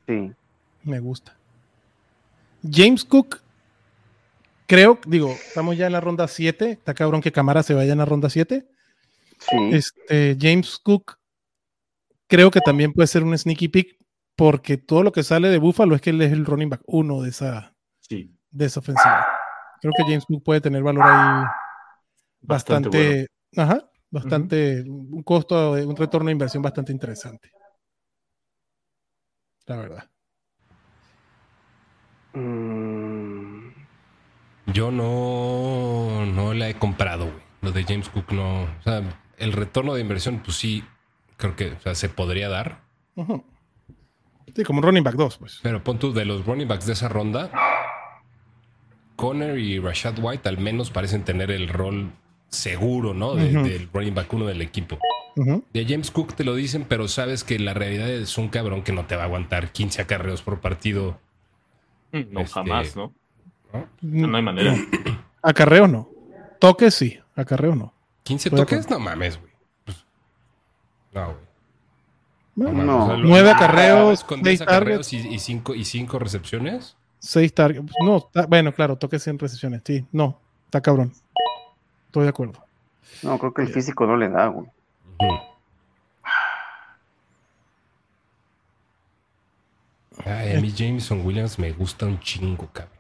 Sí. 0.08 0.32
Me 0.84 1.00
gusta. 1.00 1.36
James 2.70 3.04
Cook, 3.04 3.42
creo, 4.66 5.00
digo, 5.06 5.32
estamos 5.32 5.78
ya 5.78 5.88
en 5.88 5.94
la 5.94 6.02
ronda 6.02 6.28
7. 6.28 6.72
Está 6.72 6.94
cabrón 6.94 7.22
que 7.22 7.32
Camara 7.32 7.64
se 7.64 7.74
vaya 7.74 7.92
en 7.92 8.00
la 8.00 8.06
ronda 8.06 8.30
7. 8.30 8.68
Sí. 9.40 9.70
Este, 9.72 10.38
James 10.40 10.80
Cook, 10.82 11.18
creo 12.28 12.52
que 12.52 12.62
también 12.62 12.94
puede 12.94 13.08
ser 13.08 13.24
un 13.24 13.38
sneaky 13.38 13.68
pick 13.68 13.98
porque 14.36 14.78
todo 14.78 15.04
lo 15.04 15.12
que 15.12 15.24
sale 15.24 15.50
de 15.50 15.58
Buffalo 15.58 15.96
es 15.96 16.02
que 16.02 16.12
él 16.12 16.22
es 16.22 16.32
el 16.32 16.46
running 16.46 16.70
back 16.70 16.82
uno 16.86 17.22
de 17.22 17.30
esa, 17.30 17.74
de 18.10 18.66
esa 18.66 18.80
ofensiva. 18.80 19.28
Creo 19.82 19.94
que 19.96 20.04
James 20.04 20.26
Cook 20.26 20.44
puede 20.44 20.62
tener 20.62 20.84
valor 20.84 21.04
ahí 21.06 21.46
bastante, 22.42 23.28
ajá, 23.58 23.90
bastante, 24.10 24.82
un 24.82 25.24
costo, 25.24 25.74
un 25.74 25.96
retorno 25.96 26.28
de 26.28 26.34
inversión 26.34 26.64
bastante 26.64 26.92
interesante. 26.92 27.52
La 29.66 29.76
verdad. 29.76 30.10
Mm. 32.34 33.70
Yo 34.68 34.92
no, 34.92 36.26
no 36.26 36.54
la 36.54 36.70
he 36.70 36.76
comprado, 36.76 37.26
güey. 37.26 37.44
Lo 37.62 37.72
de 37.72 37.84
James 37.84 38.10
Cook 38.10 38.32
no. 38.32 38.64
O 38.64 38.84
sea, 38.84 39.02
el 39.38 39.54
retorno 39.54 39.94
de 39.94 40.02
inversión, 40.02 40.42
pues 40.44 40.58
sí, 40.58 40.84
creo 41.38 41.56
que 41.56 41.76
se 41.96 42.10
podría 42.10 42.50
dar. 42.50 42.84
Sí, 44.56 44.64
como 44.64 44.80
un 44.80 44.84
running 44.84 45.04
back 45.04 45.16
2, 45.16 45.38
pues. 45.38 45.60
Pero 45.64 45.84
pon 45.84 46.00
tú, 46.00 46.14
de 46.14 46.26
los 46.26 46.46
running 46.46 46.68
backs 46.68 46.86
de 46.86 46.94
esa 46.94 47.10
ronda, 47.10 47.50
Conner 49.16 49.58
y 49.58 49.80
Rashad 49.80 50.20
White 50.20 50.48
al 50.48 50.60
menos 50.60 50.92
parecen 50.92 51.24
tener 51.24 51.50
el 51.50 51.68
rol 51.68 52.12
seguro, 52.50 53.14
¿no? 53.14 53.36
Del 53.36 53.90
running 53.94 54.16
back 54.16 54.32
1 54.32 54.46
del 54.46 54.62
equipo. 54.62 54.98
De 55.36 55.86
James 55.86 56.10
Cook 56.10 56.34
te 56.34 56.44
lo 56.44 56.56
dicen, 56.56 56.86
pero 56.88 57.08
sabes 57.08 57.44
que 57.44 57.60
la 57.60 57.76
realidad 57.76 58.10
es 58.10 58.38
un 58.40 58.48
cabrón 58.50 58.82
que 58.82 58.92
no 58.92 59.06
te 59.06 59.16
va 59.16 59.24
a 59.24 59.26
aguantar 59.26 59.72
15 59.72 60.02
acarreos 60.02 60.42
por 60.42 60.62
partido 60.62 61.20
Mm, 62.12 62.34
no, 62.34 62.42
este, 62.42 62.54
jamás, 62.54 62.96
¿no? 62.96 63.14
¿no? 64.02 64.38
hay 64.38 64.44
manera. 64.44 64.76
Acarreo 65.42 65.88
no. 65.88 66.10
Toques 66.60 66.94
sí, 66.96 67.20
acarreo 67.36 67.76
no. 67.76 67.94
¿15 68.26 68.56
toques? 68.56 68.90
No 68.90 69.00
mames, 69.00 69.40
güey. 69.40 69.52
Pues, 69.86 70.06
no, 71.14 71.26
güey. 71.26 72.74
No, 72.74 73.18
Nueve 73.18 73.52
acarreos, 73.52 74.24
con 74.24 74.42
10 74.42 74.62
acarreos 74.62 75.14
y, 75.14 75.38
cinco, 75.38 75.76
y 75.76 75.86
cinco 75.86 76.18
recepciones. 76.18 76.98
Seis 77.20 77.54
targets. 77.54 77.94
No, 78.04 78.30
bueno, 78.48 78.74
claro, 78.74 78.98
toques 78.98 79.28
en 79.28 79.38
recepciones. 79.38 79.84
Sí, 79.86 80.08
no, 80.12 80.40
está 80.66 80.82
cabrón. 80.82 81.14
Estoy 82.08 82.24
de 82.24 82.30
acuerdo. 82.30 82.64
No, 83.24 83.38
creo 83.38 83.54
que 83.54 83.62
el 83.62 83.70
físico 83.70 84.06
no 84.06 84.18
le 84.18 84.30
da, 84.30 84.48
güey. 84.48 84.68
Ay, 90.26 90.56
a 90.56 90.62
mí 90.62 90.72
Jameson 90.72 91.26
Williams 91.26 91.60
me 91.60 91.72
gusta 91.72 92.06
un 92.06 92.20
chingo, 92.20 92.68
cabrón. 92.74 92.98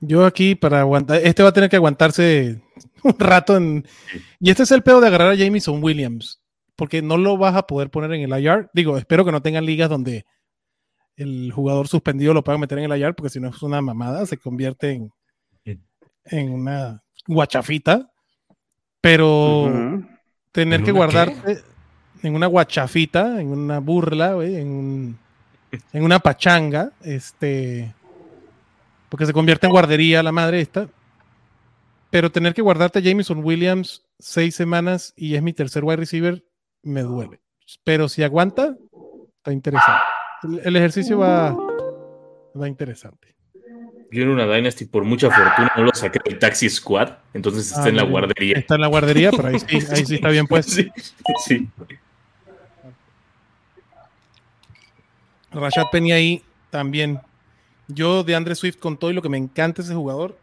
Yo 0.00 0.24
aquí 0.24 0.54
para 0.54 0.80
aguantar, 0.80 1.20
este 1.24 1.42
va 1.42 1.48
a 1.48 1.52
tener 1.52 1.68
que 1.68 1.76
aguantarse 1.76 2.60
un 3.02 3.18
rato 3.18 3.56
en... 3.56 3.86
Y 4.38 4.50
este 4.50 4.62
es 4.62 4.70
el 4.70 4.82
pedo 4.82 5.00
de 5.00 5.08
agarrar 5.08 5.32
a 5.32 5.34
Jameson 5.34 5.82
Williams, 5.82 6.40
porque 6.76 7.02
no 7.02 7.16
lo 7.16 7.36
vas 7.36 7.56
a 7.56 7.66
poder 7.66 7.90
poner 7.90 8.12
en 8.12 8.32
el 8.32 8.44
IR. 8.44 8.70
Digo, 8.72 8.96
espero 8.96 9.24
que 9.24 9.32
no 9.32 9.42
tengan 9.42 9.66
ligas 9.66 9.90
donde 9.90 10.24
el 11.16 11.50
jugador 11.52 11.88
suspendido 11.88 12.32
lo 12.32 12.44
pueda 12.44 12.58
meter 12.58 12.78
en 12.78 12.92
el 12.92 13.00
IR, 13.00 13.14
porque 13.14 13.30
si 13.30 13.40
no 13.40 13.48
es 13.48 13.60
una 13.62 13.82
mamada, 13.82 14.24
se 14.26 14.36
convierte 14.36 14.92
en, 14.92 15.12
en 16.24 16.52
una 16.52 17.02
guachafita. 17.26 18.10
Pero 19.00 20.02
tener 20.52 20.82
que 20.82 20.92
guardarte 20.92 21.62
en 22.22 22.34
una 22.34 22.46
guachafita, 22.46 23.40
en 23.40 23.48
una 23.48 23.78
burla, 23.78 24.32
en 24.44 24.68
un 24.68 25.18
en 25.92 26.02
una 26.02 26.18
pachanga, 26.18 26.92
este, 27.02 27.94
porque 29.08 29.26
se 29.26 29.32
convierte 29.32 29.66
en 29.66 29.72
guardería 29.72 30.22
la 30.22 30.32
madre 30.32 30.60
esta. 30.60 30.88
Pero 32.10 32.32
tener 32.32 32.54
que 32.54 32.62
guardarte 32.62 33.00
a 33.00 33.02
Jameson 33.02 33.44
Williams 33.44 34.06
seis 34.18 34.54
semanas 34.54 35.12
y 35.16 35.34
es 35.34 35.42
mi 35.42 35.52
tercer 35.52 35.84
wide 35.84 35.96
receiver, 35.96 36.44
me 36.82 37.02
duele. 37.02 37.40
Pero 37.84 38.08
si 38.08 38.22
aguanta, 38.22 38.76
está 39.36 39.52
interesante. 39.52 40.02
El, 40.64 40.76
ejercicio 40.76 41.18
va, 41.18 41.54
va 42.58 42.68
interesante. 42.68 43.34
Yo 44.10 44.22
en 44.22 44.30
una 44.30 44.46
Dynasty, 44.46 44.86
por 44.86 45.04
mucha 45.04 45.28
fortuna, 45.30 45.70
no 45.76 45.84
lo 45.84 45.94
saqué 45.94 46.18
del 46.24 46.38
Taxi 46.38 46.70
Squad, 46.70 47.10
entonces 47.34 47.70
está 47.70 47.88
en 47.88 47.96
la 47.96 48.02
ah, 48.02 48.06
guardería. 48.06 48.56
Está 48.56 48.76
en 48.76 48.80
la 48.80 48.86
guardería, 48.86 49.30
pero 49.30 49.48
ahí 49.48 49.58
sí, 49.58 49.78
ahí 49.90 50.06
sí 50.06 50.14
está 50.14 50.30
bien 50.30 50.46
puesto. 50.46 50.72
sí. 50.72 50.90
sí. 51.46 51.68
Rashad 55.50 55.86
Penny 55.90 56.12
ahí 56.12 56.42
también. 56.70 57.20
Yo 57.88 58.22
de 58.22 58.34
Andre 58.34 58.54
Swift 58.54 58.78
con 58.78 58.98
todo 58.98 59.10
y 59.10 59.14
lo 59.14 59.22
que 59.22 59.28
me 59.28 59.38
encanta 59.38 59.82
ese 59.82 59.94
jugador, 59.94 60.38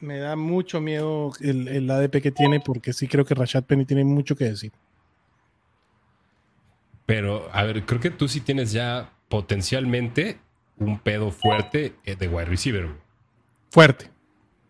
me 0.00 0.18
da 0.18 0.34
mucho 0.34 0.80
miedo 0.80 1.32
el, 1.40 1.88
ADP 1.88 2.20
que 2.20 2.32
tiene 2.32 2.60
porque 2.60 2.92
sí 2.92 3.06
creo 3.06 3.24
que 3.24 3.34
Rashad 3.34 3.64
Penny 3.64 3.84
tiene 3.84 4.04
mucho 4.04 4.34
que 4.34 4.44
decir. 4.44 4.72
Pero, 7.06 7.48
a 7.52 7.64
ver, 7.64 7.84
creo 7.84 8.00
que 8.00 8.10
tú 8.10 8.28
sí 8.28 8.40
tienes 8.40 8.72
ya 8.72 9.10
potencialmente 9.28 10.38
un 10.80 10.98
pedo 10.98 11.30
fuerte 11.30 11.94
eh, 12.04 12.16
de 12.16 12.28
wide 12.28 12.46
receiver. 12.46 12.88
Fuerte. 13.70 14.10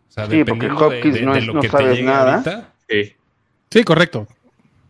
O 0.08 0.12
sea, 0.12 0.26
sí, 0.28 0.44
porque 0.44 0.70
Hopkins 0.70 1.22
no, 1.22 1.40
lo 1.40 1.60
que 1.60 1.68
te 1.68 2.02
nada. 2.02 2.74
sí. 2.88 3.14
sí. 3.70 3.84
correcto. 3.84 4.26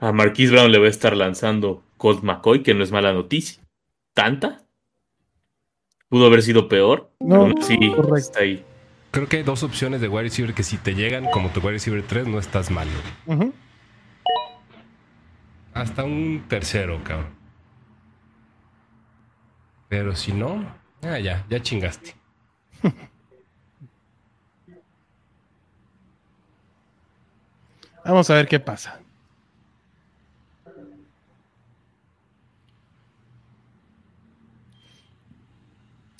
A 0.00 0.12
Marquise 0.12 0.52
Brown 0.52 0.72
le 0.72 0.78
va 0.78 0.86
a 0.86 0.90
estar 0.90 1.14
lanzando 1.14 1.84
Colt 1.98 2.22
McCoy, 2.22 2.62
que 2.62 2.72
no 2.72 2.82
es 2.82 2.90
mala 2.90 3.12
noticia. 3.12 3.62
¿Tanta? 4.14 4.64
Pudo 6.08 6.26
haber 6.26 6.42
sido 6.42 6.68
peor. 6.68 7.10
No, 7.20 7.52
sí, 7.60 7.78
está 8.16 8.40
ahí. 8.40 8.64
Creo 9.10 9.28
que 9.28 9.38
hay 9.38 9.42
dos 9.42 9.62
opciones 9.62 10.00
de 10.00 10.08
wide 10.08 10.22
receiver 10.22 10.54
que 10.54 10.62
si 10.62 10.78
te 10.78 10.94
llegan 10.94 11.26
como 11.30 11.50
tu 11.50 11.60
wide 11.60 11.72
receiver 11.72 12.02
3 12.02 12.28
no 12.28 12.38
estás 12.38 12.70
mal. 12.70 12.88
Hasta 15.74 16.04
un 16.04 16.44
tercero, 16.48 17.00
cabrón. 17.04 17.40
Pero 19.88 20.16
si 20.16 20.32
no, 20.32 20.64
ah, 21.02 21.18
ya, 21.18 21.44
ya 21.48 21.62
chingaste. 21.62 22.14
Vamos 28.04 28.30
a 28.30 28.34
ver 28.34 28.48
qué 28.48 28.58
pasa. 28.60 29.00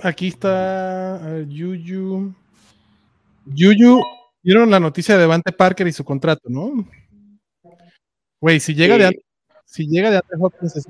Aquí 0.03 0.29
está 0.29 1.21
Yuyu. 1.49 2.35
Yuyu, 3.47 4.03
vieron 4.43 4.71
la 4.71 4.81
noticia 4.81 5.15
de 5.15 5.23
Devante 5.23 5.53
Parker 5.53 5.87
y 5.87 5.93
su 5.93 6.05
contrato, 6.05 6.49
¿no? 6.49 6.87
Güey, 8.41 8.61
si 8.61 8.75
llega 8.75 8.97
de 8.97 9.23
si 9.67 9.87
llega 9.87 10.11
de 10.11 10.17
antes 10.17 10.39
Hopkins 10.41 10.89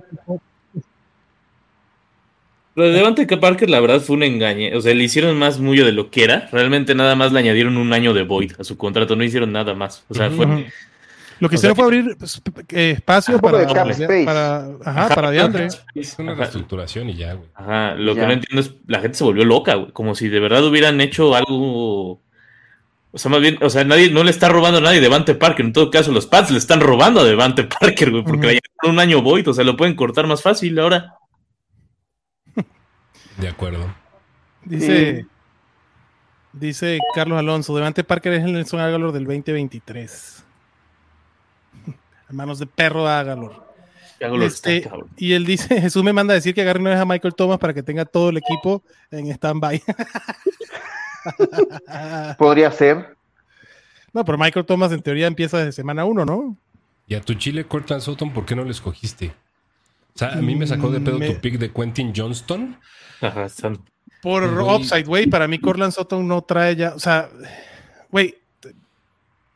Lo 2.75 2.85
de 2.85 2.93
Devante 2.93 3.27
Parker, 3.27 3.69
la 3.69 3.81
verdad, 3.81 4.01
fue 4.01 4.17
un 4.17 4.23
engaño. 4.23 4.77
O 4.77 4.81
sea, 4.81 4.95
le 4.95 5.03
hicieron 5.03 5.37
más 5.39 5.59
mucho 5.59 5.85
de 5.85 5.93
lo 5.93 6.11
que 6.11 6.25
era. 6.25 6.49
Realmente 6.53 6.95
nada 6.95 7.17
más 7.17 7.33
le 7.33 7.41
añadieron 7.41 7.77
un 7.77 7.93
año 7.93 8.15
de 8.15 8.23
void 8.23 8.53
a 8.59 8.65
su 8.65 8.77
contrato. 8.77 9.17
No 9.17 9.25
hicieron 9.25 9.53
nada 9.53 9.75
más. 9.75 10.05
O 10.09 10.15
sea, 10.15 10.31
fue. 10.31 10.67
Lo 11.41 11.49
que 11.49 11.55
hicieron 11.55 11.75
fue 11.75 11.85
abrir 11.87 12.17
pues, 12.19 12.41
eh, 12.69 12.91
espacio 12.91 13.41
para, 13.41 13.67
para, 13.67 14.69
ajá, 14.85 15.15
para 15.15 15.31
DeAndre. 15.31 15.69
Es 15.95 16.19
una 16.19 16.35
reestructuración 16.35 17.09
y 17.09 17.17
ya, 17.17 17.33
güey. 17.33 17.49
Ajá, 17.55 17.95
lo 17.95 18.15
que 18.15 18.21
no 18.21 18.33
entiendo 18.33 18.61
es, 18.61 18.75
la 18.87 19.01
gente 19.01 19.17
se 19.17 19.25
volvió 19.25 19.45
loca, 19.45 19.75
güey. 19.75 19.91
Como 19.93 20.15
si 20.15 20.29
de 20.29 20.39
verdad 20.39 20.65
hubieran 20.65 21.01
hecho 21.01 21.35
algo... 21.35 22.21
O 23.13 23.19
sea, 23.19 23.31
más 23.31 23.41
bien, 23.41 23.59
o 23.61 23.71
sea, 23.71 23.83
nadie, 23.85 24.11
no 24.11 24.23
le 24.23 24.31
está 24.31 24.49
robando 24.49 24.79
a 24.79 24.83
nadie 24.83 24.97
de 24.97 25.03
Devante 25.03 25.35
Parker. 25.35 25.65
En 25.65 25.73
todo 25.73 25.91
caso, 25.91 26.13
los 26.13 26.27
Pats 26.27 26.51
le 26.51 26.59
están 26.59 26.81
robando 26.81 27.21
a 27.21 27.25
Devante 27.25 27.65
Parker, 27.81 28.11
güey, 28.11 28.23
porque 28.23 28.47
le 28.47 28.57
uh 28.57 28.89
un 28.89 28.99
año 28.99 29.21
void, 29.21 29.49
o 29.49 29.53
sea, 29.53 29.65
lo 29.65 29.77
pueden 29.77 29.95
cortar 29.95 30.27
más 30.27 30.43
fácil 30.43 30.79
ahora. 30.79 31.15
De 33.41 33.49
acuerdo. 33.49 33.95
Dice... 34.65 35.27
Dice 36.53 36.99
Carlos 37.15 37.39
Alonso, 37.39 37.77
Devante 37.77 38.03
Parker 38.03 38.33
es 38.33 38.45
el 38.45 38.53
Nelson 38.53 38.81
Aguilar 38.81 39.13
del 39.13 39.25
2023 39.25 40.45
manos 42.31 42.59
de 42.59 42.67
perro 42.67 43.07
Agalor. 43.07 43.71
Este, 44.43 44.91
y 45.17 45.33
él 45.33 45.47
dice, 45.47 45.77
Jesús 45.81 46.05
me 46.05 46.13
manda 46.13 46.33
a 46.33 46.35
decir 46.35 46.55
que 46.55 46.61
agarre 46.61 46.81
una 46.81 46.91
vez 46.91 46.99
a 46.99 47.07
Michael 47.07 47.35
Thomas 47.35 47.59
para 47.59 47.73
que 47.73 47.83
tenga 47.83 48.05
todo 48.05 48.29
el 48.29 48.37
equipo 48.37 48.83
en 49.11 49.29
stand-by. 49.29 49.83
Podría 52.39 52.71
ser. 52.71 53.17
No, 54.13 54.25
pero 54.25 54.37
Michael 54.37 54.67
Thomas 54.67 54.93
en 54.93 55.01
teoría 55.01 55.27
empieza 55.27 55.59
desde 55.59 55.73
semana 55.73 56.05
uno, 56.05 56.27
¿no? 56.27 56.57
Y 57.07 57.15
a 57.15 57.23
tu 57.23 57.33
Chile 57.35 57.65
Cortland 57.65 58.03
Sutton, 58.03 58.33
¿por 58.33 58.45
qué 58.45 58.55
no 58.55 58.65
le 58.65 58.73
escogiste? 58.73 59.33
O 60.15 60.19
sea, 60.19 60.33
a 60.33 60.43
mí 60.43 60.55
me 60.55 60.67
sacó 60.67 60.91
de 60.91 61.01
pedo 61.01 61.19
tu 61.19 61.41
pick 61.41 61.59
de 61.59 61.73
Quentin 61.73 62.13
Johnston. 62.15 62.79
Ajá. 63.21 63.47
Por 64.23 64.45
upside, 64.45 65.05
güey, 65.05 65.27
para 65.27 65.49
mí 65.49 65.59
Cortland 65.59 65.93
Sutton 65.93 66.27
no 66.27 66.43
trae 66.43 66.77
ya, 66.77 66.95
o 66.95 66.99
sea, 66.99 67.31
güey, 68.11 68.37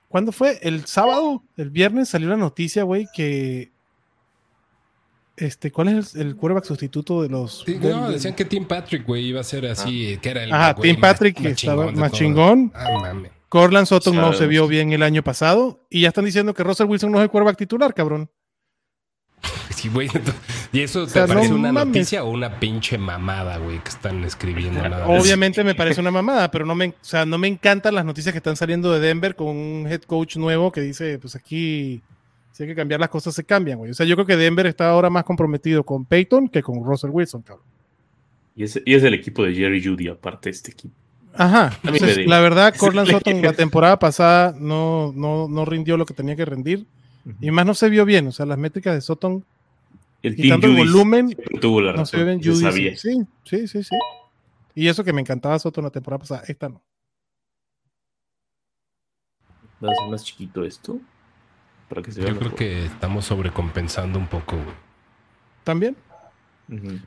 ¿cuándo 0.09 0.33
fue? 0.33 0.59
El 0.63 0.87
sábado, 0.87 1.43
el 1.57 1.69
viernes 1.69 2.09
salió 2.09 2.31
la 2.31 2.37
noticia, 2.37 2.83
güey, 2.83 3.07
que 3.15 3.73
este, 5.37 5.71
¿cuál 5.73 5.89
es 5.89 6.15
el, 6.15 6.37
quarterback 6.37 6.65
sustituto 6.65 7.23
de 7.23 7.29
los? 7.29 7.65
no, 7.67 8.11
decían 8.11 8.35
que 8.35 8.45
Tim 8.45 8.67
Patrick, 8.67 9.05
güey, 9.07 9.27
iba 9.27 9.41
a 9.41 9.45
ser 9.45 9.67
así, 9.67 10.15
ah. 10.15 10.21
que 10.21 10.31
era 10.31 10.45
el. 10.45 10.53
Ajá, 10.53 10.75
Tim 10.77 10.99
Patrick 10.99 11.37
que 11.37 11.51
estaba 11.51 11.91
más 11.93 12.13
chingón. 12.13 12.73
Ah, 12.75 13.13
Corland 13.49 13.87
Sutton 13.87 14.17
no 14.17 14.33
se 14.33 14.47
vio 14.47 14.67
bien 14.67 14.93
el 14.93 15.03
año 15.03 15.23
pasado 15.23 15.87
y 15.91 16.03
ya 16.03 16.09
están 16.09 16.25
diciendo 16.25 16.55
que 16.55 16.65
Russell 16.65 16.87
Wilson 16.89 17.13
no 17.13 17.19
es 17.19 17.25
el 17.25 17.31
quarterback 17.31 17.57
titular, 17.57 17.95
cabrón. 17.95 18.31
Sí, 19.71 19.89
güey. 19.89 20.09
¿Y 20.73 20.81
eso 20.81 21.07
te 21.07 21.27
parece 21.27 21.53
una 21.53 21.73
noticia 21.73 22.25
o 22.25 22.31
una 22.31 22.59
pinche 22.59 22.99
mamada, 22.99 23.59
güey, 23.59 23.79
que 23.81 23.91
están 23.91 24.25
escribiendo? 24.25 24.83
Nada 24.83 25.07
Obviamente 25.07 25.63
me 25.65 25.75
parece 25.75 26.01
una 26.01 26.11
mamada, 26.11 26.51
pero 26.51 26.67
no 26.67 26.75
me, 26.75 26.89
o 26.89 26.95
sea, 27.01 27.27
no 27.27 27.39
me 27.39 27.49
encantan 27.49 27.95
las 27.95 28.05
noticias 28.05 28.33
que 28.33 28.39
están 28.39 28.57
saliendo 28.57 28.93
de 28.93 29.01
Denver 29.01 29.35
con 29.37 29.49
un 29.49 29.87
head 29.89 30.03
coach 30.03 30.37
nuevo 30.37 30.73
que 30.73 30.81
dice, 30.81 31.19
pues 31.19 31.37
aquí 31.37 32.03
si 32.55 32.63
hay 32.63 32.69
que 32.69 32.77
cambiar 32.77 33.01
las 33.01 33.09
cosas, 33.09 33.35
se 33.35 33.43
cambian, 33.43 33.79
güey. 33.79 33.91
O 33.91 33.95
sea, 33.95 34.07
yo 34.07 34.15
creo 34.15 34.27
que 34.27 34.37
Denver 34.37 34.67
está 34.67 34.89
ahora 34.89 35.11
más 35.11 35.25
comprometido 35.25 35.83
con 35.83 36.05
Peyton 36.05 36.49
que 36.49 36.63
con 36.63 36.85
Russell 36.85 37.11
Wilson, 37.11 37.43
cabrón. 37.43 37.67
Y 38.55 38.63
es, 38.63 38.81
y 38.85 38.95
es 38.95 39.03
el 39.03 39.13
equipo 39.13 39.43
de 39.43 39.53
Jerry 39.55 39.85
Judy, 39.85 40.07
aparte 40.07 40.51
de 40.51 40.55
este 40.55 40.71
equipo. 40.71 40.95
Ajá. 41.33 41.77
la 42.27 42.39
verdad, 42.39 42.73
Corland 42.79 43.11
Sutton 43.11 43.43
la 43.43 43.55
temporada 43.55 43.99
pasada 43.99 44.55
no, 44.57 45.13
no, 45.17 45.49
no, 45.49 45.65
rindió 45.65 45.97
lo 45.97 46.07
que 46.07 46.15
tenía 46.15 46.37
que 46.37 46.45
rendir. 46.45 46.87
Y 47.41 47.51
más 47.51 47.65
no 47.67 47.75
se 47.75 47.89
vio 47.89 48.05
bien. 48.05 48.27
O 48.27 48.33
sea, 48.33 48.47
las 48.47 48.59
métricas 48.59 48.95
de 48.95 49.01
Sutton, 49.01 49.45
el 50.23 50.37
quitando 50.37 50.67
el 50.67 50.77
volumen, 50.77 51.37
no 51.63 52.07
se 52.07 52.17
ve 52.19 52.37
bien. 52.37 52.41
Judy, 52.43 52.97
sí, 52.97 53.27
sí, 53.45 53.69
sí, 53.69 53.83
sí. 53.83 53.97
Y 54.75 54.89
eso 54.89 55.05
que 55.05 55.13
me 55.13 55.21
encantaba 55.21 55.59
Sutton 55.59 55.85
la 55.85 55.91
temporada 55.91 56.19
pasada, 56.19 56.43
esta 56.49 56.69
no. 56.69 56.83
¿Va 59.83 59.91
a 59.91 59.95
ser 59.95 60.11
más 60.11 60.25
chiquito 60.25 60.65
esto? 60.65 61.01
Yo 61.91 62.39
creo 62.39 62.55
que 62.55 62.87
estamos 62.87 63.25
sobrecompensando 63.27 64.19
un 64.19 64.27
poco, 64.27 64.57
También. 65.63 65.97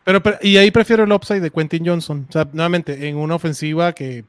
pero, 0.04 0.22
y 0.42 0.58
ahí 0.58 0.72
prefiero 0.72 1.04
el 1.04 1.12
upside 1.12 1.42
de 1.42 1.52
Quentin 1.52 1.86
Johnson. 1.86 2.26
O 2.30 2.32
sea, 2.32 2.48
nuevamente, 2.54 3.08
en 3.08 3.18
una 3.18 3.36
ofensiva 3.36 3.94
que, 3.94 4.24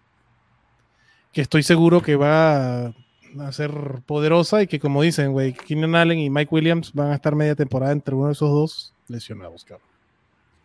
que 1.32 1.43
estoy 1.43 1.62
seguro 1.62 2.03
que 2.03 2.16
va 2.16 2.95
a, 3.41 3.53
ser 3.53 3.70
poderosa 4.07 4.62
y 4.62 4.66
que, 4.66 4.79
como 4.79 5.03
dicen, 5.03 5.33
güey, 5.33 5.53
Keenan 5.53 5.95
Allen 5.95 6.18
y 6.18 6.31
Mike 6.31 6.55
Williams 6.55 6.93
van 6.93 7.11
a 7.11 7.14
estar 7.14 7.35
media 7.35 7.55
temporada 7.55 7.93
entre 7.93 8.14
uno 8.14 8.26
de 8.26 8.33
esos 8.33 8.51
dos 8.51 8.95
lesionados, 9.09 9.64
cabrón. 9.64 9.87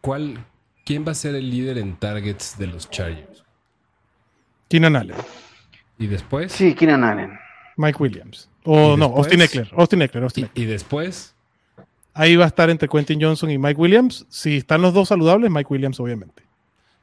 ¿Cuál, 0.01 0.45
¿Quién 0.86 1.05
va 1.07 1.11
a 1.11 1.16
ser 1.16 1.36
el 1.36 1.49
líder 1.49 1.78
en 1.78 1.95
targets 1.95 2.57
de 2.57 2.68
los 2.68 2.89
Chargers? 2.89 3.43
Keenan 4.68 4.95
Allen. 4.95 5.16
¿Y 5.97 6.07
después? 6.07 6.51
Sí, 6.51 6.74
Keenan 6.74 7.03
Allen. 7.03 7.39
Mike 7.78 7.97
Williams. 8.01 8.49
O 8.64 8.97
no, 8.97 9.05
Austin 9.05 9.41
Eckler. 9.41 9.70
Austin 9.76 10.01
Eckler, 10.01 10.28
¿Y, 10.53 10.66
después? 10.66 11.36
Ahí 12.14 12.36
va 12.36 12.45
a 12.45 12.47
estar 12.47 12.70
entre 12.70 12.88
Quentin 12.88 13.22
Johnson 13.22 13.51
y 13.51 13.57
Mike 13.57 13.80
Williams. 13.80 14.26
Si 14.30 14.57
están 14.57 14.82
los 14.82 14.93
dos 14.93 15.09
saludables, 15.09 15.51
Mike 15.51 15.68
Williams, 15.70 15.99
obviamente. 15.99 16.43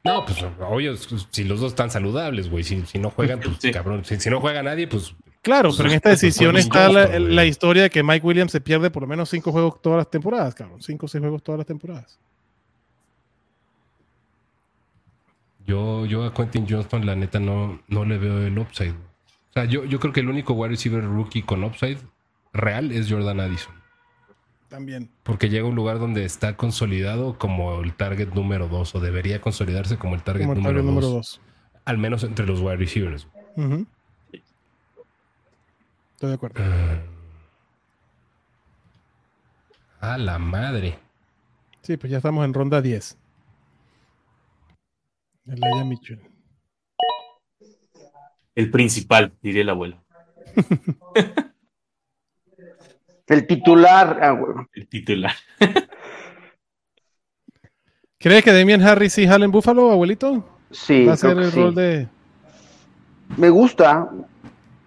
No, 0.03 0.25
pues 0.25 0.43
obvio, 0.59 0.95
si 0.97 1.43
los 1.43 1.59
dos 1.59 1.73
están 1.73 1.91
saludables, 1.91 2.49
güey. 2.49 2.63
Si, 2.63 2.83
no 2.99 3.11
juegan, 3.11 3.39
pues 3.61 3.73
cabrón. 3.73 4.03
Si, 4.03 4.29
no 4.29 4.41
juega 4.41 4.63
nadie, 4.63 4.87
pues. 4.87 5.13
Claro, 5.41 5.71
pero 5.75 5.89
en 5.89 5.95
esta 5.95 6.09
decisión 6.09 6.55
está 6.55 6.87
la, 6.89 7.45
historia 7.45 7.83
de 7.83 7.89
que 7.89 8.03
Mike 8.03 8.25
Williams 8.25 8.51
se 8.51 8.61
pierde 8.61 8.91
por 8.91 9.01
lo 9.01 9.07
menos 9.07 9.29
cinco 9.29 9.51
juegos 9.51 9.81
todas 9.81 9.97
las 9.97 10.09
temporadas, 10.09 10.53
cabrón. 10.53 10.81
Cinco 10.81 11.07
o 11.07 11.09
seis 11.09 11.19
juegos 11.19 11.41
todas 11.41 11.57
las 11.57 11.67
temporadas. 11.67 12.19
Yo, 15.65 16.05
yo 16.05 16.25
a 16.25 16.33
Quentin 16.33 16.67
Johnston, 16.69 17.05
la 17.05 17.15
neta, 17.15 17.39
no, 17.39 17.81
no 17.87 18.05
le 18.05 18.17
veo 18.19 18.45
el 18.45 18.57
upside. 18.59 18.91
O 18.91 19.53
sea, 19.53 19.65
yo, 19.65 19.83
yo 19.85 19.99
creo 19.99 20.13
que 20.13 20.19
el 20.19 20.29
único 20.29 20.53
wide 20.53 20.69
receiver 20.69 21.03
rookie 21.03 21.41
con 21.41 21.63
upside 21.63 21.97
real 22.53 22.91
es 22.91 23.09
Jordan 23.09 23.39
Addison. 23.39 23.73
También. 24.69 25.09
Porque 25.23 25.49
llega 25.49 25.65
a 25.65 25.69
un 25.69 25.75
lugar 25.75 25.99
donde 25.99 26.23
está 26.23 26.55
consolidado 26.55 27.37
como 27.37 27.81
el 27.81 27.93
target 27.93 28.29
número 28.33 28.67
dos, 28.67 28.93
o 28.95 28.99
debería 28.99 29.41
consolidarse 29.41 29.97
como 29.97 30.15
el 30.15 30.23
target, 30.23 30.45
número, 30.45 30.81
dos, 30.83 31.41
Al 31.83 31.97
menos 31.97 32.23
entre 32.23 32.45
los 32.45 32.61
wide 32.61 32.77
receivers. 32.77 33.27
Estoy 36.21 36.29
de 36.29 36.35
acuerdo. 36.35 36.61
a 40.01 40.17
la 40.19 40.37
madre. 40.37 40.99
Sí, 41.81 41.97
pues 41.97 42.11
ya 42.11 42.17
estamos 42.17 42.45
en 42.45 42.53
ronda 42.53 42.79
10. 42.79 43.17
El 45.47 45.85
Mitchell. 45.87 46.21
El 48.53 48.69
principal, 48.69 49.33
diría 49.41 49.63
el 49.63 49.69
abuelo. 49.69 49.97
el 53.25 53.47
titular. 53.47 54.19
Ah, 54.21 54.67
el 54.73 54.87
titular. 54.87 55.33
¿Crees 58.19 58.43
que 58.43 58.53
Damian 58.53 58.83
Harris 58.83 59.13
sí 59.13 59.25
jala 59.25 59.45
en 59.45 59.51
Buffalo, 59.51 59.89
abuelito? 59.89 60.47
Sí. 60.69 61.03
Va 61.03 61.13
a 61.13 61.17
ser 61.17 61.39
el 61.39 61.51
rol 61.51 61.73
de. 61.73 62.07
Me 63.37 63.49
gusta. 63.49 64.07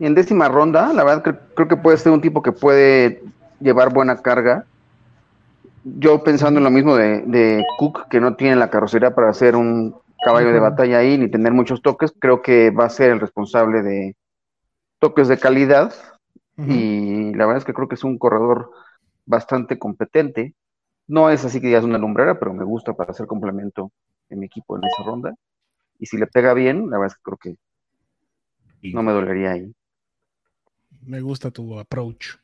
En 0.05 0.15
décima 0.15 0.49
ronda, 0.49 0.93
la 0.93 1.03
verdad 1.03 1.41
creo 1.55 1.67
que 1.67 1.79
puede 1.79 1.97
ser 1.97 2.13
un 2.13 2.21
tipo 2.21 2.43
que 2.43 2.53
puede 2.53 3.23
llevar 3.59 3.91
buena 3.91 4.21
carga. 4.21 4.67
Yo 5.83 6.23
pensando 6.23 6.61
en 6.61 6.65
lo 6.65 6.71
mismo 6.71 6.95
de, 6.95 7.23
de 7.23 7.65
Cook, 7.79 8.09
que 8.09 8.21
no 8.21 8.37
tiene 8.37 8.57
la 8.57 8.69
carrocería 8.69 9.15
para 9.15 9.31
hacer 9.31 9.57
un 9.57 9.95
caballo 10.23 10.53
de 10.53 10.61
batalla 10.61 10.99
ahí 10.99 11.17
ni 11.17 11.31
tener 11.31 11.55
muchos 11.55 11.81
toques, 11.81 12.13
creo 12.19 12.43
que 12.43 12.71
va 12.71 12.85
a 12.85 12.91
ser 12.91 13.13
el 13.13 13.21
responsable 13.21 13.81
de 13.83 14.15
toques 14.99 15.27
de 15.27 15.39
calidad 15.39 15.95
y 16.59 17.33
la 17.33 17.47
verdad 17.47 17.59
es 17.59 17.65
que 17.65 17.73
creo 17.73 17.89
que 17.89 17.95
es 17.95 18.05
un 18.05 18.19
corredor 18.19 18.73
bastante 19.25 19.79
competente. 19.79 20.55
No 21.07 21.31
es 21.31 21.47
así 21.47 21.63
que 21.63 21.71
ya 21.71 21.79
es 21.79 21.85
una 21.85 21.97
lumbrera, 21.97 22.39
pero 22.39 22.53
me 22.53 22.65
gusta 22.65 22.93
para 22.93 23.13
hacer 23.13 23.27
complemento 23.27 23.91
en 24.29 24.39
mi 24.39 24.47
equipo 24.47 24.77
en 24.77 24.85
esa 24.85 25.03
ronda. 25.03 25.35
Y 25.99 26.05
si 26.05 26.19
le 26.19 26.27
pega 26.27 26.53
bien, 26.53 26.91
la 26.91 26.99
verdad 26.99 27.07
es 27.07 27.15
que 27.15 27.23
creo 27.23 27.39
que 27.39 27.57
no 28.93 29.03
me 29.03 29.13
dolería 29.13 29.53
ahí. 29.53 29.75
Me 31.07 31.21
gusta 31.21 31.51
tu 31.51 31.79
approach. 31.79 32.37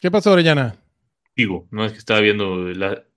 ¿Qué 0.00 0.10
pasó, 0.10 0.32
Orellana? 0.32 0.76
Digo, 1.34 1.66
no 1.70 1.84
es 1.84 1.92
que 1.92 1.98
estaba 1.98 2.20
viendo 2.20 2.68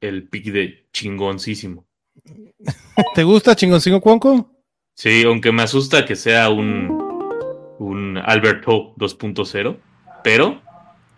el 0.02 0.28
pick 0.28 0.46
de 0.52 0.88
chingoncísimo. 0.92 1.86
¿Te 3.16 3.24
gusta 3.24 3.56
Chingoncino 3.56 4.02
Cuonco? 4.02 4.52
Sí, 4.94 5.24
aunque 5.26 5.52
me 5.52 5.64
asusta 5.64 6.06
que 6.06 6.16
sea 6.16 6.50
un, 6.50 6.90
un 7.80 8.18
Alberto 8.18 8.94
2.0, 8.98 9.78
pero 10.24 10.62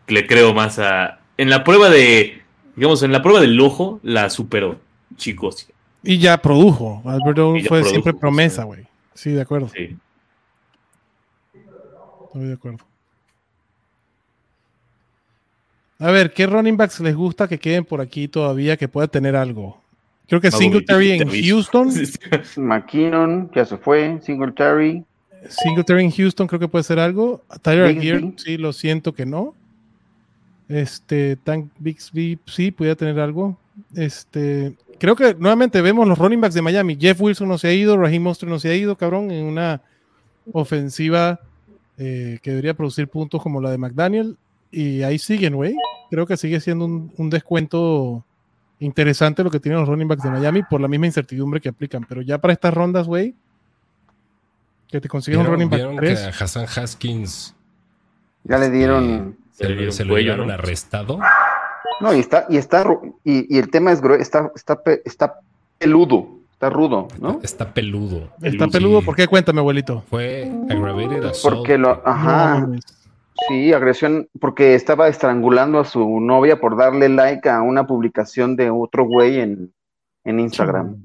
le 0.07 0.27
creo 0.27 0.53
más 0.53 0.77
a. 0.77 1.19
En 1.37 1.49
la 1.49 1.63
prueba 1.63 1.89
de. 1.89 2.41
Digamos, 2.75 3.01
en 3.03 3.11
la 3.11 3.21
prueba 3.21 3.41
del 3.41 3.59
ojo, 3.59 3.99
la 4.03 4.29
superó, 4.29 4.79
chicos. 5.15 5.67
Y 6.03 6.19
ya 6.19 6.37
produjo. 6.37 7.01
Alberto 7.05 7.55
fue 7.67 7.83
siempre 7.83 8.13
promesa, 8.13 8.63
güey. 8.63 8.85
Sí, 9.13 9.31
de 9.31 9.41
acuerdo. 9.41 9.69
Sí. 9.69 9.97
Estoy 12.33 12.47
de 12.47 12.53
acuerdo. 12.53 12.79
A 15.99 16.11
ver, 16.11 16.31
¿qué 16.31 16.47
running 16.47 16.77
backs 16.77 17.01
les 17.01 17.13
gusta 17.13 17.45
que 17.45 17.59
queden 17.59 17.83
por 17.83 17.99
aquí 17.99 18.29
todavía 18.29 18.77
que 18.77 18.87
pueda 18.87 19.07
tener 19.07 19.35
algo? 19.35 19.81
Creo 20.29 20.39
que 20.39 20.49
Singletary 20.49 21.11
en 21.11 21.29
Houston. 21.29 21.91
McKinnon 22.55 23.51
ya 23.53 23.65
se 23.65 23.77
fue. 23.77 24.17
Singletary. 24.23 25.03
Singletary 25.49 26.05
en 26.05 26.11
Houston 26.11 26.47
creo 26.47 26.59
que 26.59 26.69
puede 26.69 26.85
ser 26.85 26.99
algo. 26.99 27.43
Tyler 27.61 27.99
Gear, 27.99 28.21
sí, 28.37 28.55
lo 28.57 28.71
siento 28.71 29.13
que 29.13 29.25
no. 29.25 29.53
Este, 30.69 31.35
Tank 31.35 31.69
Bixby, 31.79 32.39
sí, 32.45 32.71
puede 32.71 32.95
tener 32.95 33.19
algo. 33.19 33.57
Este, 33.93 34.73
creo 34.99 35.17
que 35.17 35.33
nuevamente 35.33 35.81
vemos 35.81 36.07
los 36.07 36.17
running 36.17 36.39
backs 36.39 36.55
de 36.55 36.61
Miami. 36.61 36.97
Jeff 36.97 37.19
Wilson 37.19 37.49
no 37.49 37.57
se 37.57 37.67
ha 37.67 37.73
ido, 37.73 37.97
Raheem 37.97 38.23
Monster 38.23 38.47
no 38.47 38.57
se 38.57 38.69
ha 38.69 38.75
ido, 38.75 38.95
cabrón, 38.95 39.31
en 39.31 39.43
una 39.45 39.81
ofensiva 40.53 41.41
eh, 41.97 42.39
que 42.41 42.51
debería 42.51 42.73
producir 42.73 43.07
puntos 43.07 43.41
como 43.41 43.61
la 43.61 43.71
de 43.71 43.77
McDaniel. 43.77 44.37
Y 44.71 45.03
ahí 45.03 45.19
siguen, 45.19 45.55
güey. 45.55 45.75
Creo 46.09 46.25
que 46.25 46.37
sigue 46.37 46.59
siendo 46.59 46.85
un 46.85 47.29
descuento 47.29 48.25
interesante 48.81 49.43
lo 49.43 49.51
que 49.51 49.59
tienen 49.59 49.79
los 49.79 49.87
running 49.87 50.07
backs 50.07 50.23
de 50.23 50.31
Miami 50.31 50.63
por 50.63 50.81
la 50.81 50.87
misma 50.87 51.05
incertidumbre 51.05 51.61
que 51.61 51.69
aplican. 51.69 52.03
Pero 52.07 52.21
ya 52.21 52.39
para 52.39 52.53
estas 52.53 52.73
rondas, 52.73 53.07
güey, 53.07 53.35
que 54.89 54.99
te 54.99 55.07
consiguen 55.07 55.41
un 55.41 55.47
running 55.47 55.69
back 55.69 55.99
que 55.99 56.11
a 56.11 56.29
Hassan 56.29 56.65
Haskins 56.65 57.55
ya 58.43 58.57
le 58.57 58.69
dieron. 58.69 59.37
se, 59.51 60.03
lo 60.03 60.17
llevaron 60.17 60.51
arrestado. 60.51 61.19
No, 62.01 62.13
y 62.13 62.19
está, 62.19 62.47
y 62.49 62.57
está, 62.57 62.83
y, 63.23 63.55
y 63.55 63.59
el 63.59 63.69
tema 63.69 63.91
es 63.91 64.01
está, 64.19 64.51
está, 64.55 64.81
está 65.05 65.39
peludo, 65.77 66.39
está 66.61 66.69
rudo, 66.69 67.07
¿no? 67.19 67.39
Está 67.41 67.73
peludo. 67.73 68.29
Está 68.43 68.67
peludo, 68.67 69.01
¿por 69.01 69.15
qué? 69.15 69.25
Cuéntame, 69.27 69.61
abuelito. 69.61 70.03
Fue 70.11 70.47
aggravated 70.69 71.23
assault. 71.23 71.57
Porque 71.57 71.79
lo, 71.79 72.07
ajá. 72.07 72.69
Sí, 73.47 73.73
agresión, 73.73 74.29
porque 74.39 74.75
estaba 74.75 75.07
estrangulando 75.07 75.79
a 75.79 75.85
su 75.85 76.19
novia 76.19 76.59
por 76.59 76.77
darle 76.77 77.09
like 77.09 77.49
a 77.49 77.63
una 77.63 77.87
publicación 77.87 78.55
de 78.55 78.69
otro 78.69 79.05
güey 79.05 79.39
en, 79.39 79.73
en 80.23 80.39
Instagram. 80.39 81.01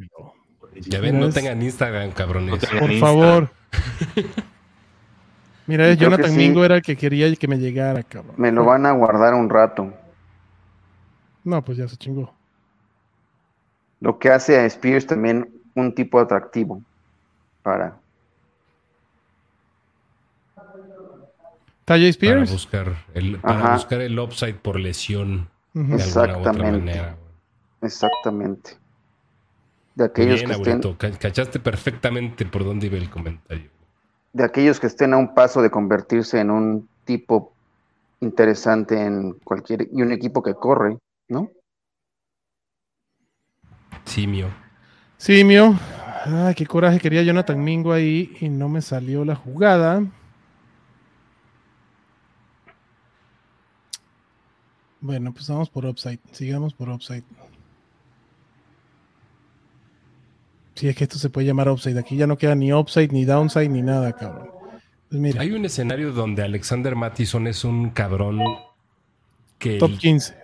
Ya 0.75 1.01
ven, 1.01 1.19
no 1.19 1.31
tengan 1.31 1.63
Instagram, 1.63 2.11
cabrones. 2.11 2.63
por 2.79 2.93
favor. 2.99 3.49
Mira, 5.67 5.95
Jonathan 5.95 6.37
Mingo 6.37 6.67
era 6.67 6.77
el 6.77 6.83
que 6.83 6.97
quería 6.97 7.35
que 7.35 7.49
me 7.49 7.57
llegara, 7.57 8.03
cabrón. 8.03 8.35
Me 8.37 8.53
lo 8.53 8.63
van 8.67 8.85
a 8.85 8.93
guardar 8.93 9.33
un 9.33 9.49
rato. 9.49 9.91
No, 11.45 11.65
pues 11.65 11.79
ya 11.79 11.89
se 11.89 11.97
chingó. 11.97 12.37
Lo 14.01 14.19
que 14.19 14.31
hace 14.31 14.59
a 14.59 14.67
Spears 14.67 15.07
también 15.07 15.51
un 15.75 15.95
tipo 15.95 16.19
atractivo 16.19 16.83
para. 17.63 17.99
¿Talle 21.85 22.09
Spears? 22.09 22.51
Para 22.51 22.53
buscar 22.53 22.97
el, 23.15 23.39
para 23.39 23.75
buscar 23.75 24.01
el 24.01 24.19
upside 24.19 24.55
por 24.55 24.79
lesión. 24.79 25.49
Exactamente. 25.75 27.15
Exactamente. 27.83 28.71
De 29.95 30.05
aquellos 30.05 30.43
que 30.43 30.53
estén... 30.53 30.81
Cachaste 31.19 31.59
perfectamente 31.59 32.45
por 32.45 32.65
dónde 32.65 32.87
iba 32.87 32.97
el 32.97 33.09
comentario. 33.09 33.71
De 34.33 34.45
aquellos 34.45 34.79
que 34.79 34.89
estén 34.89 35.15
a 35.15 35.17
un 35.17 35.35
paso 35.35 35.63
de 35.63 35.71
convertirse 35.71 36.41
en 36.41 36.51
un 36.51 36.89
tipo 37.05 37.53
interesante 38.21 39.01
en 39.01 39.35
cualquier 39.45 39.89
y 39.93 40.03
un 40.03 40.13
equipo 40.13 40.43
que 40.43 40.55
corre, 40.55 40.99
¿no? 41.29 41.51
Simio. 44.07 44.49
Simio. 45.19 45.79
Ay, 46.25 46.55
qué 46.55 46.67
coraje 46.67 46.99
quería 46.99 47.23
Jonathan 47.23 47.63
Mingo 47.63 47.93
ahí 47.93 48.37
y 48.41 48.49
no 48.49 48.69
me 48.69 48.81
salió 48.81 49.25
la 49.25 49.37
jugada. 49.37 50.03
Bueno, 55.01 55.33
pues 55.33 55.49
vamos 55.49 55.71
por 55.71 55.87
upside. 55.87 56.19
Sigamos 56.33 56.75
por 56.75 56.89
upside. 56.89 57.23
Si 60.75 60.89
es 60.89 60.97
que 60.97 61.05
esto 61.05 61.19
se 61.19 61.31
puede 61.31 61.47
llamar 61.47 61.69
upside. 61.69 61.99
Aquí 61.99 62.17
ya 62.17 62.27
no 62.27 62.37
queda 62.37 62.55
ni 62.55 62.73
upside, 62.73 63.09
ni 63.13 63.25
downside, 63.25 63.69
ni 63.69 63.83
nada, 63.83 64.13
cabrón. 64.13 64.51
Pues 65.09 65.37
Hay 65.37 65.53
un 65.53 65.65
escenario 65.65 66.13
donde 66.13 66.43
Alexander 66.43 66.97
Mattison 66.97 67.47
es 67.47 67.65
un 67.65 67.91
cabrón 67.91 68.41
que. 69.59 69.79
Top 69.79 69.97
15. 69.97 70.35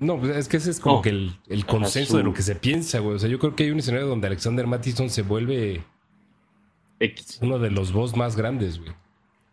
No, 0.00 0.18
pues 0.18 0.34
es 0.34 0.48
que 0.48 0.56
ese 0.56 0.70
es 0.70 0.80
como 0.80 1.02
que 1.02 1.10
el, 1.10 1.66
consenso 1.66 2.16
de 2.16 2.22
lo 2.22 2.32
que 2.32 2.40
se 2.40 2.54
piensa, 2.54 3.00
güey. 3.00 3.16
O 3.16 3.18
sea, 3.18 3.28
yo 3.28 3.38
creo 3.38 3.54
que 3.54 3.64
hay 3.64 3.70
un 3.70 3.80
escenario 3.80 4.06
donde 4.06 4.26
Alexander 4.26 4.66
Mattison 4.66 5.10
se 5.10 5.20
vuelve 5.20 5.82
uno 7.42 7.58
de 7.58 7.70
los 7.70 7.92
boss 7.92 8.16
más 8.16 8.34
grandes, 8.34 8.78
güey. 8.78 8.92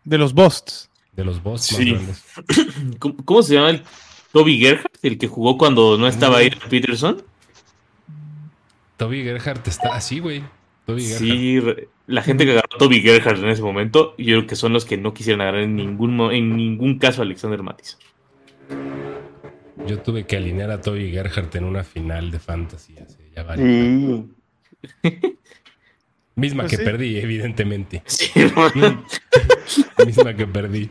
De 0.04 0.16
los 0.16 0.32
boss. 0.32 0.88
De 1.12 1.22
los 1.22 1.42
boss 1.42 1.72
más 1.72 1.80
grandes. 1.84 2.24
¿Cómo, 3.26 3.42
se 3.42 3.54
llama 3.54 3.70
el 3.70 3.82
Toby 4.32 4.58
Gerhardt? 4.58 5.04
El 5.04 5.18
que 5.18 5.28
jugó 5.28 5.58
cuando 5.58 5.98
no 5.98 6.08
estaba 6.08 6.38
ahí 6.38 6.50
Peterson. 6.70 7.22
Toby 8.96 9.24
Gerhardt 9.24 9.68
está 9.68 9.94
así, 9.94 10.18
güey. 10.18 10.42
Sí, 10.96 11.60
la 12.06 12.22
gente 12.22 12.46
que 12.46 12.52
agarró 12.52 12.70
a 12.74 12.78
Toby 12.78 13.02
Gerhardt 13.02 13.42
en 13.42 13.50
ese 13.50 13.60
momento, 13.60 14.14
yo 14.16 14.38
creo 14.38 14.46
que 14.46 14.56
son 14.56 14.72
los 14.72 14.86
que 14.86 14.96
no 14.96 15.12
quisieron 15.12 15.42
agarrar 15.42 15.60
en 15.60 15.76
ningún, 15.76 16.18
en 16.32 16.56
ningún 16.56 16.98
caso 16.98 17.20
a 17.20 17.26
Alexander 17.26 17.62
Matis. 17.62 17.98
Yo 19.88 20.00
tuve 20.00 20.26
que 20.26 20.36
alinear 20.36 20.70
a 20.70 20.80
Toby 20.80 21.10
Gerhardt 21.10 21.56
en 21.56 21.64
una 21.64 21.82
final 21.82 22.30
de 22.30 22.38
fantasy. 22.38 22.94
ya 23.34 23.46
Misma 26.34 26.64
pues 26.64 26.76
que 26.76 26.84
perdí, 26.84 27.16
evidentemente. 27.18 28.02
Misma 30.06 30.34
que 30.34 30.46
perdí. 30.46 30.90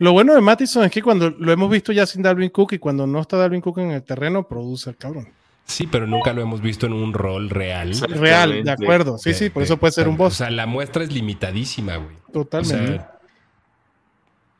Lo 0.00 0.12
bueno 0.12 0.34
de 0.34 0.40
Mattison 0.40 0.84
es 0.84 0.90
que 0.90 1.02
cuando 1.02 1.30
lo 1.30 1.52
hemos 1.52 1.70
visto 1.70 1.92
ya 1.92 2.04
sin 2.04 2.22
Darwin 2.22 2.50
Cook 2.50 2.74
y 2.74 2.78
cuando 2.78 3.06
no 3.06 3.20
está 3.20 3.36
Darwin 3.36 3.60
Cook 3.60 3.78
en 3.78 3.92
el 3.92 4.02
terreno, 4.02 4.46
produce 4.46 4.90
el 4.90 4.96
cabrón. 4.96 5.28
Sí, 5.64 5.86
pero 5.86 6.06
nunca 6.06 6.32
lo 6.32 6.42
hemos 6.42 6.60
visto 6.60 6.86
en 6.86 6.92
un 6.92 7.12
rol 7.12 7.48
real. 7.48 7.94
Real, 8.00 8.64
de 8.64 8.70
acuerdo. 8.70 9.18
Sí, 9.18 9.32
sí, 9.34 9.50
por 9.50 9.62
eso 9.62 9.76
puede 9.76 9.92
ser 9.92 10.08
un 10.08 10.16
boss. 10.16 10.34
O 10.34 10.36
sea, 10.38 10.50
la 10.50 10.66
muestra 10.66 11.04
es 11.04 11.12
limitadísima, 11.12 11.96
güey. 11.96 12.16
Totalmente. 12.32 13.00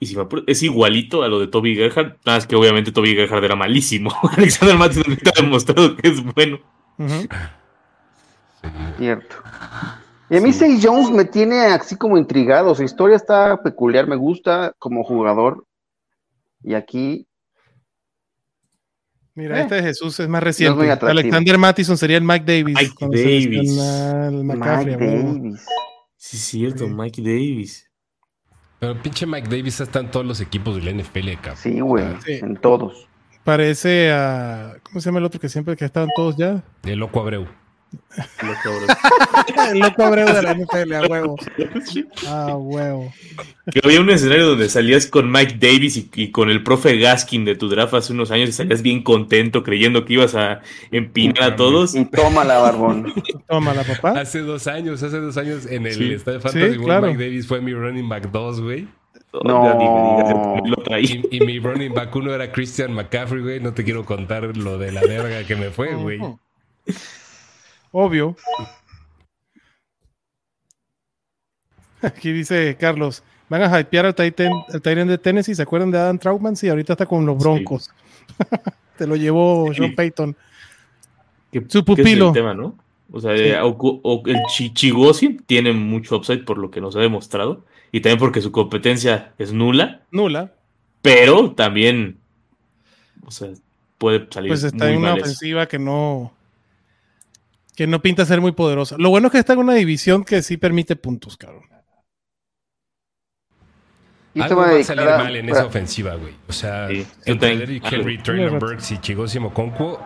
Y 0.02 0.06
si 0.06 0.16
es 0.46 0.62
igualito 0.62 1.22
a 1.22 1.28
lo 1.28 1.38
de 1.38 1.46
Toby 1.46 1.76
Gerhardt, 1.76 2.16
nada 2.24 2.38
más 2.38 2.46
que 2.46 2.56
obviamente 2.56 2.90
Toby 2.90 3.14
Gerhardt 3.14 3.44
era 3.44 3.54
malísimo. 3.54 4.10
Alexander 4.36 4.78
Mattison 4.78 5.12
ha 5.12 5.42
demostrado 5.42 5.94
que 5.94 6.08
es 6.08 6.24
bueno. 6.24 6.58
Cierto. 8.96 9.36
Y 10.30 10.38
a 10.38 10.40
mí 10.40 10.54
Say 10.54 10.80
Jones 10.82 11.10
me 11.10 11.26
tiene 11.26 11.66
así 11.66 11.96
como 11.96 12.16
intrigado. 12.16 12.74
Su 12.74 12.82
historia 12.82 13.16
está 13.16 13.62
peculiar, 13.62 14.06
me 14.06 14.16
gusta 14.16 14.72
como 14.78 15.04
jugador. 15.04 15.66
Y 16.62 16.72
aquí 16.72 17.26
Mira, 19.34 19.58
eh. 19.58 19.62
este 19.62 19.74
de 19.76 19.82
Jesús 19.82 20.18
es 20.18 20.28
más 20.28 20.42
reciente. 20.42 20.90
Alexander 20.90 21.58
Mattison 21.58 21.98
sería 21.98 22.16
el 22.16 22.24
Mike 22.24 22.44
Davis. 22.46 22.74
Mike 22.74 23.06
Davis. 23.10 23.72
Mike 24.32 24.96
Davis. 24.96 25.66
Sí, 26.16 26.36
es 26.36 26.42
cierto, 26.42 26.88
Mike 26.88 27.20
Davis. 27.20 27.89
Pero 28.80 29.00
pinche 29.00 29.26
Mike 29.26 29.48
Davis 29.48 29.80
está 29.80 30.00
en 30.00 30.10
todos 30.10 30.26
los 30.26 30.40
equipos 30.40 30.74
del 30.82 30.96
NFL, 30.96 31.34
cabrón. 31.34 31.56
Sí, 31.56 31.80
güey, 31.80 32.06
en 32.26 32.56
todos. 32.56 33.06
Parece 33.44 34.10
a. 34.10 34.76
¿Cómo 34.82 35.00
se 35.00 35.06
llama 35.06 35.18
el 35.18 35.26
otro 35.26 35.38
que 35.38 35.48
siempre 35.48 35.76
que 35.76 35.84
estaban 35.84 36.08
todos 36.16 36.36
ya? 36.36 36.62
El 36.82 36.98
Loco 36.98 37.20
Abreu. 37.20 37.46
Loco 39.80 40.02
Abreu 40.02 40.26
de 40.34 40.42
la 40.42 40.54
NFL, 40.54 40.92
a 40.94 41.06
huevo. 41.06 41.36
A 42.26 42.56
huevo. 42.56 43.12
Que 43.70 43.80
había 43.84 44.00
un 44.00 44.10
escenario 44.10 44.48
donde 44.48 44.68
salías 44.68 45.06
con 45.06 45.30
Mike 45.30 45.56
Davis 45.60 46.08
y, 46.14 46.30
con 46.30 46.50
el 46.50 46.62
profe 46.62 46.98
Gaskin 46.98 47.44
de 47.44 47.54
tu 47.54 47.68
draft 47.68 47.94
hace 47.94 48.12
unos 48.12 48.30
años 48.30 48.48
y 48.48 48.52
salías 48.52 48.82
bien 48.82 49.02
contento 49.02 49.62
creyendo 49.62 50.04
que 50.04 50.14
ibas 50.14 50.34
a 50.34 50.60
empinar 50.90 51.42
a 51.42 51.56
todos. 51.56 51.94
Y 51.94 52.04
tómala, 52.06 52.58
barbón. 52.58 53.12
tómala, 53.48 53.84
papá. 53.84 54.20
Hace 54.20 54.40
dos 54.40 54.66
años, 54.66 55.02
hace 55.02 55.18
dos 55.18 55.36
años 55.36 55.66
en 55.66 55.86
el 55.86 55.94
sí. 55.94 56.12
Estadio 56.12 56.40
Fantasy 56.40 56.78
Mike 56.78 57.24
Davis 57.24 57.46
fue 57.46 57.60
mi 57.60 57.72
running 57.72 58.08
back 58.08 58.30
2, 58.30 58.60
güey. 58.60 58.88
No. 59.44 59.78
Y, 60.98 61.28
y, 61.30 61.40
mi 61.40 61.60
running 61.60 61.94
back 61.94 62.14
1 62.14 62.34
era 62.34 62.50
Christian 62.50 62.92
McCaffrey, 62.92 63.42
güey. 63.42 63.60
No 63.60 63.72
te 63.72 63.84
quiero 63.84 64.04
contar 64.04 64.56
lo 64.56 64.76
de 64.76 64.90
la 64.90 65.02
verga 65.02 65.44
que 65.44 65.54
me 65.54 65.70
fue, 65.70 65.94
güey. 65.94 66.18
Obvio. 67.92 68.36
Aquí 72.02 72.32
dice 72.32 72.76
Carlos, 72.78 73.22
van 73.48 73.62
a 73.62 73.80
hypear 73.80 74.06
al 74.06 74.14
Titan, 74.14 74.52
al 74.72 75.08
de 75.08 75.18
Tennessee. 75.18 75.54
¿Se 75.54 75.62
acuerdan 75.62 75.90
de 75.90 75.98
Adam 75.98 76.18
Trautman? 76.18 76.56
Sí, 76.56 76.68
ahorita 76.68 76.94
está 76.94 77.06
con 77.06 77.26
los 77.26 77.38
Broncos. 77.38 77.90
Te 78.96 79.06
lo 79.06 79.16
llevó 79.16 79.72
Sean 79.74 79.94
Payton. 79.94 80.36
Su 81.68 81.84
pupilo. 81.84 82.32
O 83.12 83.20
sea, 83.20 83.32
el 83.32 84.42
Chigosi 84.74 85.40
tiene 85.46 85.72
mucho 85.72 86.16
upside 86.16 86.44
por 86.44 86.58
lo 86.58 86.70
que 86.70 86.80
nos 86.80 86.94
ha 86.96 87.00
demostrado. 87.00 87.64
Y 87.92 88.00
también 88.00 88.18
porque 88.18 88.40
su 88.40 88.52
competencia 88.52 89.32
es 89.38 89.52
nula. 89.52 90.02
Nula. 90.12 90.54
Pero 91.02 91.52
también, 91.52 92.18
o 93.24 93.30
sea, 93.30 93.48
puede 93.98 94.28
salir. 94.30 94.50
Pues 94.50 94.62
está 94.62 94.90
en 94.90 94.98
una 94.98 95.14
ofensiva 95.14 95.66
que 95.66 95.78
no, 95.78 96.32
que 97.80 97.86
no 97.86 98.02
pinta 98.02 98.26
ser 98.26 98.42
muy 98.42 98.52
poderosa. 98.52 98.96
Lo 98.98 99.08
bueno 99.08 99.28
es 99.28 99.32
que 99.32 99.38
está 99.38 99.54
en 99.54 99.60
una 99.60 99.72
división 99.72 100.22
que 100.22 100.42
sí 100.42 100.58
permite 100.58 100.96
puntos, 100.96 101.38
cabrón. 101.38 101.62
Y 104.34 104.42
Algo 104.42 104.56
va 104.56 104.76
a 104.76 104.84
salir 104.84 105.06
mal 105.06 105.34
en 105.34 105.48
esa 105.48 105.64
ofensiva, 105.64 106.14
güey. 106.16 106.34
O 106.46 106.52
sea, 106.52 106.90
entre 107.24 107.56
Derrick 107.56 107.90
Henry, 107.90 108.18
Traylon 108.18 108.58
Burks 108.58 108.90
y 108.90 108.98
Chigosimo 108.98 109.54
Conquo, 109.54 109.98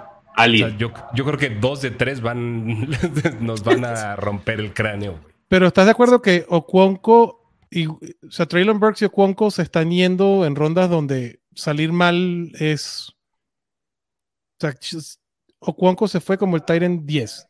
yo, 0.79 0.93
yo, 1.15 1.25
creo 1.25 1.37
que 1.37 1.51
dos 1.51 1.83
de 1.83 1.91
tres 1.91 2.21
van 2.21 2.89
nos 3.41 3.65
van 3.65 3.85
a 3.85 4.15
romper 4.15 4.61
el 4.61 4.73
cráneo, 4.73 5.19
güey. 5.21 5.35
Pero 5.49 5.67
¿estás 5.67 5.87
de 5.87 5.91
acuerdo 5.91 6.23
que 6.23 6.47
Ocuonco 6.49 7.51
y 7.73 7.89
o 7.89 7.99
sea, 8.31 8.47
Traylon 8.47 8.79
Burks 8.79 9.03
y 9.03 9.07
Ocuonco 9.07 9.51
se 9.51 9.63
están 9.63 9.91
yendo 9.91 10.47
en 10.47 10.55
rondas 10.55 10.89
donde 10.89 11.41
salir 11.57 11.91
mal 11.91 12.53
es 12.55 13.17
o 14.61 14.61
sea, 14.61 14.77
Ocuonco 15.59 16.07
se 16.07 16.21
fue 16.21 16.39
como 16.39 16.55
el 16.55 16.63
Tyrant 16.63 17.05
10 17.05 17.49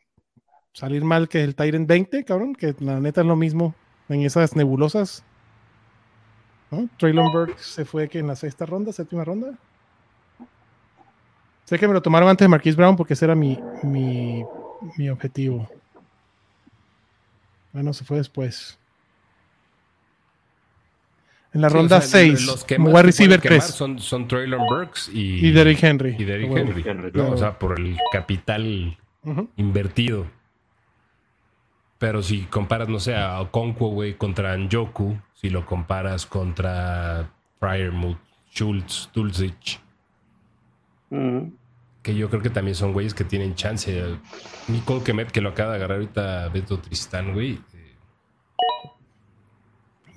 salir 0.75 1.03
mal 1.05 1.29
que 1.29 1.43
el 1.43 1.55
Tyrant 1.55 1.89
20, 1.89 2.25
cabrón, 2.25 2.55
que 2.55 2.75
la 2.81 3.01
neta 3.01 3.22
es 3.22 3.27
lo 3.27 3.37
mismo 3.37 3.75
en 4.11 4.20
esas 4.22 4.55
nebulosas. 4.57 5.25
¿no? 6.70 6.89
Traylon 6.99 7.33
Burke 7.33 7.57
se 7.59 7.85
fue 7.87 8.09
que 8.09 8.18
en 8.18 8.27
la 8.27 8.37
sexta 8.37 8.66
ronda, 8.66 8.93
séptima 8.93 9.25
ronda. 9.25 9.55
Sé 11.64 11.79
que 11.79 11.89
me 11.89 11.95
lo 11.95 12.03
tomaron 12.03 12.29
antes 12.29 12.45
de 12.45 12.49
Marquise 12.51 12.77
Brown 12.77 12.97
porque 12.97 13.14
ese 13.14 13.25
era 13.25 13.35
mi, 13.35 13.59
mi, 13.83 14.45
mi 14.99 15.09
objetivo. 15.09 15.66
Bueno, 17.72 17.93
se 17.95 18.05
fue 18.05 18.18
después. 18.18 18.79
En 21.55 21.61
la 21.61 21.70
Sí, 21.70 21.75
ronda 21.77 21.99
o 21.99 22.01
sea, 22.01 22.20
6, 22.20 22.47
los 22.47 22.64
que 22.64 22.77
como 22.77 22.89
más 22.89 22.95
wide 22.95 23.03
receiver 23.05 23.39
pueden 23.41 23.43
quemar 23.61 23.66
3. 23.66 23.75
son, 23.75 23.99
son 24.01 24.27
Traylon 24.29 24.66
Burks 24.66 25.09
y, 25.12 25.47
Y 25.47 25.53
Derrick 25.53 25.83
Henry. 25.83 26.16
y 26.18 26.25
Derrick 26.25 26.49
Ah, 26.49 26.51
bueno. 26.51 26.70
Henry, 26.70 26.83
Henry, 26.87 27.11
¿no? 27.14 27.31
O 27.31 27.37
sea, 27.37 27.59
por 27.59 27.79
el 27.79 27.97
capital 28.12 28.99
invertido. 29.57 30.27
Pero 32.05 32.22
si 32.22 32.42
comparas, 32.42 32.86
no 32.90 33.00
sé, 33.00 33.16
a 33.16 33.40
Okonkwo, 33.40 33.88
güey, 33.88 34.12
contra 34.18 34.55
Njoku, 34.59 35.16
si 35.32 35.48
lo 35.48 35.64
comparas 35.64 36.26
contra 36.26 37.30
Fryermuth, 37.59 38.18
Schultz, 38.52 39.09
Dulcich, 39.14 39.80
Mm. 41.09 41.48
que 42.02 42.14
yo 42.14 42.28
creo 42.28 42.42
que 42.42 42.50
también 42.50 42.74
son 42.74 42.92
güeyes 42.92 43.14
que 43.14 43.24
tienen 43.24 43.55
chance. 43.55 44.16
Nicole 44.68 45.02
Kemet, 45.02 45.30
que 45.30 45.40
lo 45.40 45.48
acaba 45.48 45.70
de 45.70 45.76
agarrar 45.76 45.96
ahorita 46.00 46.48
Beto 46.50 46.78
Tristán, 46.78 47.32
güey. 47.32 47.59
eh, 47.72 47.94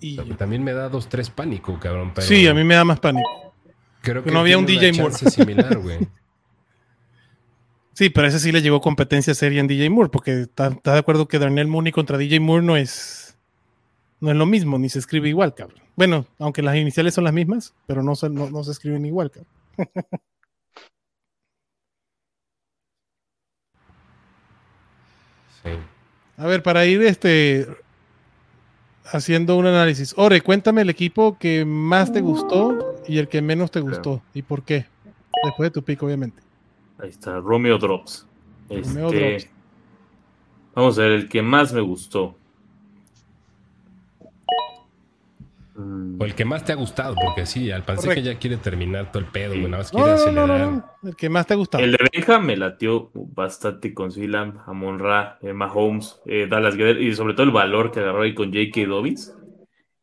Y- 0.02 0.18
También 0.34 0.62
me 0.66 0.74
da 0.74 0.90
dos, 0.90 1.08
tres 1.08 1.30
pánico, 1.30 1.80
cabrón. 1.80 2.12
Pero 2.14 2.28
sí, 2.28 2.46
a 2.48 2.54
mí 2.54 2.66
me 2.66 2.76
da 2.76 2.84
más 2.84 3.00
pánico. 3.00 3.54
creo 4.02 4.26
que 4.26 4.32
no 4.32 4.40
había 4.42 4.58
un 4.58 4.66
DJ 4.66 4.92
similar, 5.30 5.78
güey. 5.78 6.00
Sí, 7.98 8.12
pero 8.12 8.28
ese 8.28 8.40
sí 8.40 8.52
le 8.52 8.62
llegó 8.62 8.80
competencia 8.80 9.34
seria 9.34 9.60
en 9.60 9.66
DJ 9.66 9.90
Moore, 9.90 10.10
porque 10.12 10.42
está, 10.42 10.68
está 10.68 10.94
de 10.94 11.00
acuerdo 11.00 11.28
que 11.28 11.40
Darnell 11.40 11.66
Mooney 11.66 11.92
contra 11.92 12.20
DJ 12.20 12.40
Moore 12.40 12.64
no 12.64 12.78
es, 12.78 13.36
no 14.20 14.30
es 14.30 14.38
lo 14.38 14.46
mismo, 14.46 14.78
ni 14.78 14.88
se 14.88 15.00
escribe 15.00 15.30
igual, 15.30 15.56
cabrón. 15.56 15.82
Bueno, 15.96 16.28
aunque 16.38 16.62
las 16.62 16.76
iniciales 16.76 17.16
son 17.16 17.24
las 17.24 17.34
mismas, 17.34 17.74
pero 17.88 18.04
no 18.04 18.14
se, 18.14 18.30
no, 18.30 18.52
no 18.52 18.64
se 18.64 18.70
escriben 18.70 19.04
igual, 19.04 19.32
cabrón. 19.32 19.52
Sí. 25.64 25.72
A 26.38 26.46
ver, 26.46 26.62
para 26.62 26.86
ir 26.86 27.02
este 27.02 27.68
haciendo 29.06 29.58
un 29.58 29.66
análisis. 29.66 30.14
Ore, 30.18 30.42
cuéntame 30.42 30.84
el 30.84 30.92
equipo 30.92 31.40
que 31.40 31.66
más 31.66 32.14
te 32.14 32.22
gustó 32.22 33.02
y 33.08 33.18
el 33.18 33.28
que 33.28 33.42
menos 33.42 33.72
te 33.72 33.80
gustó. 33.80 34.22
¿Y 34.36 34.44
por 34.44 34.62
qué? 34.62 34.86
Después 35.46 35.66
de 35.66 35.72
tu 35.72 35.82
pico, 35.82 36.06
obviamente. 36.06 36.47
Ahí 37.00 37.10
está, 37.10 37.40
Romeo 37.40 37.78
Drops. 37.78 38.28
Romeo 38.70 39.08
Este, 39.10 39.20
Drops. 39.30 39.50
Vamos 40.76 41.00
a 41.00 41.02
ver, 41.04 41.12
el 41.14 41.30
que 41.30 41.42
más 41.42 41.74
me 41.74 41.82
gustó. 41.82 42.36
Mm, 45.76 46.20
O 46.20 46.26
el 46.26 46.34
que 46.34 46.46
más 46.46 46.66
te 46.66 46.72
ha 46.72 46.76
gustado, 46.76 47.16
porque 47.16 47.46
sí, 47.46 47.70
al 47.70 47.84
parecer 47.86 48.16
que 48.16 48.24
ya 48.24 48.40
quiere 48.40 48.58
terminar 48.58 49.12
todo 49.12 49.20
el 49.24 49.30
pedo, 49.30 49.54
Sí. 49.54 49.60
más 49.62 49.94
No, 49.94 50.00
quiere 50.04 50.12
no, 50.12 50.16
no, 50.18 50.22
acelerar. 50.44 50.60
no, 50.72 50.72
no, 51.04 51.10
El 51.10 51.16
que 51.16 51.30
más 51.30 51.46
te 51.46 51.54
ha 51.54 51.58
gustado. 51.58 51.84
El 51.84 51.92
de 51.92 51.98
Benja 52.12 52.40
me 52.40 52.58
latió 52.58 53.12
bastante 53.14 53.94
con 53.94 54.12
Silam, 54.12 54.60
Amon 54.66 54.98
Ra, 55.00 55.38
eh, 55.42 55.54
Mahomes, 55.54 56.20
eh, 56.26 56.48
Dallas 56.50 56.76
Guerrero 56.76 57.02
y 57.02 57.14
sobre 57.14 57.34
todo 57.36 57.44
el 57.44 57.52
valor 57.52 57.92
que 57.92 58.00
agarró 58.00 58.24
ahí 58.24 58.34
con 58.34 58.52
J.K. 58.52 58.88
Dobbins 58.88 59.36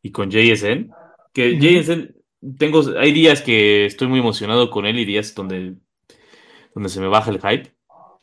y 0.01 0.11
con 0.11 0.29
JSN. 0.31 0.91
Que. 1.33 1.57
JSN, 1.59 2.15
tengo, 2.57 2.81
hay 2.97 3.11
días 3.11 3.41
que 3.41 3.85
estoy 3.85 4.07
muy 4.07 4.19
emocionado 4.19 4.69
con 4.69 4.85
él 4.85 4.97
y 4.99 5.03
días 5.05 5.35
donde, 5.35 5.75
donde 6.75 6.89
se 6.89 7.01
me 7.01 7.07
baja 7.07 7.31
el 7.31 7.41
hype. 7.41 7.75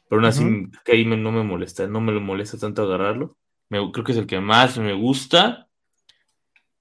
Pero 0.09 0.20
aún 0.20 0.26
así, 0.26 0.44
que 0.84 1.05
me- 1.05 1.16
no 1.16 1.32
me 1.32 1.42
molesta, 1.42 1.88
no 1.88 2.00
me 2.00 2.12
molesta 2.20 2.59
tanto 2.59 2.82
agarrarlo. 2.84 3.36
Me- 3.70 3.90
creo 3.92 4.05
que 4.05 4.12
es 4.12 4.18
el 4.18 4.28
que 4.28 4.40
más 4.40 4.78
me 4.78 4.94
gusta 4.94 5.68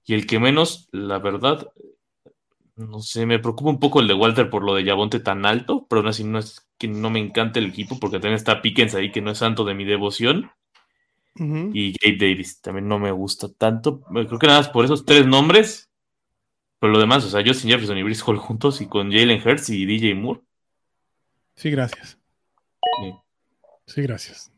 y 0.04 0.14
el 0.14 0.26
que 0.26 0.38
menos, 0.38 0.88
la 0.92 1.18
verdad, 1.18 1.68
no 2.76 3.00
sé, 3.00 3.26
me 3.26 3.38
preocupa 3.38 3.70
un 3.70 3.78
poco 3.80 4.00
el 4.00 4.08
de 4.08 4.14
Walter 4.14 4.50
por 4.50 4.64
lo 4.64 4.74
de 4.74 4.84
Yabonte 4.84 5.20
tan 5.20 5.46
alto, 5.46 5.86
pero 5.88 6.00
aún 6.00 6.08
así 6.08 6.24
no 6.24 6.38
es 6.38 6.68
que 6.78 6.88
no 6.88 7.10
me 7.10 7.20
encanta 7.20 7.58
el 7.58 7.66
equipo 7.66 7.98
porque 8.00 8.16
también 8.18 8.34
está 8.34 8.62
Pickens 8.62 8.94
ahí 8.94 9.12
que 9.12 9.20
no 9.22 9.30
es 9.30 9.38
santo 9.38 9.64
de 9.64 9.74
mi 9.74 9.84
devoción 9.84 10.50
y 11.74 11.92
Gabe 11.92 12.16
Davis 12.18 12.60
también 12.60 12.88
no 12.88 12.98
me 12.98 13.10
gusta 13.12 13.48
tanto. 13.52 14.00
Creo 14.02 14.38
que 14.38 14.46
nada 14.46 14.60
más 14.60 14.68
por 14.68 14.84
esos 14.84 15.04
tres 15.04 15.26
nombres, 15.26 15.90
pero 16.80 16.92
lo 16.92 16.98
demás, 17.00 17.24
o 17.24 17.30
sea, 17.30 17.42
Justin 17.46 17.70
Jefferson 17.70 17.98
y 17.98 18.02
Brice 18.02 18.22
Hall 18.26 18.38
juntos 18.38 18.80
y 18.80 18.86
con 18.88 19.10
Jalen 19.12 19.40
Hurts 19.46 19.70
y 19.70 19.86
DJ 19.86 20.14
Moore. 20.20 20.40
Sí, 21.54 21.70
gracias. 21.70 22.18
sí, 23.00 23.14
Sí, 23.86 24.02
gracias. 24.02 24.52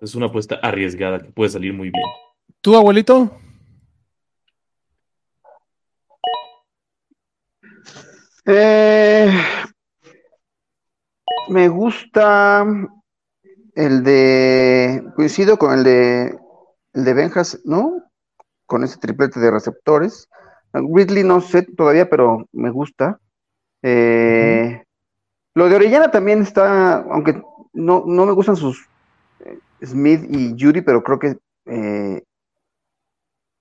es 0.00 0.14
una 0.14 0.26
apuesta 0.26 0.56
arriesgada 0.62 1.20
que 1.20 1.30
puede 1.32 1.50
salir 1.50 1.72
muy 1.72 1.90
bien. 1.90 2.04
¿Tú, 2.60 2.76
abuelito? 2.76 3.30
Eh, 8.46 9.30
me 11.48 11.68
gusta 11.68 12.64
el 13.74 14.02
de. 14.02 15.04
Coincido 15.16 15.58
con 15.58 15.72
el 15.78 15.84
de. 15.84 16.38
El 16.92 17.04
de 17.04 17.14
Benjas, 17.14 17.60
¿no? 17.64 18.02
Con 18.66 18.82
ese 18.84 18.98
triplete 18.98 19.40
de 19.40 19.50
receptores. 19.50 20.28
Ridley 20.72 21.24
no 21.24 21.40
sé 21.40 21.62
todavía, 21.62 22.08
pero 22.08 22.48
me 22.52 22.70
gusta. 22.70 23.20
Eh, 23.82 24.82
Lo 25.54 25.68
de 25.68 25.76
Orellana 25.76 26.10
también 26.10 26.42
está, 26.42 26.98
aunque 26.98 27.42
no, 27.74 28.04
no 28.06 28.26
me 28.26 28.32
gustan 28.32 28.56
sus 28.56 28.88
eh, 29.40 29.60
Smith 29.84 30.24
y 30.30 30.56
Judy, 30.58 30.82
pero 30.82 31.02
creo 31.02 31.18
que 31.18 31.38
eh, 31.66 32.22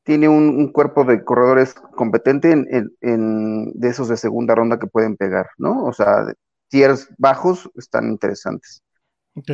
tiene 0.03 0.28
un, 0.30 0.49
un 0.49 0.72
cuerpo 0.72 1.03
de 1.03 1.24
corredores 1.24 1.74
competente 1.95 2.51
en, 2.51 2.67
en- 2.72 2.91
en- 3.01 3.72
de 3.74 3.89
esos 3.89 4.07
de 4.09 4.17
segunda 4.17 4.55
ronda 4.55 4.80
que 4.80 4.88
pueden 4.88 5.15
pegar, 5.17 5.47
¿no? 5.57 5.86
O 5.86 5.93
sea, 5.93 6.26
tiers 6.70 7.09
bajos 7.17 7.70
están 7.76 8.09
interesantes. 8.09 8.82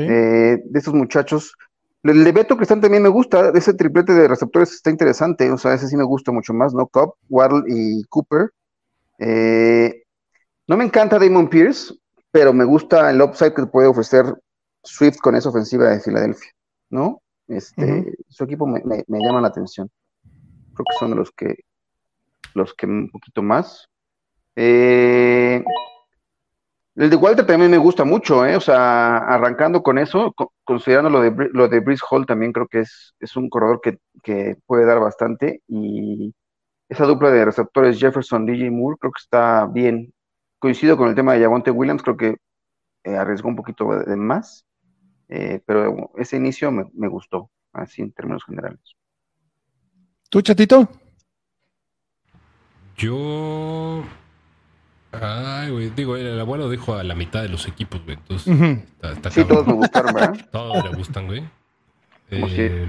Eh, 0.06 0.60
de 0.66 0.80
esos 0.80 0.94
muchachos, 0.94 1.56
el 2.04 2.24
de 2.24 2.32
Beto 2.34 2.58
Cristán 2.58 2.82
también 2.82 3.04
me 3.04 3.10
gusta, 3.10 3.52
ese 3.56 3.74
triplete 3.76 4.14
de 4.14 4.28
receptores 4.30 4.74
está 4.74 4.92
interesante, 4.92 5.52
o 5.52 5.58
sea, 5.60 5.74
ese 5.76 5.88
sí 5.90 5.98
me 5.98 6.04
gusta 6.06 6.32
mucho 6.34 6.54
más, 6.54 6.74
¿no? 6.74 6.88
Cobb, 6.88 7.16
Waddle 7.30 7.64
y 7.68 8.04
Cooper. 8.06 8.52
Eh, 9.20 10.04
no 10.68 10.78
me 10.78 10.84
encanta 10.86 11.20
Damon 11.20 11.50
Pierce, 11.50 11.94
pero 12.32 12.54
me 12.54 12.66
gusta 12.66 13.10
el 13.12 13.22
upside 13.22 13.54
que 13.54 13.66
puede 13.66 13.88
ofrecer 13.88 14.26
Swift 14.84 15.18
con 15.22 15.36
esa 15.36 15.50
ofensiva 15.50 15.90
de 15.90 16.00
Filadelfia, 16.00 16.52
¿no? 16.90 17.22
Este. 17.48 18.14
Su 18.30 18.44
equipo 18.44 18.66
me, 18.68 18.82
me- 18.86 19.04
me 19.08 19.20
llama 19.20 19.42
la 19.42 19.48
atención. 19.50 19.90
Creo 20.74 20.86
que 20.90 20.98
son 21.00 21.12
de 21.12 21.18
los 21.18 21.32
que, 21.32 21.56
los 22.54 22.74
que 22.74 22.86
un 22.86 23.10
poquito 23.12 23.42
más. 23.42 23.88
Eh, 24.56 25.64
el 26.96 27.10
de 27.10 27.16
Walter 27.18 27.46
también 27.46 27.70
me 27.72 27.78
gusta 27.78 28.06
mucho, 28.06 28.46
¿eh? 28.46 28.56
O 28.56 28.62
sea, 28.62 29.18
arrancando 29.18 29.84
con 29.84 29.98
eso, 29.98 30.32
co- 30.34 30.54
considerando 30.64 31.10
lo 31.10 31.22
de, 31.22 31.50
lo 31.52 31.68
de 31.68 31.80
Brice 31.82 32.04
Hall, 32.10 32.26
también 32.26 32.54
creo 32.54 32.68
que 32.68 32.80
es, 32.82 33.14
es 33.20 33.36
un 33.36 33.50
corredor 33.50 33.82
que, 33.82 34.00
que 34.24 34.56
puede 34.66 34.86
dar 34.86 35.00
bastante. 35.00 35.62
Y 35.68 36.34
esa 36.90 37.06
dupla 37.06 37.32
de 37.32 37.44
receptores 37.46 38.00
Jefferson, 38.00 38.46
DJ 38.46 38.72
Moore, 38.72 38.98
creo 39.00 39.12
que 39.12 39.22
está 39.22 39.66
bien. 39.68 40.14
Coincido 40.66 40.98
con 40.98 41.10
el 41.10 41.14
tema 41.14 41.34
de 41.34 41.44
Javonte 41.44 41.70
Williams, 41.70 42.02
creo 42.02 42.18
que 42.18 42.38
eh, 43.04 43.16
arriesgó 43.16 43.50
un 43.50 43.56
poquito 43.56 43.88
de, 44.00 44.16
más, 44.16 44.66
eh, 45.30 45.62
pero 45.64 46.10
ese 46.18 46.38
inicio 46.38 46.72
me, 46.72 46.86
me 46.96 47.08
gustó, 47.08 47.52
así 47.72 48.02
en 48.02 48.12
términos 48.12 48.44
generales. 48.44 48.80
¿Tú, 50.28 50.42
chatito? 50.42 50.90
Yo. 52.98 54.04
Ay, 55.12 55.70
güey. 55.70 55.92
Digo, 55.92 56.18
el 56.18 56.40
abuelo 56.40 56.68
dijo 56.68 56.96
a 56.96 57.04
la 57.04 57.14
mitad 57.14 57.44
de 57.44 57.50
los 57.50 57.68
equipos, 57.68 58.04
güey. 58.04 58.18
Entonces, 58.18 58.48
Ujú. 58.52 58.66
está, 58.66 59.12
está 59.12 59.30
Sí, 59.30 59.42
cabrón. 59.42 59.58
todos 59.58 59.68
me 59.68 59.74
gustaron, 59.76 60.14
¿verdad? 60.16 60.34
Todos 60.52 60.84
le 60.84 60.96
gustan, 60.96 61.28
güey. 61.28 61.42
Como 62.32 62.48
Eh, 62.48 62.88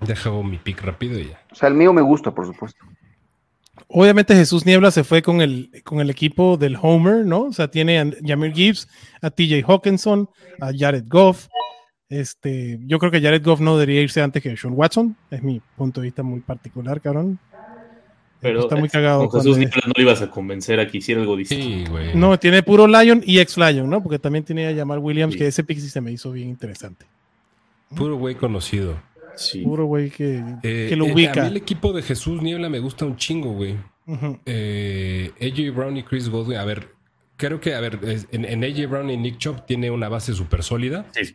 Deja 0.00 0.30
mi 0.42 0.58
pick 0.58 0.82
rápido 0.82 1.18
y 1.18 1.28
ya. 1.28 1.40
O 1.50 1.54
sea, 1.54 1.68
el 1.68 1.74
mío 1.74 1.92
me 1.92 2.02
gusta, 2.02 2.30
por 2.32 2.46
supuesto. 2.46 2.84
Obviamente 3.88 4.34
Jesús 4.34 4.66
Niebla 4.66 4.90
se 4.90 5.04
fue 5.04 5.22
con 5.22 5.40
el, 5.40 5.70
con 5.84 6.00
el 6.00 6.10
equipo 6.10 6.56
del 6.56 6.76
Homer, 6.80 7.24
¿no? 7.24 7.42
O 7.42 7.52
sea, 7.52 7.68
tiene 7.70 8.00
a 8.00 8.06
Jamir 8.24 8.52
Gibbs, 8.52 8.88
a 9.22 9.30
TJ 9.30 9.62
Hawkinson, 9.66 10.28
a 10.60 10.70
Jared 10.76 11.04
Goff. 11.06 11.46
Este, 12.08 12.78
yo 12.82 12.98
creo 12.98 13.10
que 13.10 13.20
Jared 13.20 13.44
Goff 13.44 13.60
no 13.60 13.76
debería 13.78 14.02
irse 14.02 14.20
antes 14.22 14.42
que 14.42 14.56
Sean 14.56 14.74
Watson. 14.76 15.16
Es 15.30 15.42
mi 15.42 15.60
punto 15.76 16.00
de 16.00 16.06
vista 16.06 16.22
muy 16.22 16.40
particular, 16.40 17.00
cabrón. 17.00 17.38
Pero 18.40 18.60
Está 18.60 18.76
muy 18.76 18.88
cagado. 18.88 19.28
con 19.28 19.40
Jesús 19.40 19.56
Niebla 19.56 19.82
no 19.86 19.92
le 19.96 20.02
ibas 20.02 20.20
a 20.22 20.30
convencer 20.30 20.78
a 20.78 20.86
que 20.86 20.98
hiciera 20.98 21.20
algo 21.20 21.36
distinto. 21.36 21.64
Sí, 21.64 21.84
güey. 21.90 22.14
No, 22.14 22.38
tiene 22.38 22.62
puro 22.62 22.86
Lion 22.86 23.22
y 23.24 23.38
ex 23.38 23.56
Lion, 23.56 23.88
¿no? 23.88 24.02
Porque 24.02 24.18
también 24.18 24.44
tiene 24.44 24.68
a 24.68 24.74
Jamal 24.76 24.98
Williams, 24.98 25.32
Sí. 25.34 25.38
que 25.38 25.46
ese 25.46 25.64
pick 25.64 25.78
sí 25.78 25.88
se 25.88 26.00
me 26.00 26.12
hizo 26.12 26.30
bien 26.32 26.48
interesante. 26.48 27.06
Puro 27.94 28.16
güey 28.16 28.34
conocido. 28.34 29.00
Sí. 29.36 29.62
Puro 29.62 29.84
güey 29.86 30.10
que, 30.10 30.42
Eh, 30.62 30.86
que 30.88 30.96
lo 30.96 31.06
eh, 31.06 31.10
a 31.10 31.14
ubica. 31.14 31.42
mí 31.42 31.48
el 31.48 31.56
equipo 31.56 31.92
de 31.92 32.02
Jesús 32.02 32.42
Niebla 32.42 32.68
me 32.68 32.78
gusta 32.80 33.04
un 33.04 33.16
chingo, 33.16 33.52
güey. 33.52 33.76
Eh, 34.46 35.30
AJ 35.40 35.74
Brown 35.74 35.96
y 35.96 36.02
Chris 36.02 36.28
Godwin. 36.28 36.58
A 36.58 36.64
ver, 36.64 36.94
creo 37.36 37.60
que, 37.60 37.74
a 37.74 37.80
ver, 37.80 37.98
en, 38.32 38.44
en 38.44 38.64
AJ 38.64 38.88
Brown 38.88 39.10
y 39.10 39.16
Nick 39.16 39.38
Chop 39.38 39.66
tiene 39.66 39.90
una 39.90 40.08
base 40.08 40.32
súper 40.32 40.62
sólida. 40.62 41.06
Sí. 41.12 41.34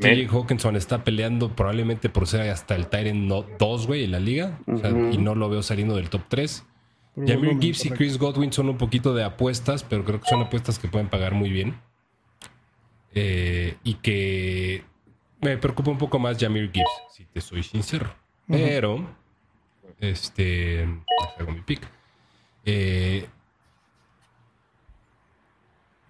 TJ 0.00 0.28
Hawkinson 0.32 0.76
está 0.76 1.04
peleando 1.04 1.54
probablemente 1.54 2.08
por 2.08 2.26
ser 2.26 2.48
hasta 2.50 2.74
el 2.76 2.86
Tyrant 2.86 3.28
2, 3.58 3.86
güey, 3.86 4.04
en 4.04 4.12
la 4.12 4.20
liga. 4.20 4.58
O 4.66 4.78
sea, 4.78 4.90
Ujú. 4.92 5.10
y 5.12 5.18
no 5.18 5.34
lo 5.34 5.48
veo 5.50 5.62
saliendo 5.62 5.96
del 5.96 6.08
top 6.08 6.22
3. 6.28 6.64
Por 7.14 7.28
Jamir 7.28 7.58
Gibbs 7.60 7.84
y. 7.86 7.90
Chris 7.90 8.18
Godwin 8.18 8.52
son 8.52 8.68
un 8.68 8.78
poquito 8.78 9.14
de 9.14 9.22
apuestas, 9.24 9.82
pero 9.84 10.04
creo 10.04 10.20
que 10.20 10.28
son 10.28 10.40
apuestas 10.40 10.78
que 10.78 10.88
pueden 10.88 11.08
pagar 11.08 11.34
muy 11.34 11.50
bien. 11.50 11.74
Eh, 13.14 13.76
y 13.84 13.94
que 13.94 14.82
me 15.44 15.58
preocupa 15.58 15.90
un 15.90 15.98
poco 15.98 16.18
más 16.18 16.38
Jamir 16.38 16.70
Gibbs, 16.72 16.90
si 17.12 17.24
te 17.26 17.40
soy 17.40 17.62
sincero. 17.62 18.12
Pero, 18.48 19.06
este, 20.00 20.88
hago 21.38 21.52
mi 21.52 21.60
pick. 21.60 21.86
Eh, 22.64 23.26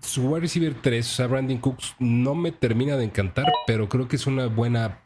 su 0.00 0.28
wide 0.28 0.40
receiver 0.40 0.74
3, 0.74 1.06
o 1.06 1.14
sea, 1.14 1.26
Brandon 1.26 1.58
Cooks, 1.58 1.96
no 1.98 2.34
me 2.34 2.52
termina 2.52 2.96
de 2.96 3.04
encantar, 3.04 3.46
pero 3.66 3.88
creo 3.88 4.06
que 4.08 4.16
es 4.16 4.26
una 4.26 4.46
buena. 4.46 5.00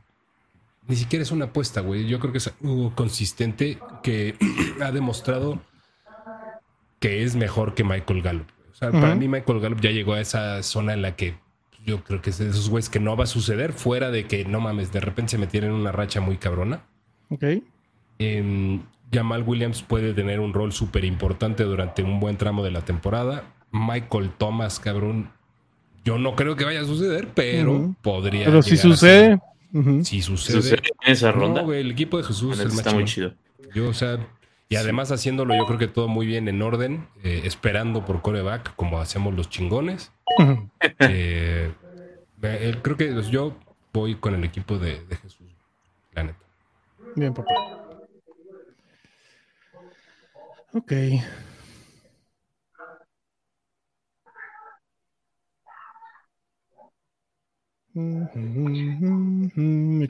Ni 0.86 0.96
siquiera 0.96 1.22
es 1.22 1.30
una 1.30 1.46
apuesta, 1.46 1.80
güey. 1.80 2.06
Yo 2.06 2.18
creo 2.18 2.32
que 2.32 2.38
es 2.38 2.52
algo 2.62 2.94
consistente 2.94 3.78
que 4.02 4.36
ha 4.82 4.90
demostrado 4.92 5.60
que 7.00 7.22
es 7.22 7.36
mejor 7.36 7.74
que 7.74 7.84
Michael 7.84 8.22
Gallup. 8.22 8.48
O 8.70 8.74
sea, 8.74 8.90
para 8.90 9.14
mí, 9.14 9.26
Michael 9.26 9.60
Gallup 9.60 9.80
ya 9.80 9.90
llegó 9.90 10.14
a 10.14 10.20
esa 10.20 10.62
zona 10.62 10.92
en 10.92 11.02
la 11.02 11.16
que 11.16 11.36
yo 11.84 12.04
creo 12.04 12.20
que 12.20 12.30
es 12.30 12.38
de 12.38 12.48
esos 12.48 12.68
güeyes 12.68 12.88
que 12.88 13.00
no 13.00 13.16
va 13.16 13.24
a 13.24 13.26
suceder, 13.26 13.72
fuera 13.72 14.10
de 14.10 14.26
que 14.26 14.44
no 14.44 14.60
mames, 14.60 14.92
de 14.92 15.00
repente 15.00 15.32
se 15.32 15.38
metieron 15.38 15.70
en 15.70 15.76
una 15.76 15.92
racha 15.92 16.20
muy 16.20 16.36
cabrona. 16.36 16.82
Ok. 17.30 17.44
Em, 18.18 18.82
Jamal 19.12 19.42
Williams 19.42 19.82
puede 19.82 20.12
tener 20.12 20.40
un 20.40 20.52
rol 20.52 20.72
súper 20.72 21.04
importante 21.04 21.64
durante 21.64 22.02
un 22.02 22.20
buen 22.20 22.36
tramo 22.36 22.62
de 22.62 22.70
la 22.70 22.82
temporada. 22.82 23.54
Michael 23.70 24.30
Thomas, 24.36 24.80
cabrón. 24.80 25.30
Yo 26.04 26.18
no 26.18 26.34
creo 26.36 26.56
que 26.56 26.64
vaya 26.64 26.80
a 26.80 26.84
suceder, 26.84 27.28
pero 27.34 27.94
podría. 28.02 28.46
Pero 28.46 28.62
si 28.62 28.76
sucede. 28.76 29.38
Si 30.02 30.22
sucede. 30.22 30.80
en 31.02 31.12
esa 31.12 31.32
ronda. 31.32 31.62
el 31.74 31.90
equipo 31.90 32.18
de 32.18 32.24
Jesús 32.24 32.58
está 32.58 32.92
muy 32.92 33.04
chido. 33.04 33.34
Yo, 33.74 33.88
o 33.88 33.94
sea, 33.94 34.18
y 34.70 34.76
además 34.76 35.10
haciéndolo, 35.10 35.54
yo 35.56 35.66
creo 35.66 35.78
que 35.78 35.88
todo 35.88 36.08
muy 36.08 36.26
bien 36.26 36.48
en 36.48 36.60
orden, 36.60 37.06
eh, 37.24 37.42
esperando 37.44 38.04
por 38.04 38.20
coreback, 38.20 38.74
como 38.76 39.00
hacemos 39.00 39.34
los 39.34 39.48
chingones. 39.48 40.12
Eh, 41.00 41.72
creo 42.82 42.96
que 42.96 43.22
yo 43.30 43.56
voy 43.92 44.14
con 44.14 44.34
el 44.34 44.44
equipo 44.44 44.78
de, 44.78 45.04
de 45.04 45.16
Jesús, 45.16 45.48
la 46.12 46.22
neta. 46.24 46.38
Bien, 47.16 47.34
papá. 47.34 47.52
Ok. 50.72 50.92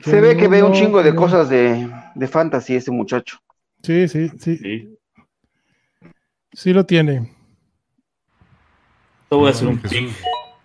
Se 0.03 0.21
ve 0.21 0.37
que 0.37 0.47
ve 0.47 0.61
un 0.61 0.73
chingo 0.73 1.01
de 1.01 1.15
cosas 1.15 1.49
de, 1.49 1.89
de 2.13 2.27
fantasy 2.27 2.75
ese 2.75 2.91
muchacho. 2.91 3.39
Sí, 3.81 4.07
sí, 4.07 4.29
sí. 4.37 4.97
Sí, 6.53 6.73
lo 6.73 6.85
tiene. 6.85 7.38
Esto 9.29 9.41
va 9.41 9.51
a 9.51 9.53
ser 9.53 9.67
un 9.67 9.77
pick 9.77 10.09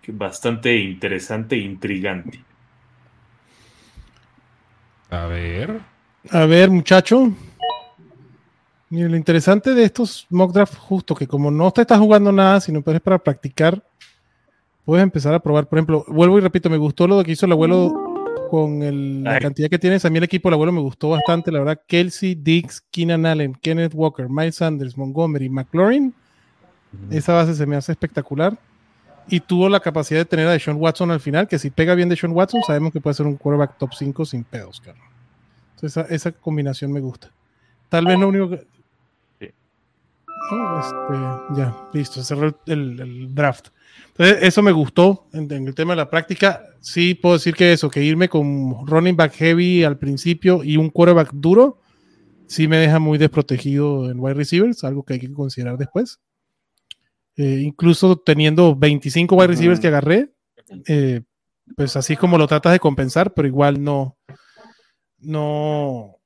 bastante 0.07 0.75
interesante 0.75 1.55
e 1.55 1.59
intrigante. 1.59 2.43
A 5.11 5.27
ver. 5.27 5.81
A 6.31 6.47
ver, 6.47 6.71
muchacho. 6.71 7.31
Y 8.89 9.03
lo 9.03 9.15
interesante 9.15 9.75
de 9.75 9.83
estos 9.83 10.25
mock 10.31 10.51
draft, 10.51 10.73
justo 10.77 11.13
que 11.13 11.27
como 11.27 11.51
no 11.51 11.69
te 11.69 11.81
estás 11.81 11.99
jugando 11.99 12.31
nada, 12.31 12.59
sino 12.59 12.81
es 12.83 13.01
para 13.01 13.19
practicar, 13.19 13.83
puedes 14.83 15.03
empezar 15.03 15.35
a 15.35 15.39
probar. 15.39 15.69
Por 15.69 15.77
ejemplo, 15.77 16.03
vuelvo 16.07 16.39
y 16.39 16.41
repito, 16.41 16.67
me 16.67 16.77
gustó 16.77 17.05
lo 17.05 17.23
que 17.23 17.33
hizo 17.33 17.45
el 17.45 17.51
abuelo 17.51 17.93
con 18.49 19.23
la 19.23 19.37
cantidad 19.37 19.69
que 19.69 19.77
tienes. 19.77 20.05
A 20.05 20.09
mí 20.09 20.17
el 20.17 20.23
equipo 20.23 20.49
del 20.49 20.55
abuelo 20.55 20.71
me 20.71 20.81
gustó 20.81 21.09
bastante, 21.09 21.51
la 21.51 21.59
verdad. 21.59 21.81
Kelsey, 21.85 22.33
Dix, 22.33 22.81
Keenan 22.89 23.27
Allen, 23.27 23.53
Kenneth 23.61 23.93
Walker, 23.93 24.27
Miles 24.27 24.55
Sanders, 24.55 24.97
Montgomery, 24.97 25.49
McLaurin. 25.49 26.15
Esa 27.09 27.33
base 27.33 27.53
se 27.55 27.65
me 27.65 27.75
hace 27.75 27.91
espectacular. 27.91 28.57
Y 29.27 29.39
tuvo 29.39 29.69
la 29.69 29.79
capacidad 29.79 30.19
de 30.19 30.25
tener 30.25 30.47
a 30.47 30.51
Deshaun 30.51 30.77
Watson 30.77 31.09
al 31.09 31.19
final, 31.19 31.47
que 31.47 31.57
si 31.57 31.71
pega 31.71 31.95
bien 31.95 32.09
Deshaun 32.09 32.33
Watson, 32.33 32.61
sabemos 32.65 32.93
que 32.93 33.01
puede 33.01 33.15
ser 33.15 33.25
un 33.25 33.37
quarterback 33.37 33.77
top 33.77 33.91
5 33.93 34.23
sin 34.25 34.43
pedos, 34.43 34.79
cara. 34.79 34.99
Entonces 35.73 36.05
esa, 36.11 36.31
combinación 36.31 36.91
me 36.91 36.99
gusta. 36.99 37.31
Tal 37.89 38.05
vez 38.05 38.19
lo 38.19 38.27
único 38.27 38.49
que... 38.49 38.67
Este, 40.79 41.57
ya, 41.57 41.75
listo, 41.91 42.23
cerró 42.23 42.55
el 42.67 43.33
draft. 43.33 43.69
Entonces, 44.17 44.37
eso 44.43 44.61
me 44.61 44.71
gustó 44.71 45.27
en, 45.33 45.51
el 45.51 45.75
tema 45.75 45.91
de 45.91 45.97
la 45.97 46.09
práctica. 46.09 46.63
Sí 46.79 47.15
puedo 47.15 47.35
decir 47.35 47.53
que 47.53 47.73
eso, 47.73 47.89
que 47.89 48.01
irme 48.01 48.29
con 48.29 48.87
running 48.87 49.15
back 49.15 49.33
heavy 49.33 49.83
al 49.83 49.97
principio 49.97 50.63
y 50.63 50.77
un 50.77 50.89
quarterback 50.89 51.31
duro, 51.33 51.81
sí 52.47 52.67
me 52.69 52.77
deja 52.77 52.99
muy 52.99 53.17
desprotegido 53.17 54.09
en 54.09 54.19
wide 54.19 54.35
receivers, 54.35 54.85
algo 54.85 55.03
que 55.03 55.15
hay 55.15 55.19
que 55.19 55.33
considerar 55.33 55.77
después. 55.77 56.21
Eh, 57.37 57.61
incluso 57.63 58.15
teniendo 58.17 58.75
25 58.75 59.35
wide 59.35 59.47
receivers 59.47 59.79
que 59.79 59.87
agarré, 59.87 60.31
eh, 60.87 61.21
pues 61.75 61.95
así 61.97 62.15
como 62.15 62.37
lo 62.37 62.47
tratas 62.47 62.71
de 62.71 62.79
compensar, 62.79 63.33
pero 63.33 63.47
igual 63.47 63.83
no, 63.83 64.17
no, 65.19 66.17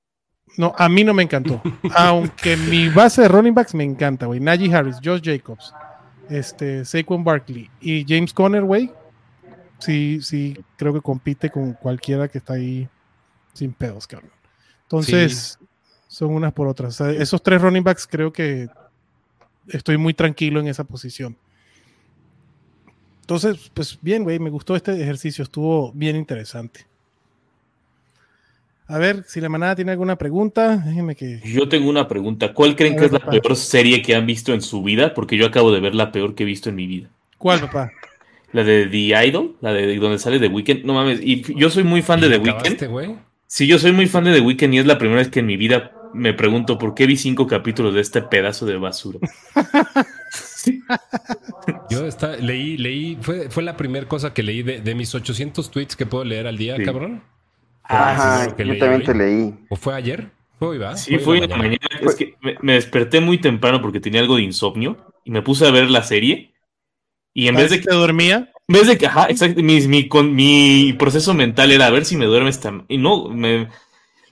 no, 0.57 0.73
a 0.77 0.87
mí 0.87 1.03
no 1.03 1.13
me 1.13 1.23
encantó. 1.23 1.61
Aunque 1.95 2.57
mi 2.57 2.89
base 2.89 3.23
de 3.23 3.27
running 3.27 3.55
backs 3.55 3.73
me 3.73 3.83
encanta, 3.83 4.27
güey. 4.27 4.39
Najee 4.39 4.73
Harris, 4.73 4.97
Josh 5.03 5.21
Jacobs, 5.23 5.73
este, 6.29 6.85
Saquon 6.85 7.23
Barkley 7.23 7.69
y 7.81 8.05
James 8.07 8.33
Conner, 8.33 8.63
sí, 9.79 10.19
sí, 10.21 10.57
creo 10.77 10.93
que 10.93 11.01
compite 11.01 11.49
con 11.49 11.73
cualquiera 11.73 12.27
que 12.27 12.37
está 12.37 12.53
ahí 12.53 12.87
sin 13.53 13.73
pedos, 13.73 14.05
cabrón. 14.05 14.31
Entonces, 14.83 15.57
son 16.07 16.33
unas 16.33 16.53
por 16.53 16.67
otras. 16.67 16.99
esos 17.01 17.41
tres 17.41 17.61
running 17.61 17.83
backs 17.83 18.05
creo 18.05 18.31
que 18.31 18.67
estoy 19.67 19.97
muy 19.97 20.13
tranquilo 20.13 20.59
en 20.59 20.67
esa 20.67 20.83
posición. 20.83 21.35
Entonces, 23.21 23.69
pues 23.73 23.99
bien, 24.01 24.23
güey, 24.23 24.39
me 24.39 24.49
gustó 24.49 24.75
este 24.75 24.99
ejercicio, 24.99 25.43
estuvo 25.43 25.91
bien 25.93 26.15
interesante. 26.15 26.87
A 28.87 28.97
ver, 28.97 29.23
si 29.27 29.39
la 29.39 29.49
manada 29.49 29.75
tiene 29.75 29.91
alguna 29.91 30.15
pregunta, 30.15 30.77
déjenme 30.77 31.15
que. 31.15 31.39
Yo 31.45 31.69
tengo 31.69 31.91
una 31.91 32.07
pregunta. 32.07 32.55
¿Cuál 32.55 32.75
creen 32.75 32.95
que 32.95 33.05
es 33.05 33.11
la 33.11 33.19
peor 33.19 33.55
serie 33.55 34.01
que 34.01 34.15
han 34.15 34.25
visto 34.25 34.51
en 34.51 34.63
su 34.63 34.81
vida? 34.81 35.13
Porque 35.13 35.37
yo 35.37 35.45
acabo 35.45 35.71
de 35.71 35.79
ver 35.79 35.93
la 35.93 36.11
peor 36.11 36.33
que 36.33 36.41
he 36.41 36.45
visto 36.47 36.69
en 36.69 36.75
mi 36.75 36.87
vida. 36.87 37.07
¿Cuál, 37.37 37.59
papá? 37.59 37.91
La 38.51 38.63
de 38.63 38.87
The 38.87 39.27
Idol, 39.27 39.55
la 39.61 39.73
de 39.73 39.95
donde 39.97 40.17
sale 40.17 40.39
The 40.39 40.47
Weeknd. 40.47 40.85
No 40.85 40.95
mames, 40.95 41.19
y 41.21 41.43
yo 41.53 41.69
soy 41.69 41.83
muy 41.83 42.01
fan 42.01 42.19
de 42.19 42.29
The 42.29 42.39
Weeknd. 42.39 43.19
Sí, 43.45 43.67
yo 43.67 43.77
soy 43.77 43.91
muy 43.91 44.07
fan 44.07 44.23
de 44.23 44.33
The 44.33 44.41
Weeknd 44.41 44.73
y 44.73 44.79
es 44.79 44.87
la 44.87 44.97
primera 44.97 45.19
vez 45.19 45.29
que 45.29 45.41
en 45.41 45.45
mi 45.45 45.55
vida 45.55 45.91
me 46.13 46.33
pregunto 46.33 46.77
por 46.77 46.93
qué 46.93 47.05
vi 47.05 47.17
cinco 47.17 47.47
capítulos 47.47 47.93
de 47.93 48.01
este 48.01 48.21
pedazo 48.21 48.65
de 48.65 48.77
basura. 48.77 49.19
Yo 51.89 52.07
leí, 52.39 52.77
leí, 52.77 53.17
fue, 53.21 53.49
fue 53.49 53.63
la 53.63 53.77
primera 53.77 54.07
cosa 54.07 54.33
que 54.33 54.43
leí 54.43 54.63
de, 54.63 54.81
de, 54.81 54.95
mis 54.95 55.13
800 55.13 55.71
tweets 55.71 55.95
que 55.95 56.05
puedo 56.05 56.23
leer 56.23 56.47
al 56.47 56.57
día, 56.57 56.77
cabrón. 56.83 57.23
Ajá, 57.83 58.55
yo 58.55 58.77
también 58.77 59.03
te 59.03 59.15
leí. 59.15 59.53
¿O 59.69 59.75
fue 59.75 59.95
ayer? 59.95 60.29
¿Fue 60.59 60.67
hoy, 60.69 60.77
va? 60.77 60.95
Sí, 60.95 61.17
fue, 61.17 61.39
hoy 61.39 61.47
mañana. 61.47 61.77
Es 62.01 62.15
que 62.15 62.35
me, 62.61 62.73
desperté 62.73 63.19
muy 63.19 63.39
temprano 63.39 63.81
porque 63.81 63.99
tenía 63.99 64.21
algo 64.21 64.35
de 64.35 64.43
insomnio 64.43 64.97
y 65.23 65.31
me 65.31 65.41
puse 65.41 65.65
a 65.65 65.71
ver 65.71 65.89
la 65.89 66.03
serie. 66.03 66.53
Y 67.33 67.47
en 67.47 67.55
vez 67.55 67.71
de 67.71 67.81
que 67.81 67.89
dormía. 67.89 68.51
En 68.67 68.73
vez 68.73 68.87
de 68.87 68.97
que, 68.97 69.07
ajá, 69.07 69.27
exacto, 69.29 69.63
mi, 69.63 70.07
con, 70.07 70.35
mi 70.35 70.93
proceso 70.99 71.33
mental 71.33 71.71
era 71.71 71.87
a 71.87 71.89
ver 71.89 72.05
si 72.05 72.15
me 72.15 72.25
duerme 72.25 72.49
esta. 72.49 72.83
Y 72.87 72.97
no, 72.97 73.29
me. 73.29 73.69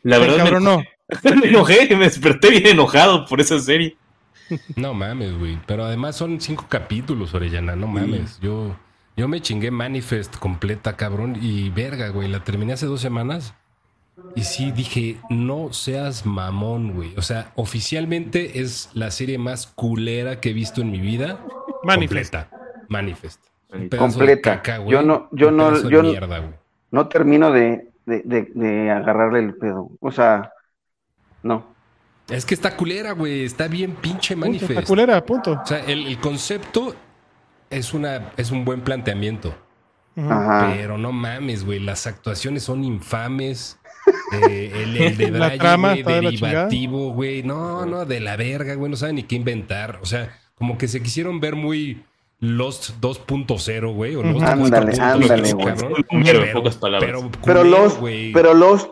La 0.03 0.19
verdad. 0.19 0.51
Me, 0.51 0.59
no. 0.59 0.83
me 1.41 1.47
enojé, 1.47 1.95
me 1.95 2.05
desperté 2.05 2.49
bien 2.49 2.67
enojado 2.67 3.25
por 3.25 3.39
esa 3.39 3.59
serie. 3.59 3.97
No 4.75 4.93
mames, 4.93 5.37
güey. 5.37 5.57
Pero 5.65 5.85
además 5.85 6.15
son 6.15 6.39
cinco 6.39 6.65
capítulos, 6.69 7.33
Orellana. 7.33 7.75
No 7.75 7.87
mames. 7.87 8.39
Yo. 8.39 8.75
Yo 9.15 9.27
me 9.27 9.41
chingué 9.41 9.71
Manifest 9.71 10.37
completa, 10.37 10.95
cabrón. 10.95 11.37
Y 11.41 11.69
verga, 11.71 12.09
güey. 12.09 12.27
La 12.27 12.43
terminé 12.43 12.73
hace 12.73 12.85
dos 12.85 13.01
semanas. 13.01 13.55
Y 14.35 14.43
sí 14.43 14.71
dije, 14.71 15.17
no 15.29 15.73
seas 15.73 16.25
mamón, 16.25 16.93
güey. 16.93 17.13
O 17.17 17.21
sea, 17.21 17.51
oficialmente 17.55 18.61
es 18.61 18.89
la 18.93 19.11
serie 19.11 19.37
más 19.37 19.67
culera 19.67 20.39
que 20.39 20.51
he 20.51 20.53
visto 20.53 20.81
en 20.81 20.91
mi 20.91 20.99
vida. 20.99 21.39
Manifest. 21.83 22.35
Manifest. 22.89 23.41
Completa. 23.97 24.61
yo 24.87 25.01
no, 25.01 25.27
yo 25.31 25.51
no, 25.51 25.89
yo 25.89 26.03
no 26.91 27.07
termino 27.09 27.51
de, 27.51 27.89
de, 28.05 28.91
agarrarle 28.91 29.39
el 29.39 29.55
pedo. 29.55 29.89
O 29.99 30.11
sea, 30.11 30.51
no. 31.47 31.77
Es 32.29 32.45
que 32.45 32.53
está 32.53 32.75
culera, 32.75 33.13
güey. 33.13 33.45
Está 33.45 33.67
bien 33.67 33.95
pinche 33.95 34.35
Manifest. 34.35 34.71
está 34.71 34.83
culera, 34.83 35.25
punto. 35.25 35.59
O 35.63 35.65
sea, 35.65 35.79
el, 35.85 36.07
el 36.07 36.19
concepto 36.19 36.93
es, 37.69 37.93
una, 37.93 38.31
es 38.37 38.51
un 38.51 38.65
buen 38.65 38.81
planteamiento. 38.81 39.55
Pero 40.15 40.97
no 40.97 41.11
mames, 41.11 41.63
güey. 41.63 41.79
Las 41.79 42.07
actuaciones 42.07 42.63
son 42.63 42.83
infames. 42.83 43.77
Eh, 44.41 44.71
el, 44.73 44.97
el 44.97 45.17
de 45.17 45.31
la 45.31 45.57
trama 45.57 45.93
derivativo, 45.95 47.11
güey. 47.11 47.43
No, 47.43 47.85
no, 47.85 48.05
de 48.05 48.21
la 48.21 48.37
verga, 48.37 48.73
güey. 48.75 48.89
No 48.89 48.95
saben 48.95 49.15
ni 49.15 49.23
qué 49.23 49.35
inventar. 49.35 49.99
O 50.01 50.05
sea, 50.05 50.37
como 50.55 50.77
que 50.77 50.87
se 50.87 51.01
quisieron 51.01 51.41
ver 51.41 51.55
muy 51.55 52.03
Lost 52.39 52.91
2.0, 53.01 53.93
güey. 53.93 54.15
O 54.15 54.23
Lost 54.23 54.45
ándale, 54.45 54.99
ándale, 54.99 55.53
güey. 55.53 55.75
Pero, 55.75 56.43
pero, 56.99 57.31
pero, 57.43 57.63
Lost, 57.63 57.99
pero 58.33 58.53
Lost 58.53 58.89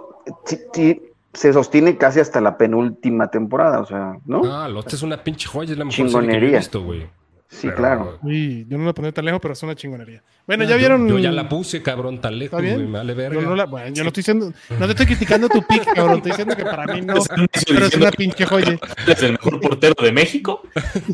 se 1.36 1.54
sostiene 1.54 1.98
casi 1.98 2.20
hasta 2.20 2.42
la 2.42 2.58
penúltima 2.58 3.30
temporada, 3.30 3.80
o 3.80 3.86
sea, 3.86 4.18
¿no? 4.26 4.42
Ah, 4.52 4.68
Lost 4.68 4.92
es 4.94 5.04
una 5.04 5.24
pinche 5.24 5.48
joya. 5.48 5.74
Es 5.74 5.78
la 5.78 5.86
mejor 5.86 6.10
serie 6.10 6.30
que 6.40 6.48
he 6.48 6.58
visto, 6.58 6.82
güey. 6.82 7.06
Sí, 7.48 7.68
Pero- 7.68 7.76
claro. 7.76 8.20
Uy, 8.24 8.66
yo 8.68 8.78
no 8.78 8.86
la 8.86 8.94
pondré 8.94 9.12
tan 9.12 9.24
lejos, 9.24 9.40
pero 9.40 9.54
es 9.54 9.62
una 9.62 9.76
chingonería. 9.76 10.24
Bueno, 10.48 10.64
Yo- 10.64 10.72
ya 10.72 10.76
vieron. 10.78 11.08
Yo, 11.08 11.20
ya 11.20 11.32
la 11.32 11.48
puse, 11.48 11.82
cabrón, 11.84 12.20
tan 12.20 12.38
lejos, 12.40 12.60
güey, 12.60 12.76
me 12.78 12.98
vale 12.98 13.14
verga. 13.14 13.40
Yo 13.40 13.48
no, 13.48 13.56
la- 13.56 13.66
bueno, 13.66 13.88
yo 13.94 14.04
no 14.04 14.08
estoy 14.08 14.22
diciendo, 14.22 14.52
no 14.80 14.86
te 14.88 14.92
estoy 14.92 15.06
criticando 15.06 15.48
tu 15.48 15.62
pick, 15.62 15.86
cabrón. 15.94 16.18
Estoy 16.18 16.32
diciendo 16.32 16.56
que 16.56 16.64
para 16.66 16.94
mí 16.94 17.02
no, 17.02 17.14
pero 17.68 17.86
es 17.86 17.96
una 17.96 18.12
pinche 18.12 18.46
joya. 18.46 18.78
eres 19.06 19.24
el 19.24 19.34
mejor 19.34 19.62
portero 19.62 19.96
de 20.04 20.12
México. 20.12 20.64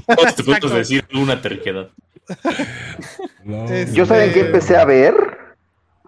Todos 0.07 0.35
te 0.35 0.41
Exacto. 0.43 0.69
decir 0.69 1.05
una 1.13 1.41
terquedad. 1.41 1.89
No, 3.43 3.65
Es- 3.65 3.93
Yo 3.93 4.05
saben 4.05 4.31
que 4.31 4.39
empecé 4.39 4.77
a 4.77 4.85
ver, 4.85 5.13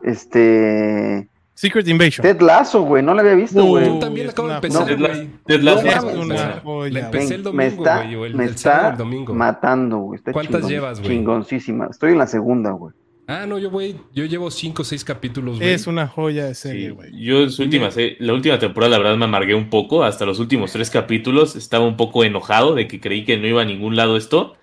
este, 0.03 1.27
Secret 1.55 1.87
Invasion. 1.87 2.23
Ted 2.23 2.41
Lazo, 2.41 2.81
güey, 2.81 3.03
no 3.03 3.13
la 3.13 3.21
había 3.21 3.35
visto, 3.35 3.63
Uh, 3.63 3.67
güey. 3.67 3.85
Yo 3.85 3.99
también 3.99 4.25
la 4.27 4.31
acabo 4.33 4.47
de 4.47 4.55
empezar, 4.55 4.85
Ted 4.87 4.97
Lasso- 4.99 5.13
güey. 5.15 5.29
Ted 5.45 5.61
Lasso 5.61 5.87
es 5.87 6.03
una 6.15 6.35
joya, 6.35 6.47
La 6.55 6.59
güey. 6.63 6.97
empecé 6.97 7.27
Me- 7.29 7.35
el 7.35 7.41
me 7.41 7.43
domingo, 7.43 7.83
está, 7.83 7.95
güey, 8.15 8.33
me 8.33 8.47
sábado 8.47 8.47
o 8.47 8.51
está 8.53 8.89
el 8.89 8.97
domingo. 8.97 9.33
matando, 9.35 9.97
güey. 9.97 10.17
Está 10.17 10.31
¿Cuántas 10.33 10.61
chingón- 10.63 10.69
llevas, 10.69 10.99
güey? 10.99 11.11
Chingoncísima. 11.11 11.87
Estoy 11.91 12.11
en 12.13 12.17
la 12.17 12.27
segunda, 12.27 12.71
güey. 12.71 12.93
Ah, 13.27 13.45
no, 13.47 13.57
yo 13.57 13.69
voy, 13.69 13.95
yo 14.13 14.25
llevo 14.25 14.51
cinco 14.51 14.81
o 14.81 14.85
seis 14.85 15.05
capítulos, 15.05 15.57
güey. 15.57 15.69
Es 15.69 15.87
una 15.87 16.07
joya 16.07 16.45
de 16.45 16.55
Sí, 16.55 16.67
serie, 16.67 16.89
güey. 16.91 17.09
yo 17.23 17.43
en 17.43 17.51
su 17.51 17.61
última, 17.63 17.89
se- 17.91 18.17
la 18.19 18.33
última 18.33 18.59
temporada, 18.59 18.89
la 18.91 18.97
verdad, 18.97 19.15
me 19.17 19.25
amargué 19.25 19.55
un 19.55 19.69
poco. 19.69 20.03
Hasta 20.03 20.25
los 20.25 20.39
últimos 20.39 20.73
tres 20.73 20.89
capítulos 20.89 21.55
estaba 21.55 21.85
un 21.85 21.95
poco 21.95 22.25
enojado 22.25 22.75
de 22.75 22.87
que 22.87 22.99
creí 22.99 23.23
que 23.23 23.37
no 23.37 23.47
iba 23.47 23.61
a 23.61 23.65
ningún 23.65 23.95
lado 23.95 24.17
esto. 24.17 24.55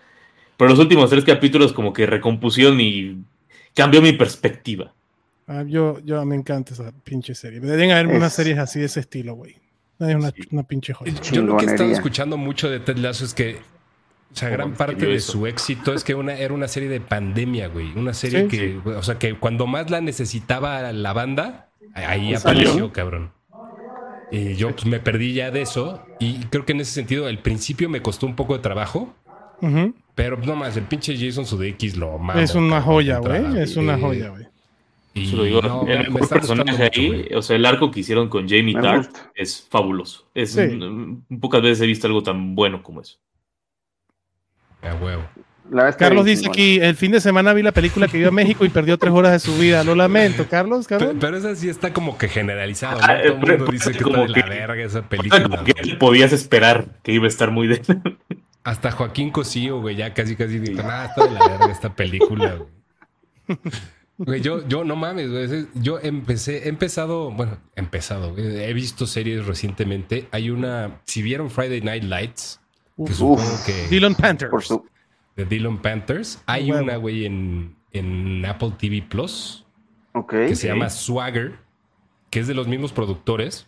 Pero 0.59 0.69
los 0.71 0.79
últimos 0.79 1.09
tres 1.09 1.25
capítulos 1.25 1.73
como 1.73 1.95
que 1.95 2.05
recompusieron 2.05 2.79
y 2.83 3.23
cambió 3.75 4.03
mi 4.03 4.13
perspectiva. 4.13 4.93
Ah, 5.53 5.65
yo, 5.67 5.99
yo 6.05 6.25
me 6.25 6.37
encanta 6.37 6.75
esa 6.75 6.93
pinche 7.03 7.35
serie. 7.35 7.59
Deberían 7.59 7.91
haber 7.91 8.07
unas 8.17 8.29
Es- 8.29 8.35
series 8.35 8.59
así 8.59 8.79
de 8.79 8.87
ese 8.87 9.01
estilo, 9.01 9.35
güey. 9.35 9.57
Es 9.99 10.15
una, 10.15 10.31
Sí. 10.31 10.43
una 10.53 10.63
pinche 10.63 10.93
joya. 10.95 11.13
Yo 11.33 11.43
lo 11.43 11.57
que 11.57 11.65
he 11.67 11.69
estado 11.71 11.91
escuchando 11.91 12.37
mucho 12.37 12.71
de 12.71 12.79
Ted 12.79 12.99
Lasso 12.99 13.25
es 13.25 13.35
que, 13.35 13.57
o 14.33 14.37
sea, 14.37 14.49
¿Cómo 14.49 14.59
gran 14.59 14.75
parte 14.75 15.07
de 15.07 15.17
eso? 15.17 15.33
su 15.33 15.47
éxito 15.49 15.93
es 15.93 16.05
que 16.05 16.15
una, 16.15 16.35
era 16.35 16.55
una 16.55 16.69
serie 16.69 16.89
de 16.89 17.01
pandemia, 17.01 17.67
güey. 17.67 17.93
Una 17.99 18.15
serie 18.15 18.43
Sí. 18.43 18.49
que, 18.49 18.79
o 18.91 19.03
sea, 19.03 19.19
que 19.19 19.35
cuando 19.35 19.67
más 19.67 19.91
la 19.91 20.01
necesitaba 20.01 20.93
la 20.93 21.13
banda, 21.13 21.69
ahí 21.95 22.37
Salió. 22.37 22.39
apareció, 22.71 22.93
cabrón. 22.93 23.33
Y 24.31 24.55
yo 24.55 24.71
pues, 24.71 24.87
me 24.87 25.01
perdí 25.01 25.35
ya 25.35 25.51
de 25.51 25.63
eso. 25.63 26.07
Y 26.21 26.39
creo 26.45 26.65
que 26.65 26.73
en 26.73 26.81
ese 26.83 26.93
sentido, 26.93 27.27
al 27.27 27.41
principio 27.41 27.89
me 27.89 28.01
costó 28.03 28.27
un 28.27 28.37
poco 28.37 28.55
de 28.57 28.61
trabajo. 28.63 29.13
Ujú. 29.61 29.95
Pero 30.15 30.37
no 30.39 30.55
más, 30.55 30.77
el 30.77 30.85
pinche 30.85 31.17
Jason 31.19 31.45
Sudeikis 31.45 31.97
lo 31.97 32.17
mamo, 32.19 32.39
Es 32.41 32.55
una 32.55 32.77
cabrón, 32.79 32.83
joya, 32.95 33.19
güey. 33.19 33.59
Es 33.61 33.77
una 33.77 33.99
joya, 33.99 34.29
güey. 34.29 34.47
Lo 35.33 35.45
digo, 35.45 35.63
no, 35.63 35.87
el 35.87 36.11
mejor 36.11 36.29
personaje 36.29 36.91
ahí, 36.95 37.29
o 37.35 37.43
sea, 37.43 37.57
el 37.57 37.67
arco 37.67 37.91
que 37.91 38.01
hicieron 38.01 38.29
con 38.29 38.49
Jamie 38.49 38.75
Tart 38.75 39.11
es 39.35 39.67
fabuloso. 39.71 40.29
Es 40.35 40.53
Sí. 40.53 40.79
pocas 41.41 41.63
veces 41.63 41.83
he 41.83 41.87
visto 41.87 42.07
algo 42.07 42.23
tan 42.23 42.55
bueno 42.55 42.83
como 42.83 43.01
eso. 43.01 43.19
A 44.83 44.95
huevo. 44.95 45.23
La 45.71 45.77
verdad 45.85 45.89
está 45.91 46.05
Carlos 46.07 46.25
dice 46.25 46.49
aquí, 46.49 46.81
el 46.81 46.97
fin 46.97 47.13
de 47.13 47.21
semana 47.21 47.53
vi 47.53 47.63
la 47.63 47.71
película 47.71 48.09
que 48.09 48.19
vio 48.19 48.29
a 48.29 48.33
México 48.33 48.65
y 48.65 48.71
perdió 48.71 48.99
tres 48.99 49.13
horas 49.13 49.31
de 49.33 49.39
su 49.39 49.57
vida. 49.57 49.85
Lo 49.85 49.95
lamento, 49.95 50.47
Carlos, 50.49 50.87
Pero, 50.89 51.37
esa 51.37 51.55
sí 51.55 51.69
está 51.69 51.93
como 51.93 52.19
que 52.19 52.29
generalizado, 52.29 52.99
¿no? 52.99 53.05
Ah, 53.09 53.19
Todo 53.23 53.35
el 53.35 53.41
pero- 53.41 53.57
mundo 53.59 53.73
dice 53.73 53.93
que 53.93 54.01
como 54.03 54.25
está 54.25 54.33
de 54.33 54.41
la 54.41 54.45
que- 54.47 54.51
verga 54.51 54.83
esa 54.85 55.09
película. 55.09 55.43
Como 55.45 55.63
que 55.65 55.75
podías 55.97 56.33
esperar 56.33 56.99
que 57.05 57.13
iba 57.13 57.27
a 57.27 57.29
estar 57.29 57.51
muy 57.53 57.69
de... 57.69 57.81
Hasta 58.65 58.91
Joaquín 58.91 59.31
Cosío, 59.31 59.81
güey, 59.81 59.95
ya 59.97 60.13
casi 60.13 60.35
casi 60.35 60.59
dijo, 60.59 60.83
nada, 60.83 61.07
está 61.07 61.25
de 61.27 61.31
la 61.33 61.49
verga 61.49 61.67
esta 61.73 61.95
película, 61.95 62.57
güey. 62.57 63.59
Güey, 64.23 64.43
yo, 64.43 64.69
yo 64.69 64.85
no 64.85 64.97
mames, 64.97 65.31
güey. 65.31 65.67
Yo 65.77 65.99
empecé, 65.99 66.65
he 66.65 66.69
empezado, 66.69 67.31
bueno, 67.31 67.57
he 67.75 67.81
empezado, 67.81 68.33
güey, 68.35 68.63
he 68.65 68.73
visto 68.75 69.07
series 69.07 69.47
recientemente. 69.47 70.29
Hay 70.31 70.51
una, 70.51 71.01
si 71.07 71.23
vieron 71.23 71.49
Friday 71.51 71.81
Night 71.81 72.05
Lights, 72.05 72.61
que 72.97 73.03
Uf. 73.05 73.13
supongo 73.15 73.59
que 73.65 73.89
Dylan 73.89 74.15
Panthers. 74.15 74.51
Por 74.51 74.63
su... 74.63 74.85
de 75.37 75.47
Dylan 75.47 75.81
Panthers, 75.81 76.43
hay 76.45 76.71
una, 76.71 76.97
güey, 76.97 77.25
en, 77.25 77.75
en 77.93 78.45
Apple 78.45 78.73
TV 78.79 79.03
Plus 79.09 79.65
Ok. 80.13 80.31
que 80.33 80.55
se 80.57 80.69
llama 80.69 80.91
Swagger, 80.91 81.59
que 82.29 82.41
es 82.41 82.47
de 82.47 82.53
los 82.55 82.69
mismos 82.69 82.93
productores. 82.93 83.67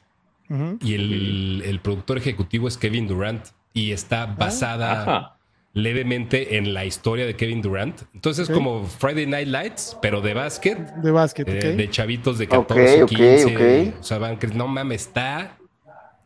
Y 0.83 0.93
el, 0.93 1.63
el 1.65 1.81
productor 1.81 2.19
ejecutivo 2.19 2.69
es 2.69 2.77
Kevin 2.77 3.09
Durant 3.09 3.47
y 3.73 3.93
está 3.93 4.27
basada 4.27 5.03
Ajá. 5.03 5.37
Levemente 5.75 6.57
en 6.59 6.75
la 6.75 6.85
historia 6.85 7.25
de 7.27 7.35
Kevin 7.37 7.63
Durant. 7.63 8.03
Entonces 8.15 8.45
Ok. 8.49 8.51
es 8.51 8.57
como 8.57 8.85
Friday 8.85 9.27
Night 9.27 9.49
Lights, 9.49 9.97
pero 10.03 10.21
de 10.21 10.35
básquet, 10.35 10.79
De 10.97 11.11
básquet, 11.11 11.49
eh, 11.49 11.75
de 11.77 11.91
chavitos 11.91 12.39
de 12.39 12.47
14, 12.49 13.03
Ok, 13.05 13.11
ok, 13.13 13.17
15. 13.17 13.91
ok. 13.93 13.95
O 14.01 14.03
sea, 14.03 14.19
van, 14.19 14.39
no 14.55 14.69
mames, 14.69 15.03
está 15.07 15.57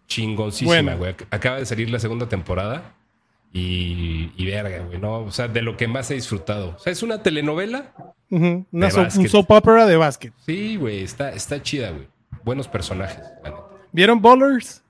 chingoncísima, 0.06 0.94
güey. 0.94 1.14
Acaba 1.30 1.58
de 1.58 1.66
salir 1.66 1.90
la 1.90 1.98
segunda 1.98 2.28
temporada 2.28 2.94
y, 3.52 4.30
y 4.36 4.46
verga, 4.46 4.84
güey, 4.84 4.98
¿no? 4.98 5.20
O 5.20 5.30
sea, 5.30 5.48
de 5.48 5.62
lo 5.62 5.76
que 5.76 5.88
más 5.88 6.10
he 6.10 6.14
disfrutado. 6.14 6.74
O 6.76 6.78
sea, 6.78 6.92
es 6.92 7.02
una 7.02 7.22
telenovela. 7.22 7.92
Ujú. 8.30 8.66
Una 8.72 8.86
de 8.86 8.92
soap- 8.92 9.16
un 9.18 9.28
soap 9.28 9.50
opera 9.50 9.86
de 9.86 9.96
básquet. 9.96 10.32
Sí, 10.44 10.76
güey, 10.76 11.02
está, 11.02 11.30
está 11.32 11.62
chida, 11.62 11.90
güey. 11.90 12.08
Buenos 12.44 12.68
personajes, 12.68 13.18
la 13.42 13.50
neta. 13.50 13.62
¿Vieron 13.92 14.20
Ballers? 14.20 14.82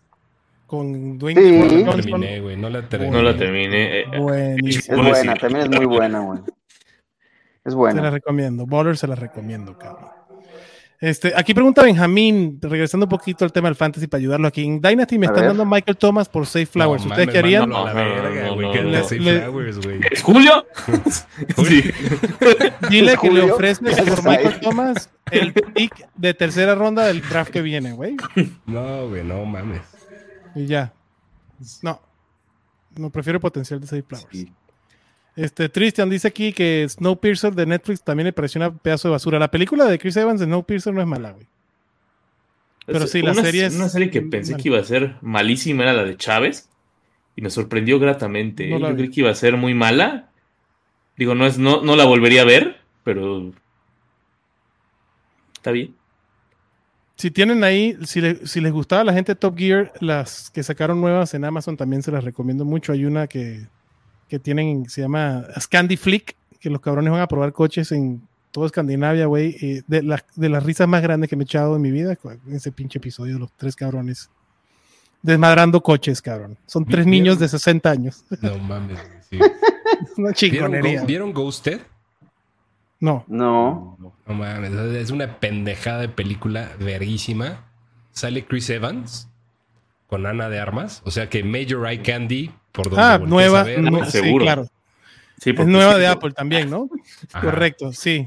Con 0.67 1.19
Dwayne 1.19 1.41
Sí. 1.41 1.83
No 1.85 1.93
la 1.93 2.03
terminé, 2.03 2.41
güey. 2.41 2.57
No 2.57 2.69
la 2.71 2.83
terminé. 2.89 3.11
No 3.13 3.23
la 3.23 3.37
terminé. 3.37 4.01
eh, 4.01 4.07
Buenísimo. 4.19 5.03
Es 5.03 5.09
buena, 5.11 5.35
también 5.37 5.73
es 5.73 5.79
muy 5.79 5.87
buena, 5.87 6.21
güey. 6.21 6.41
Es 6.41 6.53
Se 7.65 7.71
la 7.71 7.77
buena. 7.77 8.11
recomiendo. 8.11 8.67
Ballers 8.67 8.99
se 9.01 9.07
la 9.07 9.15
recomiendo, 9.15 9.77
cabrón. 9.79 10.11
Este, 10.99 11.33
aquí 11.37 11.53
pregunta 11.53 11.83
Benjamín, 11.83 12.59
regresando 12.63 13.05
un 13.05 13.11
poquito 13.11 13.45
al 13.45 13.53
tema 13.53 13.69
del 13.69 13.77
fantasy 13.77 14.07
para 14.07 14.19
ayudarlo 14.19 14.49
aquí. 14.49 14.65
En 14.65 14.81
Dynasty 14.81 15.19
me 15.19 15.27
A 15.27 15.29
están 15.29 15.43
ver. 15.43 15.49
dando 15.51 15.67
Michael 15.67 15.97
Thomas 15.99 16.27
por 16.27 16.47
Safe 16.47 16.65
Flowers. 16.65 17.05
No, 17.05 17.11
¿Ustedes 17.11 17.29
qué 17.29 17.39
harían? 17.39 17.69
No, 17.69 17.85
que 18.73 18.83
le 18.83 19.21
Le-. 19.21 20.09
¿Es 20.11 20.23
Julio? 20.23 20.67
sí. 21.69 21.83
Dile 22.89 23.17
que 23.21 23.29
le 23.31 23.41
Julio, 23.43 23.55
ofreces 23.55 23.95
ya 23.97 24.05
por 24.05 24.25
Michael. 24.25 24.61
Thomas 24.61 25.11
el 25.31 25.53
pick 25.53 25.93
de 26.15 26.33
tercera 26.33 26.75
ronda 26.75 27.07
del 27.07 27.21
draft 27.21 27.51
que 27.53 27.61
viene, 27.61 27.93
güey. 27.93 28.17
No, 28.65 29.09
güey, 29.09 29.23
no 29.23 29.45
mames. 29.45 29.83
Y 30.57 30.67
ya. 30.67 30.93
No. 31.83 32.01
No 32.97 33.11
prefiero 33.11 33.37
el 33.37 33.41
potencial 33.43 33.79
de 33.81 33.87
Safe 33.87 34.03
Flowers. 34.03 34.29
Sí. 34.33 34.53
Este, 35.37 35.69
Tristan 35.69 36.09
dice 36.11 36.27
aquí 36.29 36.53
que 36.53 36.85
Snowpiercer 36.89 37.55
de 37.55 37.67
Netflix 37.67 38.03
también 38.03 38.25
le 38.25 38.33
pareció 38.33 38.61
un 38.69 38.79
pedazo 38.79 39.09
de 39.09 39.13
basura. 39.13 39.39
La 39.39 39.51
película 39.51 39.85
de 39.85 39.99
Chris 39.99 40.17
Evans 40.17 40.41
de 40.41 40.47
Snowpiercer 40.47 40.93
no 40.95 41.01
es 41.03 41.07
mala, 41.07 41.33
güey. 41.33 41.47
Pero 42.87 43.05
Es 43.05 43.11
sí, 43.11 43.21
la 43.21 43.33
una, 43.33 43.43
serie 43.43 43.67
es- 43.67 43.75
Una 43.77 43.89
serie 43.91 44.11
que 44.11 44.23
pensé 44.23 44.53
mal. 44.53 44.63
que 44.63 44.69
iba 44.69 44.79
a 44.79 44.85
ser 44.85 45.17
malísima 45.21 45.83
era 45.83 45.93
la 45.93 46.05
de 46.05 46.17
Chávez. 46.17 46.69
Y 47.39 47.43
me 47.43 47.51
sorprendió 47.51 47.99
gratamente. 47.99 48.67
No 48.71 48.77
¿eh? 48.77 48.81
Yo 48.81 48.89
vi. 48.89 48.95
creí 48.97 49.11
que 49.11 49.21
iba 49.21 49.31
a 49.31 49.35
ser 49.35 49.57
muy 49.59 49.75
mala. 49.75 50.31
Digo, 51.19 51.35
no, 51.35 51.45
es, 51.47 51.59
no, 51.59 51.83
no 51.83 51.97
la 51.97 52.05
volvería 52.07 52.43
a 52.43 52.47
ver, 52.47 52.81
pero. 53.05 53.53
Está 55.55 55.71
bien. 55.73 55.95
Si 57.17 57.31
tienen 57.31 57.65
ahí, 57.65 57.97
si, 58.05 58.21
le- 58.21 58.47
si 58.47 58.61
les 58.61 58.73
gustaba 58.73 59.03
la 59.05 59.13
gente 59.13 59.35
Top 59.35 59.57
Gear, 59.57 59.93
las 60.01 60.51
que 60.51 60.63
sacaron 60.63 61.01
nuevas 61.01 61.33
en 61.35 61.45
Amazon 61.45 61.77
también 61.77 62.03
se 62.03 62.11
las 62.13 62.23
recomiendo 62.25 62.65
mucho. 62.65 62.93
Hay 62.93 63.05
una 63.07 63.27
que, 63.27 63.67
que 64.29 64.39
tienen, 64.39 64.89
se 64.89 65.01
llama 65.01 65.45
Scandi 65.59 65.97
Flick, 65.97 66.37
que 66.61 66.69
los 66.71 66.81
cabrones 66.81 67.11
van 67.13 67.23
a 67.23 67.27
probar 67.29 67.53
coches 67.55 67.91
en 67.93 68.21
toda 68.51 68.67
Escandinavia, 68.67 69.27
güey. 69.27 69.83
De, 69.87 70.03
las- 70.03 70.25
de 70.35 70.49
las 70.51 70.63
risas 70.63 70.87
más 70.89 71.03
grandes 71.03 71.31
que 71.31 71.37
me 71.37 71.45
he 71.45 71.47
echado 71.47 71.77
en 71.77 71.83
mi 71.83 71.91
vida, 71.91 72.17
ese 72.51 72.71
pinche 72.73 72.99
episodio 72.99 73.35
de 73.35 73.41
los 73.41 73.53
tres 73.57 73.75
cabrones. 73.77 74.29
Desmadrando 75.23 75.83
coches, 75.83 76.21
cabrón. 76.23 76.57
Son 76.67 76.85
tres 76.85 77.05
Bien. 77.07 77.11
niños 77.23 77.39
de 77.39 77.49
60 77.49 77.91
años. 77.91 78.25
No 78.43 78.59
mames, 78.59 78.99
sí. 79.31 79.39
Una 80.19 80.31
¿Vieron, 80.31 80.35
chingonería. 80.35 81.01
Go- 81.01 81.07
¿Vieron 81.07 81.33
Ghosted? 81.33 81.81
No. 83.01 83.25
No. 83.29 83.99
No 84.27 84.35
mames, 84.35 84.73
es 84.73 85.11
una 85.11 85.39
pendejada 85.39 86.01
de 86.01 86.09
película 86.09 86.71
verguísima. 86.81 87.65
Sale 88.13 88.45
Chris 88.47 88.71
Evans 88.71 89.29
con 90.07 90.25
Ana 90.27 90.49
de 90.49 90.59
Armas. 90.59 91.03
O 91.05 91.11
sea 91.11 91.29
que 91.29 91.45
Major 91.45 91.87
Eye 91.87 92.03
Candy, 92.03 92.51
por 92.73 92.87
donde 92.91 93.03
Ah, 93.03 93.19
nueva. 93.19 93.61
a 93.61 93.65
ver, 93.65 93.81
nu- 93.83 93.99
güey. 93.99 94.11
sí, 94.11 94.19
seguro. 94.23 94.45
claro. 94.45 94.67
Sí, 95.39 95.51
Es 95.51 95.67
nueva 95.67 95.95
sí, 95.95 96.01
de 96.01 96.07
Apple 96.07 96.33
también, 96.33 96.71
¿no? 96.71 96.89
Ajá. 97.33 97.45
Correcto, 97.45 97.93
sí. 97.93 98.25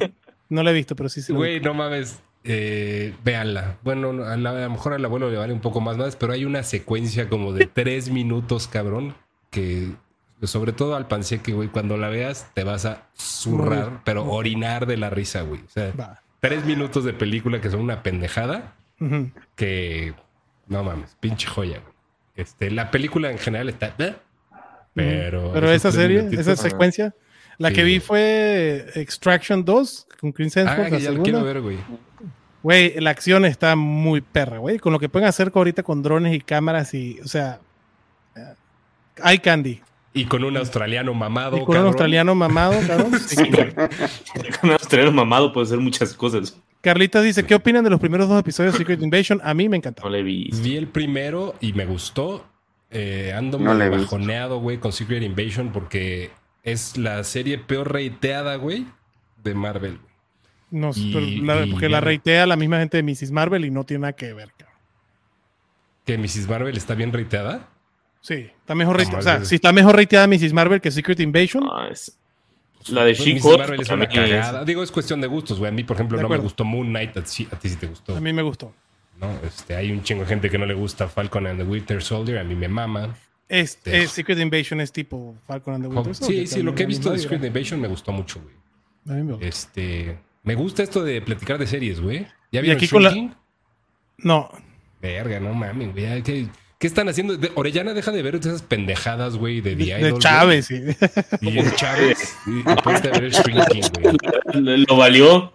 No 0.47 0.61
la 0.61 0.70
he 0.72 0.74
visto, 0.74 0.95
pero 0.95 1.09
sí 1.09 1.22
se 1.24 1.34
Güey, 1.34 1.59
no 1.59 1.74
mames. 1.74 2.22
Eh, 2.43 3.13
véanla. 3.24 3.78
Bueno, 3.84 4.13
no, 4.13 4.24
a, 4.24 4.38
la- 4.38 4.51
a 4.51 4.53
lo 4.61 4.70
mejor 4.70 4.93
al 4.93 5.03
abuelo 5.03 5.30
le 5.30 5.38
vale 5.38 5.51
un 5.53 5.59
poco 5.59 5.82
más 5.82 5.97
más, 5.97 6.15
pero 6.15 6.34
hay 6.34 6.45
una 6.45 6.63
secuencia 6.63 7.28
como 7.28 7.51
de 7.51 7.65
tres 7.74 8.09
minutos, 8.11 8.67
cabrón, 8.67 9.15
que 9.49 9.89
sobre 10.43 10.71
todo 10.73 10.95
al 10.95 11.07
panseque, 11.07 11.51
güey, 11.53 11.67
cuando 11.69 11.97
la 11.97 12.09
veas 12.09 12.47
te 12.53 12.63
vas 12.63 12.85
a 12.85 13.03
zurrar, 13.17 14.01
pero 14.05 14.25
orinar 14.25 14.85
de 14.85 14.97
la 14.97 15.09
risa, 15.09 15.41
güey. 15.41 15.61
O 15.61 15.69
sea, 15.69 15.91
Va. 15.99 16.21
tres 16.39 16.65
minutos 16.65 17.03
de 17.03 17.13
película 17.13 17.59
que 17.61 17.69
son 17.69 17.81
una 17.81 18.01
pendejada 18.03 18.75
que 19.55 20.13
no 20.67 20.83
mames, 20.83 21.15
pinche 21.19 21.47
joya. 21.47 21.79
güey. 21.79 21.93
Este, 22.35 22.71
la 22.71 22.89
película 22.91 23.31
en 23.31 23.37
general 23.37 23.69
está, 23.69 23.93
¿eh? 23.99 24.15
pero 24.93 25.51
Pero 25.53 25.71
esa 25.71 25.91
serie, 25.91 26.27
esa 26.31 26.55
secuencia, 26.55 27.13
la 27.57 27.69
Sí, 27.69 27.75
que 27.75 27.83
vi 27.83 27.99
fue 27.99 28.85
Extraction 28.95 29.63
2 29.65 30.07
con 30.19 30.31
Chris 30.31 30.55
Ah, 30.57 30.61
Hemsworth, 30.61 30.85
que 30.85 30.91
la 30.91 30.97
ya 30.99 31.03
segunda. 31.11 31.23
quiero 31.23 31.43
ver, 31.43 31.61
güey. 31.61 31.77
Güey, 32.63 32.99
la 32.99 33.09
acción 33.11 33.45
está 33.45 33.75
muy 33.77 34.19
perra, 34.21 34.57
güey. 34.57 34.79
Con 34.79 34.91
lo 34.93 34.99
que 34.99 35.07
pueden 35.09 35.27
hacer 35.27 35.51
ahorita 35.53 35.83
con 35.83 36.01
drones 36.03 36.33
y 36.35 36.41
cámaras 36.41 36.93
y, 36.93 37.19
o 37.21 37.27
sea, 37.27 37.59
eh, 38.35 38.53
hay 39.21 39.39
candy. 39.39 39.81
Y 40.14 40.26
con 40.26 40.43
un 40.43 40.57
australiano 40.57 41.14
mamado. 41.14 41.57
Y 41.57 41.66
con 41.66 41.78
un 41.78 41.86
australiano 41.86 42.34
mamado, 42.36 42.76
cabrón. 42.88 43.12
con 44.62 44.70
un 44.70 44.72
australiano 44.72 45.12
mamado 45.12 45.53
puede 45.53 45.68
ser 45.68 45.80
muchas 45.80 46.14
cosas. 46.14 46.60
Carlita 46.82 47.22
dice, 47.22 47.45
¿qué 47.45 47.55
opinan 47.55 47.84
de 47.84 47.89
los 47.89 47.99
primeros 47.99 48.30
dos 48.30 48.39
episodios 48.39 48.74
de 48.74 48.80
Secret 48.80 49.01
Invasion? 49.01 49.41
A 49.43 49.53
mí 49.53 49.68
me 49.68 49.78
encantó. 49.78 50.03
No 50.03 50.10
le 50.10 50.24
vi. 50.24 50.49
Vi 50.64 50.78
el 50.78 50.88
primero 50.88 51.55
y 51.60 51.74
me 51.74 51.86
gustó. 51.86 52.45
Eh, 52.91 53.34
ando 53.36 53.60
muy 53.60 53.89
bajoneado, 53.89 54.60
güey, 54.60 54.80
con 54.80 54.91
Secret 54.91 55.22
Invasion 55.22 55.72
porque 55.72 56.32
es 56.64 56.97
la 56.97 57.24
serie 57.24 57.60
peor 57.60 57.91
reiteada, 57.91 58.55
güey, 58.55 58.88
de 59.43 59.53
Marvel. 59.53 59.99
No, 60.72 60.91
porque 60.91 61.89
la 61.89 61.99
reitea 61.99 62.45
la 62.45 62.55
misma 62.55 62.80
gente 62.80 63.01
de 63.01 63.03
Mrs. 63.03 63.32
Marvel 63.32 63.66
y 63.66 63.72
no 63.72 63.84
tiene 63.84 64.01
nada 64.01 64.14
que 64.14 64.34
ver, 64.34 64.51
cabrón. 64.57 64.78
¿Que 66.05 66.18
Mrs. 66.18 66.47
Marvel 66.47 66.78
está 66.78 66.95
bien 66.95 67.12
reiteada? 67.12 67.68
Sí, 68.22 68.49
está 68.59 68.76
mejor 68.76 68.97
reiteada. 68.97 69.20
O 69.20 69.24
sea, 69.24 69.45
si 69.45 69.55
está 69.55 69.72
mejor 69.72 69.95
reiteada 69.95 70.28
Mrs. 70.28 70.53
Marvel 70.53 70.82
que 70.82 70.91
Secret 70.91 71.20
Invasion. 71.20 71.63
La 72.88 73.05
de 73.05 73.13
she 73.13 73.39
Marvel 73.39 73.82
es 73.82 73.89
una 73.89 74.07
cagada. 74.07 74.65
Digo, 74.65 74.84
es 74.84 74.91
cuestión 74.91 75.22
de 75.22 75.28
gustos, 75.28 75.59
güey. 75.59 75.70
A 75.70 75.74
mí, 75.74 75.84
por 75.84 75.95
ejemplo, 75.95 76.22
no 76.22 76.30
me 76.30 76.38
gustó 76.38 76.63
Moon 76.63 76.88
Knight. 76.88 77.17
A 77.17 77.24
ti, 77.24 77.47
sí 77.70 77.76
te 77.76 77.88
gustó. 77.88 78.15
A 78.15 78.22
mí 78.22 78.34
me 78.34 78.41
gustó. 78.41 78.74
No, 79.20 79.28
este, 79.45 79.76
hay 79.76 79.91
un 79.91 80.01
chingo 80.01 80.22
de 80.22 80.28
gente 80.28 80.49
que 80.49 80.57
no 80.57 80.65
le 80.65 80.74
gusta 80.74 81.09
Falcon 81.09 81.45
and 81.45 81.59
the 81.59 81.65
Winter 81.65 82.01
Soldier. 82.01 82.39
A 82.39 82.43
mí 82.43 82.55
me 82.55 82.67
mama. 82.70 83.15
Este, 83.49 84.07
Secret 84.07 84.39
Invasion 84.39 84.80
es 84.80 84.91
tipo 84.91 85.36
Falcon 85.45 85.76
and 85.76 85.84
the 85.84 85.89
Winter 85.89 86.15
Soldier. 86.15 86.47
Sí, 86.47 86.55
sí, 86.55 86.63
lo 86.63 86.74
que 86.74 86.84
he 86.84 86.86
visto 86.86 87.11
de 87.11 87.20
Secret 87.20 87.43
Invasion 87.43 87.82
me 87.82 87.89
gustó 87.89 88.13
mucho, 88.13 88.39
güey. 88.41 88.55
A 89.09 89.13
mí 89.13 89.24
me 89.24 89.34
gusta. 89.34 89.47
Este, 89.47 90.20
me 90.43 90.55
gusta 90.55 90.84
esto 90.84 91.03
de 91.03 91.22
platicar 91.22 91.57
de 91.57 91.67
series, 91.67 91.99
güey. 91.99 92.28
¿Ya 92.51 92.61
vieron 92.61 92.82
aquí 92.82 93.32
No. 94.20 94.49
Verga, 95.01 95.39
no 95.39 95.53
mames, 95.53 95.91
güey. 95.91 96.49
¿Qué, 96.80 96.88
¿Qué, 96.88 96.88
están 96.88 97.09
haciendo? 97.09 97.38
Orellana 97.55 97.93
deja 97.93 98.11
de 98.11 98.23
ver 98.23 98.36
esas 98.36 98.61
pendejadas, 98.61 99.36
güey, 99.36 99.61
de 99.61 99.75
The 99.75 99.97
De 99.97 100.17
Chávez, 100.19 100.65
sí. 100.65 100.82
Y 101.41 101.51
de 101.51 101.75
Chávez. 101.75 102.36
y 102.47 102.63
después 102.63 103.03
de 103.03 103.09
ver 103.11 103.30
Shrinking, 103.30 103.84
güey. 104.01 104.86
Lo 104.88 104.97
valió 104.97 105.53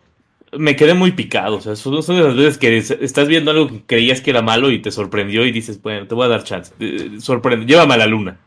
me 0.59 0.77
quedé 0.77 0.95
muy 0.95 1.13
picado. 1.13 1.57
O 1.57 1.61
sea, 1.61 1.77
son, 1.77 2.03
son 2.03 2.17
de 2.17 2.23
las 2.23 2.37
veces 2.37 2.59
que 2.59 2.77
estás 2.77 3.29
viendo 3.29 3.51
algo 3.51 3.69
que 3.69 3.83
creías 3.85 4.21
que 4.21 4.31
era 4.31 4.43
malo 4.43 4.71
y 4.71 4.81
te 4.81 4.91
sorprendió 4.91 5.45
y 5.45 5.53
dices, 5.53 5.81
bueno, 5.83 6.07
te 6.07 6.15
voy 6.15 6.27
a 6.27 6.29
dar 6.29 6.45
chance. 6.45 6.73
Sorprende, 7.21 7.67
llévame 7.67 7.95
a 7.95 7.99
la 7.99 8.07
luna. 8.07 8.39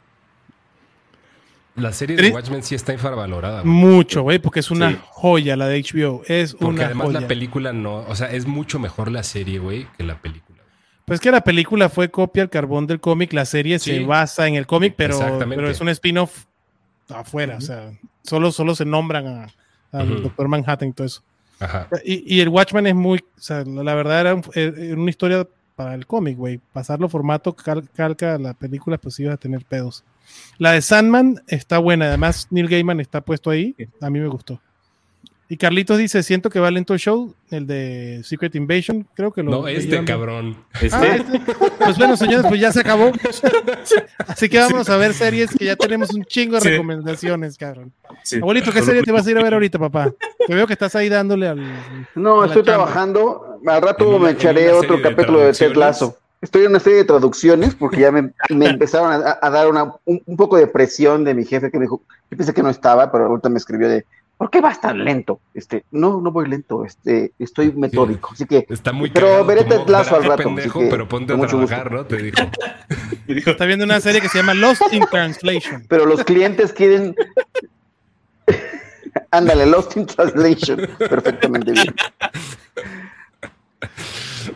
La 1.76 1.94
serie 1.94 2.16
de 2.16 2.32
Watchmen 2.32 2.64
sí 2.64 2.74
está 2.74 2.92
infravalorada. 2.94 3.64
Mucho, 3.64 4.24
güey, 4.24 4.40
porque 4.40 4.62
es 4.62 4.72
una 4.72 5.00
joya 5.10 5.56
la 5.56 5.68
de 5.68 5.84
HBO. 5.84 6.24
Es 6.26 6.56
porque 6.56 6.84
además 6.84 7.14
la 7.14 7.28
película 7.28 7.72
no, 7.72 7.98
o 8.08 8.16
sea, 8.16 8.32
es 8.32 8.48
mucho 8.48 8.80
mejor 8.80 9.12
la 9.12 9.22
serie, 9.22 9.60
güey, 9.60 9.86
que 9.96 10.04
la 10.04 10.20
película. 10.20 10.47
Pues 11.08 11.22
que 11.22 11.32
la 11.32 11.40
película 11.40 11.88
fue 11.88 12.12
copia 12.12 12.44
al 12.44 12.50
carbón 12.50 12.86
del 12.86 13.00
cómic, 13.00 13.32
la 13.32 13.46
serie 13.46 13.80
se 13.80 14.04
basa 14.04 14.46
en 14.46 14.56
el 14.56 14.68
cómic, 14.68 14.94
pero, 14.98 15.18
pero 15.40 15.70
es 15.70 15.80
un 15.80 15.88
spin-off 15.88 16.44
afuera, 17.08 17.56
o 17.56 17.62
sea, 17.62 17.94
solo, 18.24 18.52
solo 18.52 18.76
se 18.76 18.84
nombran 18.84 19.50
al 19.94 20.22
Doctor 20.22 20.50
Manhattan 20.50 20.90
y 20.90 20.92
todo 20.92 21.08
eso. 21.08 21.24
Y, 22.04 22.42
el 22.42 22.50
Watchman 22.50 22.88
es 22.88 22.96
muy, 22.96 23.20
o 23.20 23.42
sea, 23.42 23.64
la 23.64 23.96
verdad 23.96 24.20
era, 24.20 24.36
una 24.98 25.10
historia 25.10 25.48
para 25.78 25.96
el 25.96 26.06
cómic, 26.06 26.36
güey. 26.36 26.60
Pasarlo 26.74 27.08
formato 27.08 27.56
calca 27.56 28.38
la 28.38 28.54
película, 28.54 28.98
pues 28.98 29.18
ibas 29.22 29.36
a 29.36 29.38
tener 29.38 29.64
pedos. 29.64 30.04
La 30.58 30.74
de 30.74 30.82
Sandman 30.82 31.42
está 31.48 31.78
buena, 31.78 32.08
además 32.08 32.48
Neil 32.50 32.68
Gaiman 32.68 33.00
está 33.00 33.22
puesto 33.22 33.50
ahí, 33.50 33.78
a 34.02 34.10
mí 34.10 34.20
me 34.20 34.28
gustó. 34.28 34.60
Y 35.50 35.56
Carlitos 35.56 35.98
dice, 35.98 36.24
siento 36.24 36.50
que 36.50 36.60
va 36.60 36.70
lento 36.70 36.94
el 36.94 37.00
show, 37.00 37.34
el 37.52 37.66
de 37.68 38.22
Secret 38.26 38.54
Invasion, 38.56 39.08
creo 39.14 39.32
que 39.32 39.44
lo... 39.44 39.52
No, 39.52 39.68
este 39.68 40.04
cabrón. 40.04 40.58
¿Este? 40.82 40.90
Ah, 40.92 41.16
este. 41.16 41.40
Pues 41.80 41.98
bueno, 41.98 42.18
señores, 42.18 42.46
pues 42.50 42.60
ya 42.60 42.70
se 42.74 42.82
acabó. 42.82 43.14
Así 44.28 44.50
que 44.50 44.60
vamos 44.60 44.90
a 44.90 44.98
ver 44.98 45.14
series 45.14 45.56
que 45.56 45.64
ya 45.64 45.78
tenemos 45.78 46.14
un 46.14 46.26
chingo 46.26 46.60
de 46.60 46.72
recomendaciones, 46.72 47.58
cabrón. 47.58 47.94
Abuelito, 48.42 48.74
¿qué 48.74 48.82
serie 48.82 49.04
te 49.04 49.12
vas 49.14 49.26
a 49.26 49.32
ir 49.32 49.38
a 49.38 49.44
ver 49.44 49.54
ahorita, 49.54 49.80
papá? 49.80 50.14
Te 50.46 50.54
veo 50.54 50.68
que 50.68 50.74
estás 50.74 50.96
ahí 50.96 51.08
dándole 51.08 51.48
al... 51.48 51.62
No, 52.14 52.44
estoy 52.44 52.64
trabajando. 52.64 53.62
Al 53.66 53.82
rato 53.82 54.20
me 54.20 54.32
echaré 54.32 54.74
otro 54.74 55.02
capítulo 55.02 55.40
de 55.40 55.54
Ted 55.54 55.76
Lasso. 55.76 56.18
Estoy 56.42 56.64
en 56.66 56.72
una 56.72 56.80
serie 56.82 57.00
de 57.00 57.06
traducciones 57.06 57.74
porque 57.74 58.02
ya 58.02 58.12
me, 58.12 58.34
empezaron 58.50 59.24
a, 59.24 59.50
dar 59.50 59.70
una, 59.70 59.94
un, 60.04 60.22
un, 60.26 60.36
poco 60.36 60.58
de 60.58 60.68
presión 60.68 61.24
de 61.24 61.34
mi 61.34 61.46
jefe 61.46 61.72
que 61.72 61.78
me 61.78 61.86
dijo, 61.86 62.02
yo 62.30 62.38
pensé 62.38 62.54
que 62.54 62.62
no 62.62 62.70
estaba, 62.70 63.12
pero 63.12 63.26
ahorita 63.26 63.50
me 63.50 63.58
escribió 63.58 63.90
de, 63.90 64.06
¿por 64.38 64.50
qué 64.50 64.62
vas 64.62 64.80
tan 64.80 65.04
lento? 65.04 65.42
Este, 65.54 65.84
no, 65.92 66.22
no 66.22 66.32
voy 66.32 66.48
lento, 66.48 66.86
este, 66.86 67.34
estoy 67.40 67.72
metódico, 67.72 68.32
así 68.34 68.46
que. 68.46 68.66
Está 68.70 68.94
muy 68.94 69.10
Pero 69.10 69.44
veré 69.44 69.64
Ted 69.64 69.88
Lasso 69.88 70.16
al 70.16 70.24
rato. 70.24 70.44
Pendejo, 70.44 70.82
pero 70.90 71.08
ponte 71.08 71.34
a 71.34 71.38
trabajar, 71.38 71.92
¿no? 71.92 72.06
Te 72.06 72.18
dijo. 73.28 73.52
Está 73.52 73.66
viendo 73.66 73.86
una 73.86 74.00
serie 74.00 74.22
que 74.22 74.30
se 74.30 74.38
llama 74.38 74.54
Lost 74.54 74.82
in 74.92 75.06
Translation. 75.10 75.86
Pero 75.88 76.06
los 76.06 76.24
clientes 76.24 76.72
quieren. 76.72 77.16
Ándale, 79.32 79.66
Lost 79.66 79.98
in 79.98 80.06
Translation. 80.06 80.88
Perfectamente 80.98 81.72
bien. 81.72 81.96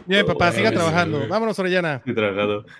Bien, 0.05 0.25
papá, 0.25 0.51
siga 0.51 0.71
trabajando. 0.71 1.27
Vámonos, 1.27 1.57
Orellana. 1.59 2.01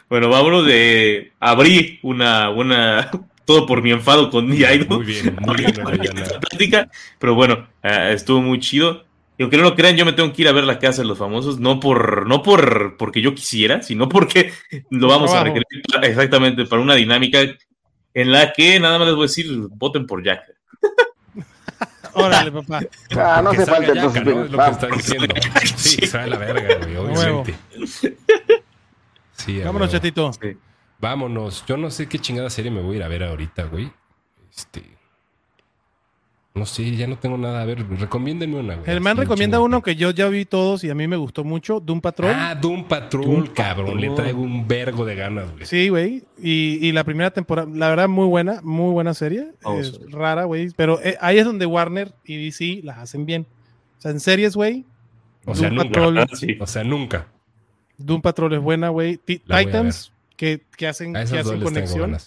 Bueno, 0.10 0.30
vámonos 0.30 0.66
de 0.66 1.32
abrir 1.40 2.00
una 2.04 2.50
buena 2.50 3.10
todo 3.46 3.66
por 3.66 3.82
mi 3.82 3.92
enfado 3.92 4.30
con 4.30 4.48
mi 4.48 4.58
idol. 4.58 4.88
Muy 4.88 5.06
bien, 5.06 5.38
muy 5.42 5.56
bien. 5.56 6.14
plática, 6.50 6.90
pero 7.20 7.36
bueno, 7.36 7.68
eh, 7.84 8.12
estuvo 8.14 8.42
muy 8.42 8.60
chido. 8.60 9.06
Y 9.38 9.44
aunque 9.44 9.58
no 9.58 9.64
lo 9.64 9.76
crean, 9.76 9.96
yo 9.96 10.06
me 10.06 10.14
tengo 10.14 10.32
que 10.34 10.44
ir 10.44 10.48
a 10.48 10.52
ver 10.52 10.66
la 10.66 10.78
casa 10.78 11.02
de 11.02 11.08
los 11.08 11.18
famosos, 11.18 11.60
no 11.60 11.80
por, 11.80 12.28
no 12.28 12.44
por 12.44 12.96
porque 12.98 13.22
yo 13.22 13.34
quisiera, 13.34 13.82
sino 13.82 14.08
porque 14.08 14.54
lo 14.92 15.08
vamos 15.08 15.32
a 15.32 15.44
requerir 15.44 15.66
exactamente 16.04 16.66
para 16.66 16.82
una 16.82 16.96
dinámica 16.96 17.40
en 18.14 18.32
la 18.32 18.54
que 18.54 18.80
nada 18.80 19.00
más 19.00 19.08
les 19.08 19.16
voy 19.16 19.24
a 19.24 19.28
decir, 19.28 19.48
voten 19.72 20.06
por 20.06 20.24
Jack. 20.24 20.44
Órale, 22.14 22.52
papá. 22.52 22.82
Ah, 23.16 23.42
no 23.42 23.52
hace 23.52 23.66
falta 23.66 23.92
entonces. 23.94 24.26
¿no? 24.26 24.44
Es 24.44 24.52
lo 24.52 24.58
que 24.58 24.72
están 24.72 24.92
diciendo. 24.92 25.36
Sí, 25.76 26.06
sale 26.06 26.30
la 26.30 26.38
verga, 26.38 26.76
güey, 26.76 26.96
obviamente. 26.98 27.56
Sí, 29.38 29.60
Vámonos, 29.60 29.90
chatito. 29.90 30.32
Sí. 30.34 30.58
Vámonos. 31.02 31.66
Yo 31.66 31.78
no 31.78 31.90
sé 31.90 32.08
qué 32.08 32.20
chingada 32.20 32.50
serie 32.50 32.70
me 32.70 32.82
voy 32.82 32.94
a 32.94 32.98
ir 32.98 33.04
a 33.04 33.08
ver 33.08 33.24
ahorita, 33.24 33.64
güey. 33.64 33.92
Este. 34.56 34.84
No 36.54 36.66
sé, 36.66 36.96
ya 36.96 37.08
no 37.08 37.18
tengo 37.18 37.38
nada 37.38 37.62
a 37.62 37.66
ver. 37.66 37.88
Recomiéndenme 37.98 38.60
una, 38.60 38.76
güey. 38.76 38.92
El 38.92 39.02
man 39.02 39.18
recomienda 39.18 39.60
uno 39.62 39.82
que 39.82 39.96
yo 39.96 40.12
ya 40.12 40.28
vi 40.28 40.46
todos 40.46 40.84
y 40.84 40.90
a 40.90 40.96
mí 40.96 41.08
me 41.08 41.16
gustó 41.16 41.44
mucho, 41.44 41.80
Doom 41.80 42.02
Patrol. 42.02 42.32
Ah, 42.36 42.54
Doom 42.54 42.84
Patrol, 42.84 43.52
cabrón. 43.54 44.00
Le 44.00 44.10
traigo 44.12 44.42
un 44.42 44.68
vergo 44.68 45.06
de 45.06 45.16
ganas, 45.16 45.52
güey. 45.54 45.66
Sí, 45.66 45.90
güey. 45.90 46.24
Y, 46.38 46.92
la 46.92 47.04
primera 47.04 47.32
temporada, 47.32 47.70
la 47.74 47.90
verdad, 47.90 48.08
muy 48.08 48.28
buena, 48.28 48.60
muy 48.62 48.92
buena 48.92 49.14
serie. 49.14 49.54
es 49.80 50.00
rara, 50.12 50.44
güey. 50.44 50.70
Pero 50.76 51.02
eh, 51.02 51.18
ahí 51.20 51.40
es 51.40 51.46
donde 51.46 51.66
Warner 51.66 52.14
y 52.26 52.46
DC 52.46 52.82
las 52.84 53.00
hacen 53.00 53.26
bien. 53.26 53.48
O 53.98 54.02
sea, 54.02 54.12
en 54.12 54.20
series, 54.20 54.56
güey. 54.56 54.86
O 55.46 55.56
sea, 55.56 55.72
nunca. 55.72 56.02
O 56.60 56.68
sea, 56.68 56.84
nunca. 56.84 57.28
Doom 57.98 58.22
Patrol 58.22 58.54
es 58.54 58.60
buena, 58.60 58.90
güey. 58.90 59.18
Titans 59.18 60.12
que, 60.42 60.88
hacen, 60.88 61.14
que 61.14 61.20
hacen 61.20 61.62
conexión 61.62 62.18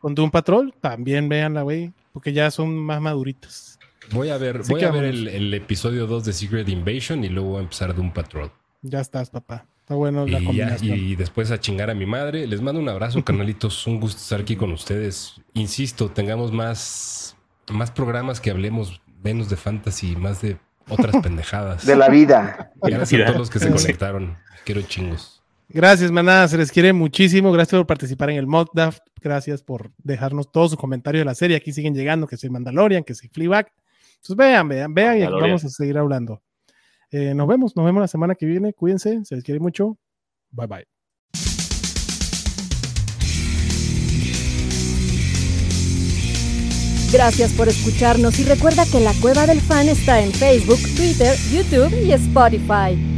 con 0.00 0.14
Doom 0.14 0.30
Patrol, 0.30 0.74
también 0.80 1.28
véanla, 1.28 1.62
güey, 1.62 1.92
porque 2.12 2.32
ya 2.32 2.50
son 2.50 2.76
más 2.76 3.00
maduritas. 3.00 3.78
Voy 4.10 4.30
a 4.30 4.38
ver, 4.38 4.62
voy 4.68 4.84
a 4.84 4.90
ver 4.90 5.04
el, 5.04 5.54
episodio 5.54 6.06
2 6.06 6.24
de 6.26 6.32
Secret 6.32 6.68
Invasion 6.68 7.24
y 7.24 7.28
luego 7.28 7.50
voy 7.50 7.58
a 7.58 7.62
empezar 7.62 7.94
Doom 7.94 8.12
Patrol. 8.12 8.50
Ya 8.82 9.00
estás, 9.00 9.30
papá. 9.30 9.66
Está 9.80 9.94
bueno 9.94 10.26
la 10.26 10.40
y 10.40 10.44
combinación. 10.44 10.98
y 10.98 11.16
después 11.16 11.50
a 11.50 11.58
chingar 11.58 11.90
a 11.90 11.94
mi 11.94 12.04
madre. 12.04 12.46
Les 12.46 12.60
mando 12.60 12.80
un 12.80 12.88
abrazo, 12.88 13.24
canalitos. 13.24 13.86
Un 13.86 14.00
gusto 14.00 14.20
estar 14.20 14.40
aquí 14.40 14.56
con 14.56 14.72
ustedes. 14.72 15.40
Insisto, 15.54 16.10
tengamos 16.10 16.52
más, 16.52 17.36
más 17.70 17.90
programas 17.90 18.40
que 18.40 18.50
hablemos 18.50 19.00
menos 19.22 19.48
de 19.48 19.56
fantasy, 19.56 20.16
más 20.16 20.40
de 20.42 20.58
otras 20.88 21.16
pendejadas. 21.22 21.86
De 21.86 21.96
la 21.96 22.08
vida. 22.08 22.72
Gracias 22.82 23.22
a 23.22 23.26
todos 23.26 23.38
los 23.38 23.50
que 23.50 23.58
se 23.58 23.70
conectaron. 23.70 24.36
Quiero 24.64 24.82
chingos. 24.82 25.37
Gracias, 25.68 26.10
manada. 26.10 26.48
Se 26.48 26.56
les 26.56 26.72
quiere 26.72 26.92
muchísimo. 26.92 27.52
Gracias 27.52 27.78
por 27.78 27.86
participar 27.86 28.30
en 28.30 28.36
el 28.36 28.46
Mockdraft. 28.46 29.00
Gracias 29.20 29.62
por 29.62 29.92
dejarnos 29.98 30.50
todos 30.50 30.70
sus 30.70 30.78
comentarios 30.78 31.20
de 31.20 31.26
la 31.26 31.34
serie. 31.34 31.56
Aquí 31.56 31.72
siguen 31.72 31.94
llegando, 31.94 32.26
que 32.26 32.36
soy 32.36 32.48
Mandalorian, 32.48 33.04
que 33.04 33.14
soy 33.14 33.28
Fleabag. 33.28 33.70
Entonces 34.14 34.36
vean, 34.36 34.68
vean, 34.68 34.94
vean 34.94 35.18
y 35.18 35.26
vamos 35.26 35.64
a 35.64 35.68
seguir 35.68 35.98
hablando. 35.98 36.42
Eh, 37.10 37.34
nos 37.34 37.46
vemos, 37.46 37.76
nos 37.76 37.84
vemos 37.84 38.00
la 38.00 38.08
semana 38.08 38.34
que 38.34 38.46
viene. 38.46 38.72
Cuídense, 38.72 39.24
se 39.24 39.34
les 39.34 39.44
quiere 39.44 39.60
mucho. 39.60 39.98
Bye 40.50 40.66
bye. 40.66 40.88
Gracias 47.10 47.52
por 47.54 47.68
escucharnos 47.68 48.38
y 48.38 48.44
recuerda 48.44 48.84
que 48.84 49.00
la 49.00 49.14
Cueva 49.14 49.46
del 49.46 49.60
Fan 49.60 49.88
está 49.88 50.20
en 50.20 50.30
Facebook, 50.30 50.78
Twitter, 50.94 51.34
YouTube 51.50 51.94
y 52.04 52.12
Spotify. 52.12 53.17